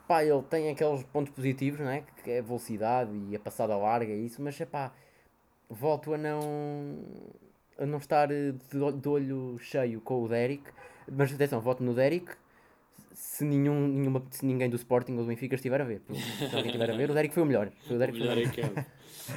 Pá, 0.06 0.22
ele 0.22 0.42
tem 0.42 0.70
aqueles 0.70 1.02
pontos 1.04 1.32
positivos, 1.32 1.80
não 1.80 1.90
é? 1.90 2.02
Que 2.22 2.32
é 2.32 2.38
a 2.38 2.42
velocidade 2.42 3.10
e 3.30 3.36
a 3.36 3.40
passada 3.40 3.76
larga 3.76 4.12
e 4.12 4.26
isso, 4.26 4.42
mas 4.42 4.60
é 4.60 4.66
pá, 4.66 4.92
volto 5.68 6.12
a 6.12 6.18
não. 6.18 6.40
a 7.78 7.86
não 7.86 7.98
estar 7.98 8.28
de 8.28 9.08
olho 9.08 9.58
cheio 9.58 10.00
com 10.00 10.22
o 10.22 10.28
Derek. 10.28 10.64
Mas 11.10 11.32
atenção, 11.32 11.60
voto 11.60 11.82
no 11.82 11.94
Derek 11.94 12.36
se, 13.18 13.44
nenhum, 13.44 13.88
nenhuma, 13.88 14.22
se 14.30 14.46
ninguém 14.46 14.70
do 14.70 14.76
Sporting 14.76 15.12
ou 15.16 15.22
do 15.22 15.26
Benfica 15.26 15.56
estiver 15.56 15.80
a 15.80 15.84
ver. 15.84 16.02
Se 16.08 16.44
alguém 16.54 16.66
estiver 16.66 16.90
a 16.90 16.96
ver, 16.96 17.10
o 17.10 17.14
Derek 17.14 17.34
foi 17.34 17.42
o 17.42 17.46
melhor. 17.46 17.70
Foi 17.86 17.92
o 17.92 17.96
O 17.96 17.98
Derek 17.98 18.16
foi 18.16 18.26
o 18.26 18.30
melhor 18.30 18.52
melhor. 18.52 18.54
campo. 18.74 18.90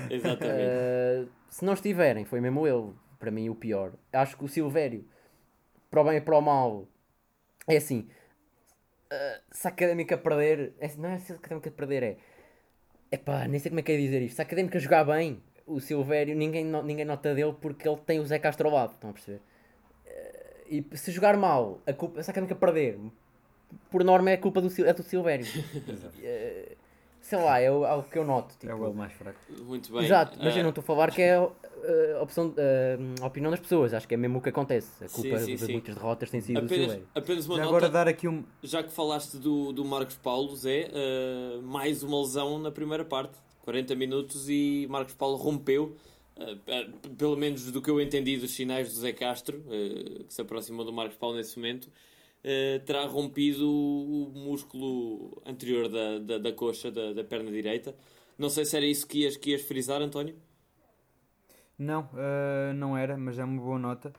Exatamente. 0.10 1.28
Uh, 1.28 1.30
se 1.50 1.66
não 1.66 1.74
estiverem, 1.74 2.24
foi 2.26 2.40
mesmo 2.40 2.68
ele, 2.68 2.94
para 3.20 3.32
mim, 3.32 3.50
o 3.50 3.56
pior. 3.56 3.94
Acho 4.14 4.38
que 4.38 4.46
o 4.46 4.48
Silvério, 4.48 5.04
para 5.90 6.02
o 6.02 6.04
bem 6.04 6.18
e 6.18 6.22
para 6.22 6.38
o 6.38 6.42
mal, 6.42 6.88
é 7.68 7.78
assim. 7.78 8.08
uh, 9.12 9.42
se 9.52 9.68
a 9.68 9.72
académica 9.72 10.16
perder, 10.18 10.74
é, 10.80 10.92
não 10.98 11.10
é 11.10 11.18
se 11.18 11.34
a 11.34 11.36
académica 11.36 11.72
perder, 11.72 12.04
é. 12.04 12.18
Epá, 13.12 13.48
nem 13.48 13.60
sei 13.60 13.70
como 13.72 13.80
é 13.80 13.84
que 13.84 13.92
é 13.92 13.98
dizer 13.98 14.22
isto. 14.22 14.36
Se 14.36 14.42
a 14.42 14.46
académica 14.46 14.78
jogar 14.80 15.04
bem, 15.06 15.42
o 15.66 15.80
Silvério, 15.80 16.36
ninguém, 16.36 16.64
no- 16.64 16.84
ninguém 16.84 17.04
nota 17.04 17.34
dele 17.34 17.56
porque 17.60 17.88
ele 17.88 17.98
tem 18.06 18.20
o 18.20 18.26
Zé 18.26 18.38
Castro 18.38 18.68
ao 18.70 18.76
lado. 18.76 18.94
Estão 18.94 19.10
a 19.10 19.14
perceber? 19.14 19.42
Uh, 20.06 20.86
e 20.94 20.98
se 20.98 21.12
jogar 21.12 21.36
mal, 21.36 21.82
a 21.88 21.92
culpa, 21.94 22.22
se 22.24 22.30
a 22.30 22.32
académica 22.32 22.56
perder, 22.56 22.98
por 23.90 24.04
norma 24.04 24.30
é 24.32 24.38
culpa 24.38 24.62
do, 24.62 24.70
Sil- 24.70 24.88
é 24.88 24.94
do 24.94 25.04
Silvério. 25.04 25.46
Uh, 26.22 26.76
sei 27.24 27.38
lá, 27.38 27.60
é 27.60 27.72
o- 27.72 27.86
algo 27.86 28.10
que 28.10 28.18
eu 28.18 28.26
noto. 28.26 28.56
É 28.56 28.58
tipo, 28.60 28.74
o 28.76 28.86
ele 28.88 28.94
mais 28.96 29.14
fraco. 29.14 29.40
Muito 29.64 29.92
bem. 29.94 30.04
Exato, 30.06 30.38
mas 30.42 30.54
Ah, 30.56 30.58
eu 30.58 30.64
não 30.64 30.70
estou 30.70 30.82
a 30.82 30.86
falar 30.86 31.12
que 31.12 31.22
é 31.22 31.36
a, 31.36 32.22
opção, 32.22 32.48
uh, 32.50 33.24
a 33.24 33.28
opinião 33.28 33.52
das 33.52 33.60
pessoas, 33.60 33.94
acho 33.94 34.08
que 34.08 34.14
é 34.16 34.18
mesmo 34.18 34.40
o 34.40 34.42
que 34.42 34.50
acontece. 34.50 35.04
A 35.04 35.08
culpa 35.10 35.38
Sim, 35.38 35.46
sim, 35.46 35.56
de 35.56 35.66
sim. 35.66 35.72
muitas 35.72 35.96
derrotas 35.96 36.30
tem 36.32 36.42
sido 36.42 36.60
do 36.60 36.66
apenas, 36.66 36.80
Silvério. 36.86 37.08
apenas 37.14 37.46
uma 37.46 37.56
Já 37.58 37.64
nota. 37.64 37.76
agora 37.78 37.90
dar 37.92 38.08
aqui 38.08 38.28
um. 38.28 38.44
Já 38.64 38.82
que 38.84 38.92
falaste 38.92 39.38
do, 39.38 39.72
do 39.72 39.86
Marcos 39.86 40.16
Paulo, 40.16 40.56
Zé, 40.56 40.90
uh, 40.92 41.62
mais 41.62 42.02
uma 42.04 42.20
lesão 42.22 42.58
na 42.60 42.72
primeira 42.72 43.06
parte. 43.06 43.38
40 43.64 43.96
minutos 43.96 44.50
e 44.50 44.88
Marcos 44.90 45.14
Paulo 45.14 45.38
rompeu, 45.38 45.96
uh, 46.38 47.14
pelo 47.16 47.38
menos 47.38 47.72
do 47.72 47.80
que 47.82 47.90
eu 47.92 48.02
entendi 48.02 48.36
dos 48.38 48.52
sinais 48.56 48.92
do 48.92 49.00
Zé 49.00 49.14
Castro, 49.14 49.58
uh, 49.60 50.24
que 50.24 50.34
se 50.34 50.42
aproximou 50.42 50.84
do 50.84 50.92
Marcos 50.92 51.18
Paulo 51.18 51.36
nesse 51.38 51.56
momento, 51.58 51.88
uh, 52.46 52.80
terá 52.86 53.06
rompido 53.06 53.70
o 53.70 54.32
músculo 54.36 55.42
anterior 55.46 55.90
da, 55.90 56.20
da, 56.20 56.38
da 56.38 56.52
coxa, 56.54 56.92
da, 56.92 57.14
da 57.14 57.24
perna 57.24 57.52
direita. 57.52 57.96
Não 58.38 58.50
sei 58.50 58.66
se 58.66 58.76
era 58.78 58.86
isso 58.86 59.08
que 59.08 59.20
ias, 59.20 59.38
que 59.38 59.52
ias 59.52 59.62
frisar, 59.62 60.02
António. 60.02 60.36
Não, 61.78 62.10
ah, 62.16 62.74
não 62.74 62.98
era, 62.98 63.18
mas 63.18 63.40
é 63.40 63.44
uma 63.44 63.62
boa 63.62 63.80
nota. 63.80 64.14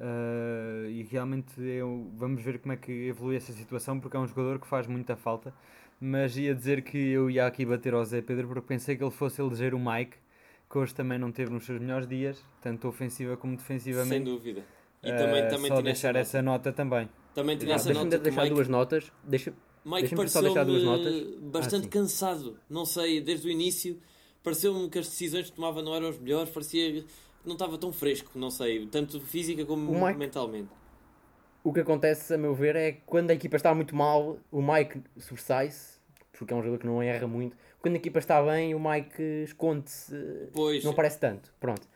Ah, 0.00 0.86
e 0.88 1.02
realmente 1.04 1.60
eu, 1.60 2.10
vamos 2.16 2.42
ver 2.42 2.58
como 2.60 2.72
é 2.72 2.76
que 2.76 2.92
evolui 3.08 3.36
essa 3.36 3.52
situação, 3.52 4.00
porque 4.00 4.16
é 4.16 4.20
um 4.20 4.26
jogador 4.26 4.58
que 4.60 4.66
faz 4.66 4.86
muita 4.86 5.16
falta. 5.16 5.54
Mas 6.00 6.36
ia 6.36 6.54
dizer 6.54 6.82
que 6.82 6.98
eu 6.98 7.30
ia 7.30 7.46
aqui 7.46 7.64
bater 7.64 7.94
ao 7.94 8.04
Zé 8.04 8.20
Pedro 8.20 8.48
porque 8.48 8.66
pensei 8.66 8.96
que 8.96 9.04
ele 9.04 9.10
fosse 9.12 9.40
eleger 9.40 9.74
o 9.74 9.78
Mike, 9.78 10.16
que 10.70 10.78
hoje 10.78 10.94
também 10.94 11.18
não 11.18 11.30
teve 11.32 11.52
nos 11.52 11.64
seus 11.64 11.80
melhores 11.80 12.06
dias, 12.08 12.44
tanto 12.60 12.88
ofensiva 12.88 13.36
como 13.36 13.56
Sem 13.88 14.22
defensivamente. 14.22 14.24
dúvida. 14.24 14.62
E 15.02 15.12
Ah, 15.12 15.14
também, 15.14 15.46
também 15.48 15.70
só 15.70 15.80
deixar 15.82 16.16
essa 16.16 16.42
nota 16.42 16.72
também. 16.72 17.08
Também 17.34 17.56
tinha 17.58 17.74
essa 17.74 17.86
Deixa-me 17.86 18.04
nota 18.04 18.16
o 18.16 18.20
deixar 18.20 18.42
Mike 18.42 18.54
duas 18.54 18.68
notas. 18.68 19.12
Deixa... 19.24 19.52
Mike 19.84 20.00
Deixa-me 20.08 20.28
só 20.28 20.40
deixar 20.40 20.64
duas 20.64 20.82
pareceu-me 20.82 21.20
notas. 21.30 21.50
bastante 21.50 21.86
Ah, 21.86 21.90
cansado. 21.90 22.58
Não 22.70 22.86
sei, 22.86 23.20
desde 23.20 23.48
o 23.48 23.50
início 23.50 24.00
pareceu-me 24.42 24.88
que 24.88 24.98
as 24.98 25.08
decisões 25.08 25.50
que 25.50 25.56
tomava 25.56 25.82
não 25.82 25.94
eram 25.94 26.08
as 26.08 26.18
melhores, 26.18 26.50
parecia 26.50 26.92
que 26.92 27.06
não 27.44 27.52
estava 27.54 27.76
tão 27.76 27.92
fresco, 27.92 28.30
não 28.38 28.50
sei, 28.50 28.86
tanto 28.86 29.20
física 29.20 29.64
como 29.64 29.92
Mike- 30.06 30.18
mentalmente. 30.18 30.68
O 31.62 31.72
que 31.72 31.80
acontece, 31.80 32.32
a 32.34 32.38
meu 32.38 32.54
ver, 32.54 32.76
é 32.76 32.92
que 32.92 33.00
quando 33.06 33.30
a 33.30 33.34
equipa 33.34 33.56
está 33.56 33.74
muito 33.74 33.96
mal, 33.96 34.38
o 34.50 34.60
Mike 34.62 35.00
sobressai-se, 35.18 35.98
porque 36.32 36.52
é 36.52 36.56
um 36.56 36.60
jogador 36.62 36.78
que 36.78 36.86
não 36.86 37.02
erra 37.02 37.26
muito. 37.26 37.56
Quando 37.80 37.94
a 37.94 37.96
equipa 37.96 38.18
está 38.18 38.42
bem, 38.42 38.74
o 38.74 38.80
Mike 38.80 39.22
esconde-se, 39.44 40.14
Pois, 40.52 40.84
não 40.84 40.92
aparece 40.92 41.18
tanto. 41.18 41.54
Pronto. 41.58 41.88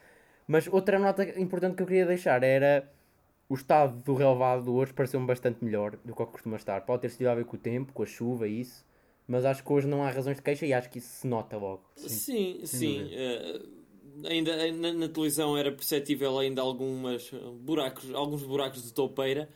Mas 0.47 0.67
outra 0.69 0.99
nota 0.99 1.23
importante 1.39 1.75
que 1.77 1.83
eu 1.83 1.87
queria 1.87 2.07
deixar 2.07 2.43
era 2.43 2.91
o 3.49 3.55
estado 3.55 4.03
do 4.03 4.15
relevado 4.15 4.75
hoje 4.75 4.93
pareceu-me 4.93 5.27
bastante 5.27 5.65
melhor 5.65 5.97
do 6.05 6.15
que 6.15 6.23
o 6.23 6.27
que 6.27 6.33
costuma 6.33 6.57
estar. 6.57 6.83
Pode 6.83 7.03
ter 7.03 7.11
sido 7.11 7.29
a 7.29 7.35
ver 7.35 7.47
com 7.47 7.57
o 7.57 7.59
tempo, 7.59 7.93
com 7.93 8.03
a 8.03 8.07
chuva 8.07 8.47
e 8.47 8.61
isso, 8.61 8.85
Mas 9.27 9.45
acho 9.45 9.65
que 9.65 9.73
hoje 9.73 9.87
não 9.87 10.03
há 10.03 10.11
razões 10.11 10.37
de 10.37 10.43
queixa 10.43 10.67
e 10.67 10.73
acho 10.73 10.91
que 10.91 10.99
isso 10.99 11.09
se 11.09 11.27
nota 11.27 11.57
logo. 11.57 11.83
Sim, 11.97 12.61
sim. 12.65 12.67
sim. 12.67 13.03
Uh, 13.05 14.27
ainda 14.27 14.73
na, 14.73 14.93
na, 14.93 15.09
televisão 15.09 15.57
era 15.57 15.73
perceptível 15.73 16.39
ainda 16.39 16.61
algumas 16.61 17.31
buracos, 17.61 18.13
alguns 18.15 18.43
buracos 18.43 18.83
de 18.83 18.93
toupeira 18.93 19.49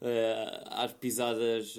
uh, 0.00 0.68
às 0.70 0.92
pisadas 0.92 1.74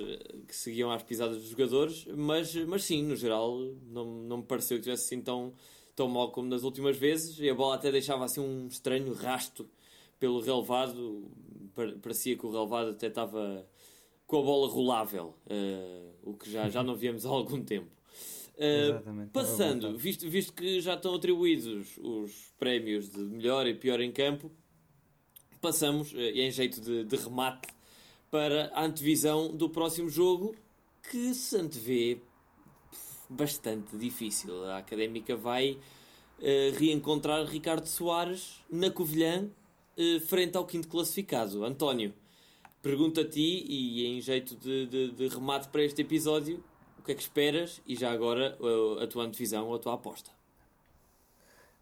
que 0.48 0.56
seguiam 0.56 0.92
às 0.92 1.02
pisadas 1.02 1.38
dos 1.38 1.50
jogadores, 1.50 2.06
mas, 2.16 2.54
mas 2.66 2.84
sim, 2.84 3.04
no 3.04 3.16
geral, 3.16 3.58
não, 3.88 4.06
não 4.06 4.38
me 4.38 4.44
pareceu 4.44 4.78
que 4.78 4.84
tivesse 4.84 5.06
assim 5.06 5.22
tão, 5.22 5.54
tão 5.96 6.08
mal 6.08 6.32
como 6.32 6.48
nas 6.48 6.64
últimas 6.64 6.98
vezes. 6.98 7.40
E 7.40 7.50
a 7.50 7.56
bola 7.56 7.76
até 7.76 7.92
deixava 7.92 8.26
assim 8.26 8.42
um 8.42 8.68
estranho 8.68 9.14
rasto 9.14 9.68
pelo 10.20 10.40
relevado. 10.42 11.32
Parecia 12.02 12.38
que 12.38 12.46
o 12.46 12.52
relevado 12.52 12.92
até 12.92 13.08
estava 13.08 13.66
com 14.26 14.40
a 14.40 14.42
bola 14.42 14.68
rolável, 14.72 15.36
uh, 15.46 16.14
o 16.24 16.34
que 16.34 16.50
já, 16.50 16.70
já 16.70 16.82
não 16.82 16.96
víamos 16.96 17.26
há 17.26 17.30
algum 17.30 17.64
tempo. 17.64 17.90
Uh, 18.56 19.28
passando, 19.34 19.98
visto, 19.98 20.30
visto 20.30 20.54
que 20.54 20.80
já 20.80 20.94
estão 20.94 21.14
atribuídos 21.14 21.98
os 21.98 22.54
prémios 22.58 23.10
de 23.10 23.20
melhor 23.20 23.68
e 23.68 23.74
pior 23.74 24.00
em 24.00 24.14
campo, 24.14 24.50
passamos, 25.60 26.14
uh, 26.14 26.18
em 26.18 26.50
jeito 26.50 26.80
de, 26.80 27.04
de 27.04 27.16
remate, 27.18 27.68
para 28.32 28.72
a 28.74 28.86
antevisão 28.86 29.54
do 29.54 29.70
próximo 29.70 30.10
jogo, 30.10 30.56
que 31.12 31.34
se 31.34 31.58
antevê 31.58 32.18
bastante 33.30 33.98
difícil. 33.98 34.64
A 34.66 34.78
Académica 34.78 35.36
vai 35.36 35.72
uh, 35.72 36.78
reencontrar 36.78 37.46
Ricardo 37.46 37.88
Soares 37.88 38.62
na 38.70 38.90
Covilhã, 38.90 39.50
uh, 39.98 40.20
frente 40.22 40.58
ao 40.58 40.66
quinto 40.66 40.88
classificado. 40.88 41.64
António, 41.64 42.14
pergunto 42.82 43.22
a 43.22 43.26
ti, 43.26 43.66
e 43.68 44.06
em 44.06 44.22
jeito 44.22 44.56
de, 44.56 44.86
de, 44.88 45.12
de, 45.12 45.28
remate 45.28 45.68
para 45.70 45.84
este 45.84 46.02
episódio, 46.02 46.64
o 47.00 47.04
que 47.04 47.12
é 47.12 47.16
que 47.16 47.22
esperas 47.22 47.82
e 47.86 47.96
já 47.96 48.12
agora 48.12 48.58
a, 49.00 49.04
a 49.04 49.08
tua 49.08 49.24
antevisão 49.24 49.68
ou 49.68 49.76
a 49.76 49.80
tua 49.80 49.94
aposta? 49.94 50.32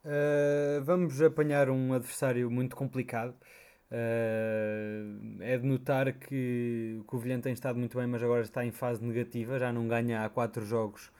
Uh, 0.05 0.83
vamos 0.83 1.21
apanhar 1.21 1.69
um 1.69 1.93
adversário 1.93 2.49
muito 2.51 2.75
complicado. 2.75 3.33
Uh, 3.91 5.41
é 5.41 5.57
de 5.57 5.65
notar 5.67 6.11
que 6.13 6.97
o 6.99 7.03
Covilhã 7.03 7.39
tem 7.39 7.53
estado 7.53 7.77
muito 7.77 7.97
bem, 7.97 8.07
mas 8.07 8.23
agora 8.23 8.41
está 8.41 8.65
em 8.65 8.71
fase 8.71 9.03
negativa, 9.03 9.59
já 9.59 9.71
não 9.71 9.87
ganha 9.87 10.25
há 10.25 10.29
4 10.29 10.65
jogos 10.65 11.11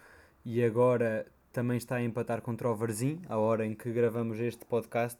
e 0.43 0.63
agora 0.63 1.25
também 1.51 1.77
está 1.77 1.97
a 1.97 2.03
empatar 2.03 2.41
contra 2.41 2.69
o 2.69 2.75
Varzim, 2.75 3.21
a 3.29 3.37
hora 3.37 3.65
em 3.65 3.75
que 3.75 3.91
gravamos 3.91 4.39
este 4.39 4.65
podcast. 4.65 5.19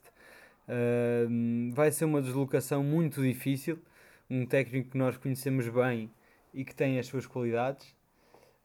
Uh, 0.68 1.72
vai 1.74 1.90
ser 1.90 2.06
uma 2.06 2.22
deslocação 2.22 2.82
muito 2.82 3.22
difícil, 3.22 3.78
um 4.30 4.46
técnico 4.46 4.90
que 4.90 4.98
nós 4.98 5.16
conhecemos 5.16 5.68
bem 5.68 6.10
e 6.52 6.64
que 6.64 6.74
tem 6.74 6.98
as 6.98 7.06
suas 7.06 7.26
qualidades. 7.26 7.94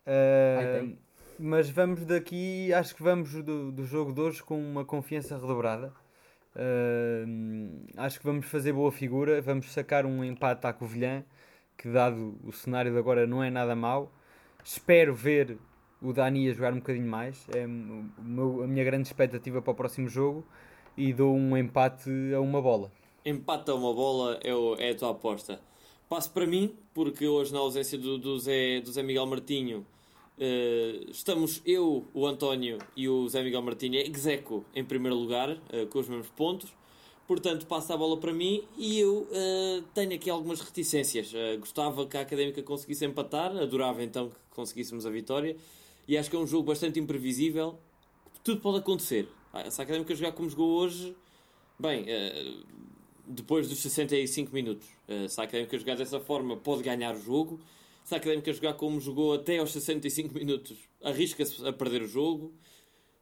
Uh, 0.06 0.96
mas 1.38 1.70
vamos 1.70 2.06
daqui, 2.06 2.74
acho 2.74 2.96
que 2.96 3.04
vamos 3.04 3.32
do, 3.44 3.72
do 3.72 3.86
jogo 3.86 4.14
de 4.14 4.22
hoje 4.22 4.44
com 4.44 4.60
uma 4.60 4.86
confiança 4.86 5.38
redobrada. 5.38 5.94
Uh, 6.56 7.86
acho 7.98 8.20
que 8.20 8.26
vamos 8.26 8.46
fazer 8.46 8.74
boa 8.74 8.92
figura, 8.92 9.42
vamos 9.42 9.72
sacar 9.72 10.06
um 10.06 10.24
empate 10.24 10.68
à 10.68 10.74
Covilhã, 10.74 11.24
que 11.78 11.90
dado 11.90 12.38
o 12.44 12.52
cenário 12.52 12.92
de 12.92 12.98
agora 12.98 13.28
não 13.28 13.44
é 13.44 13.50
nada 13.50 13.76
mau. 13.76 14.12
Espero 14.64 15.14
ver 15.14 15.58
o 16.02 16.14
Dani 16.14 16.50
a 16.50 16.54
jogar 16.54 16.74
um 16.74 16.78
bocadinho 16.78 17.08
mais, 17.08 17.46
é 17.54 17.64
a 17.64 17.68
minha 17.68 18.84
grande 18.84 19.08
expectativa 19.08 19.62
para 19.62 19.72
o 19.72 19.76
próximo 19.76 20.08
jogo 20.08 20.46
e 21.00 21.14
dou 21.14 21.34
um 21.34 21.58
empate 21.58 22.10
a 22.36 22.40
uma 22.40 22.62
bola. 22.62 22.92
Empate 23.26 23.72
a 23.72 23.76
uma 23.76 23.94
bola 23.94 24.40
é, 24.44 24.54
o, 24.54 24.76
é 24.76 24.92
a 24.92 24.96
tua 24.96 25.12
aposta. 25.12 25.60
Passo 26.08 26.32
para 26.32 26.46
mim, 26.46 26.76
porque 26.94 27.28
hoje 27.28 27.54
na 27.54 27.60
ausência 27.60 27.98
do, 27.98 28.18
do, 28.18 28.38
Zé, 28.40 28.82
do 28.82 28.92
Zé 28.92 29.02
Miguel 29.02 29.26
Martinho 29.26 29.86
Uh, 30.40 31.12
estamos 31.12 31.62
eu, 31.66 32.06
o 32.14 32.26
António 32.26 32.78
e 32.96 33.10
o 33.10 33.28
Zé 33.28 33.44
Miguel 33.44 33.62
Martins 33.62 34.08
execo 34.08 34.64
em 34.74 34.86
primeiro 34.86 35.18
lugar, 35.18 35.50
uh, 35.50 35.86
com 35.90 36.00
os 36.00 36.08
mesmos 36.08 36.30
pontos. 36.30 36.72
Portanto, 37.28 37.68
passa 37.68 37.94
a 37.94 37.98
bola 37.98 38.18
para 38.18 38.32
mim 38.32 38.64
e 38.78 39.00
eu 39.00 39.28
uh, 39.30 39.84
tenho 39.94 40.16
aqui 40.16 40.30
algumas 40.30 40.62
reticências. 40.62 41.34
gostava 41.60 42.08
que 42.08 42.16
a 42.16 42.22
Académica 42.22 42.64
conseguisse 42.64 43.06
empatar, 43.06 43.56
adorava 43.58 44.02
então 44.02 44.30
que 44.30 44.36
conseguíssemos 44.56 45.06
a 45.06 45.10
vitória. 45.10 45.58
E 46.08 46.18
acho 46.18 46.30
que 46.30 46.38
é 46.38 46.40
um 46.40 46.48
jogo 46.48 46.64
bastante 46.64 47.00
imprevisível. 47.00 47.78
Tudo 48.42 48.62
pode 48.62 48.78
acontecer. 48.78 49.28
Ah, 49.54 49.70
se 49.70 49.82
a 49.82 49.84
Académica 49.84 50.14
jogar 50.16 50.32
como 50.32 50.50
jogou 50.50 50.80
hoje, 50.80 51.16
bem, 51.80 52.06
depois 53.26 53.68
dos 53.68 53.80
65 53.80 54.54
minutos, 54.54 54.88
se 55.28 55.42
a 55.42 55.44
Académica 55.44 55.78
jogar 55.78 55.96
dessa 55.96 56.20
forma, 56.20 56.56
pode 56.58 56.84
ganhar 56.84 57.16
o 57.16 57.22
jogo 57.22 57.60
se 58.10 58.16
a 58.16 58.18
Académica 58.18 58.52
jogar 58.52 58.74
como 58.74 59.00
jogou 59.00 59.36
até 59.36 59.60
aos 59.60 59.72
65 59.72 60.34
minutos, 60.34 60.76
arrisca-se 61.04 61.64
a 61.64 61.72
perder 61.72 62.02
o 62.02 62.08
jogo. 62.08 62.52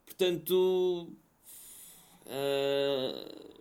Portanto, 0.06 1.10
uh, 2.26 3.60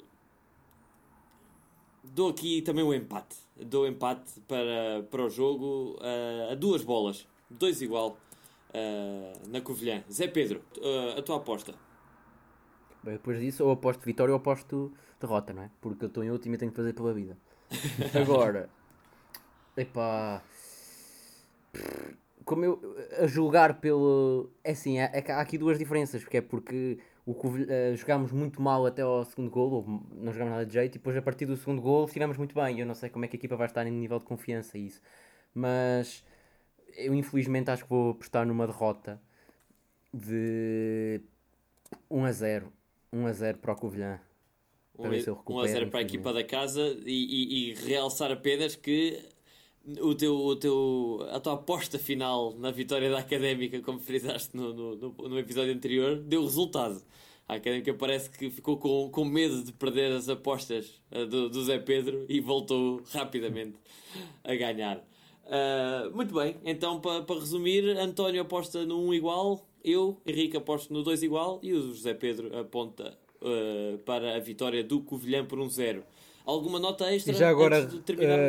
dou 2.05 2.29
aqui 2.29 2.63
também 2.63 2.85
o 2.85 2.91
um 2.91 2.95
empate. 2.95 3.35
Dou 3.57 3.83
um 3.83 3.89
empate 3.89 4.41
para, 4.47 5.05
para 5.11 5.25
o 5.25 5.29
jogo 5.29 5.99
uh, 5.99 6.53
a 6.53 6.55
duas 6.55 6.85
bolas, 6.85 7.27
dois 7.51 7.83
igual, 7.83 8.17
uh, 8.71 9.49
na 9.49 9.61
Covilhã. 9.61 10.05
Zé 10.09 10.29
Pedro, 10.29 10.63
a 11.19 11.23
tua 11.23 11.39
aposta? 11.39 11.75
Depois 13.13 13.41
disso, 13.41 13.65
ou 13.65 13.73
aposto 13.73 14.05
vitória 14.05 14.33
ou 14.33 14.39
aposto 14.39 14.93
derrota, 15.21 15.53
não 15.53 15.63
é? 15.63 15.71
Porque 15.81 16.05
eu 16.05 16.09
estou 16.09 16.25
em 16.25 16.31
último 16.31 16.55
e 16.55 16.59
tenho 16.59 16.71
que 16.71 16.77
fazer 16.77 16.93
pela 16.93 17.13
vida. 17.13 17.37
Agora, 18.15 18.69
epá 19.77 20.43
como 22.47 22.65
eu 22.65 22.97
a 23.21 23.27
julgar 23.27 23.81
pelo. 23.81 24.51
É 24.65 24.71
assim, 24.71 24.99
é, 24.99 25.11
é, 25.13 25.33
há 25.33 25.41
aqui 25.41 25.59
duas 25.59 25.79
diferenças, 25.79 26.23
porque 26.23 26.39
é 26.39 26.41
porque 26.41 26.99
o, 27.27 27.33
uh, 27.33 27.97
jogámos 27.97 28.31
muito 28.33 28.63
mal 28.63 28.87
até 28.87 29.03
ao 29.03 29.25
segundo 29.25 29.51
gol, 29.51 29.71
ou 29.73 29.85
não 30.15 30.33
jogámos 30.33 30.53
nada 30.53 30.65
de 30.65 30.73
jeito, 30.73 30.95
e 30.95 30.99
depois 30.99 31.17
a 31.17 31.23
partir 31.23 31.45
do 31.45 31.57
segundo 31.57 31.83
gol 31.83 32.07
estivemos 32.07 32.37
muito 32.39 32.55
bem. 32.55 32.79
Eu 32.79 32.87
não 32.87 32.95
sei 32.95 33.11
como 33.11 33.25
é 33.25 33.29
que 33.29 33.37
a 33.37 33.39
equipa 33.39 33.57
vai 33.57 33.67
estar 33.67 33.85
em 33.87 33.91
nível 33.91 34.21
de 34.21 34.25
confiança 34.25 34.79
isso. 34.79 35.03
Mas 35.53 36.25
eu 36.97 37.15
infelizmente 37.15 37.71
acho 37.71 37.83
que 37.85 37.91
vou 37.91 38.13
apostar 38.13 38.47
numa 38.47 38.67
derrota 38.67 39.21
de 40.15 41.21
1 42.11 42.25
a 42.25 42.33
0. 42.33 42.73
1 43.13 43.27
a 43.27 43.33
0 43.33 43.59
para 43.59 43.73
o 43.73 43.77
Covilhã. 43.77 44.21
Para 44.97 45.11
1 45.11 45.61
a 45.61 45.67
0 45.67 45.91
para 45.91 46.01
a 46.01 46.03
equipa 46.03 46.33
da 46.33 46.43
casa 46.43 46.83
e, 47.05 47.11
e, 47.13 47.71
e 47.71 47.75
realçar 47.75 48.33
apenas 48.33 48.75
que 48.75 49.23
o 50.01 50.15
teu, 50.15 50.35
o 50.37 50.57
teu, 50.57 51.29
a 51.31 51.39
tua 51.39 51.55
aposta 51.55 51.99
final 51.99 52.55
na 52.59 52.71
vitória 52.71 53.11
da 53.11 53.19
Académica, 53.19 53.81
como 53.81 54.01
frisaste 54.01 54.57
no, 54.57 54.75
no, 54.75 55.13
no, 55.13 55.39
episódio 55.39 55.73
anterior, 55.73 56.17
deu 56.17 56.43
resultado. 56.43 57.01
A 57.49 57.55
Académica 57.55 57.95
parece 57.95 58.29
que 58.29 58.51
ficou 58.51 58.77
com, 58.79 59.09
com 59.11 59.25
medo 59.25 59.63
de 59.63 59.73
perder 59.73 60.13
as 60.13 60.29
apostas 60.29 61.01
uh, 61.13 61.25
do, 61.27 61.49
do 61.49 61.65
Zé 61.65 61.79
Pedro 61.79 62.27
e 62.29 62.41
voltou 62.41 63.03
rapidamente 63.13 63.79
a 64.43 64.55
ganhar. 64.57 64.99
Uh, 65.45 66.13
muito 66.13 66.35
bem, 66.35 66.57
então 66.65 67.01
para 67.01 67.23
pa 67.23 67.35
resumir, 67.35 67.85
António 67.97 68.43
aposta 68.43 68.85
no 68.85 69.01
1 69.07 69.15
igual, 69.15 69.65
eu, 69.87 70.21
Henrique, 70.27 70.57
aposto 70.57 70.93
no 70.93 71.03
2 71.05 71.23
igual 71.23 71.61
e 71.63 71.73
o 71.73 71.81
José 71.95 72.13
Pedro 72.13 72.59
aponta 72.59 73.17
uh, 73.41 73.97
para 73.99 74.37
a 74.37 74.41
vitória 74.41 74.83
do 74.83 75.01
Covilhã 75.01 75.45
por 75.45 75.61
1-0. 75.61 76.03
Alguma 76.45 76.81
nota 76.81 77.13
extra 77.15 77.33
e 77.33 77.37
já 77.37 77.49
agora, 77.49 77.79
antes 77.79 77.95
de 77.95 78.01
terminarmos? 78.01 78.45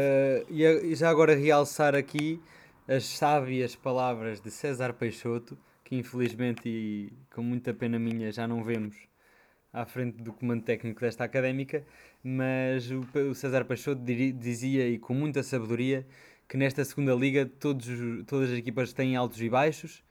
Uh, 0.50 0.86
e, 0.86 0.96
já 0.96 1.10
agora 1.10 1.36
realçar 1.36 1.94
aqui 1.94 2.42
as 2.88 3.06
sábias 3.06 3.76
palavras 3.76 4.42
de 4.42 4.50
César 4.50 4.94
Peixoto, 4.94 5.56
que 5.84 5.96
infelizmente 5.96 6.68
e 6.68 7.14
com 7.34 7.44
muita 7.44 7.72
pena 7.72 8.00
minha 8.00 8.32
já 8.32 8.48
não 8.48 8.64
vemos 8.64 8.96
à 9.72 9.86
frente 9.86 10.18
do 10.24 10.34
comando 10.34 10.64
técnico 10.64 11.02
desta 11.02 11.24
académica, 11.24 11.86
mas 12.24 12.90
o, 12.90 13.02
o 13.30 13.36
César 13.36 13.64
Peixoto 13.66 14.02
dizia 14.02 14.88
e 14.90 14.98
com 14.98 15.14
muita 15.14 15.44
sabedoria 15.44 16.08
que 16.48 16.58
nesta 16.58 16.84
segunda 16.84 17.14
liga 17.14 17.46
todos, 17.46 17.86
todas 18.26 18.52
as 18.52 18.58
equipas 18.58 18.92
têm 18.92 19.16
altos 19.16 19.40
e 19.40 19.50
baixos 19.50 20.02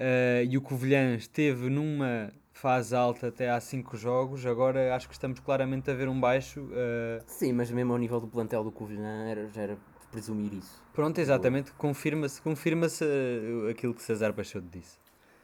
uh, 0.00 0.44
e 0.48 0.56
o 0.56 0.62
Covilhã 0.62 1.14
esteve 1.14 1.68
numa 1.68 2.32
fase 2.52 2.94
alta 2.94 3.28
até 3.28 3.50
há 3.50 3.60
5 3.60 3.96
jogos, 3.96 4.44
agora 4.44 4.94
acho 4.94 5.06
que 5.06 5.14
estamos 5.14 5.40
claramente 5.40 5.90
a 5.90 5.94
ver 5.94 6.08
um 6.08 6.18
baixo. 6.18 6.60
Uh... 6.60 7.22
Sim, 7.26 7.52
mas 7.52 7.70
mesmo 7.70 7.92
ao 7.92 7.98
nível 7.98 8.20
do 8.20 8.26
plantel 8.26 8.64
do 8.64 8.72
Covilhã 8.72 9.28
era, 9.28 9.48
já 9.48 9.62
era 9.62 9.78
presumir 10.10 10.52
isso. 10.54 10.82
Pronto, 10.92 11.18
exatamente, 11.18 11.72
confirma-se 11.72 12.40
confirma 12.42 12.86
uh, 12.86 13.68
aquilo 13.68 13.94
que 13.94 14.02
César 14.02 14.32
Peixoto 14.32 14.66
disse. 14.70 14.98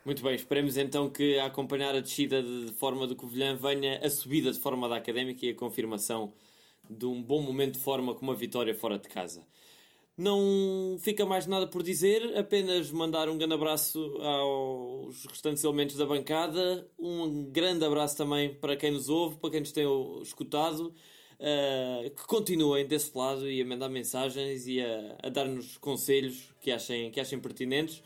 Muito 0.05 0.23
bem, 0.23 0.35
esperemos 0.35 0.77
então 0.77 1.11
que 1.11 1.39
a 1.39 1.47
acompanhar 1.47 1.95
a 1.95 2.01
descida 2.01 2.41
de 2.41 2.73
forma 2.79 3.07
do 3.07 3.17
Covilhã 3.17 3.57
venha 3.57 3.99
a 3.99 4.09
subida 4.09 4.53
de 4.53 4.59
forma 4.61 4.89
da 4.89 4.97
Académica 4.97 5.45
e 5.45 5.51
a 5.51 5.55
confirmação 5.55 6.33
de 6.89 7.07
um 7.07 7.21
bom 7.21 7.43
momento 7.43 7.75
de 7.75 7.81
forma 7.81 8.15
com 8.15 8.23
uma 8.23 8.35
vitória 8.35 8.73
fora 8.73 8.99
de 8.99 9.09
casa. 9.09 9.43
Não 10.17 10.97
fica 10.99 11.27
mais 11.27 11.47
nada 11.47 11.67
por 11.67 11.83
dizer, 11.83 12.39
apenas 12.39 12.91
mandar 12.91 13.29
um 13.29 13.37
grande 13.37 13.53
abraço 13.53 14.01
aos 14.23 15.27
restantes 15.27 15.63
elementos 15.63 15.97
da 15.97 16.07
bancada, 16.07 16.89
um 16.99 17.45
grande 17.45 17.85
abraço 17.85 18.17
também 18.17 18.55
para 18.55 18.77
quem 18.77 18.91
nos 18.91 19.11
ouve, 19.11 19.37
para 19.37 19.51
quem 19.51 19.61
nos 19.61 19.73
tem 19.73 19.85
escutado, 20.23 20.95
uh, 21.39 22.11
que 22.11 22.27
continuem 22.27 22.87
desse 22.87 23.11
lado 23.15 23.51
e 23.51 23.61
a 23.61 23.67
mandar 23.67 23.91
mensagens 23.91 24.67
e 24.67 24.81
a, 24.81 25.19
a 25.23 25.29
dar-nos 25.29 25.77
conselhos 25.77 26.51
que 26.63 26.73
achem, 26.73 27.11
que 27.11 27.21
achem 27.21 27.39
pertinentes. 27.39 28.03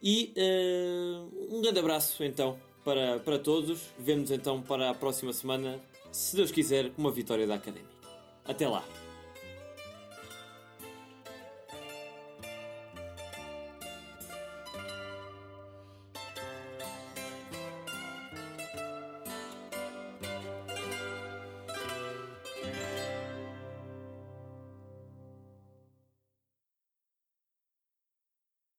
E 0.00 0.32
uh, 0.36 1.56
um 1.56 1.60
grande 1.60 1.80
abraço 1.80 2.22
então 2.22 2.56
para, 2.84 3.18
para 3.18 3.36
todos. 3.36 3.80
Vemo-nos 3.98 4.30
então 4.30 4.62
para 4.62 4.90
a 4.90 4.94
próxima 4.94 5.32
semana, 5.32 5.80
se 6.12 6.36
Deus 6.36 6.52
quiser, 6.52 6.92
uma 6.96 7.10
vitória 7.10 7.48
da 7.48 7.56
Académica. 7.56 7.98
Até 8.44 8.68
lá! 8.68 8.97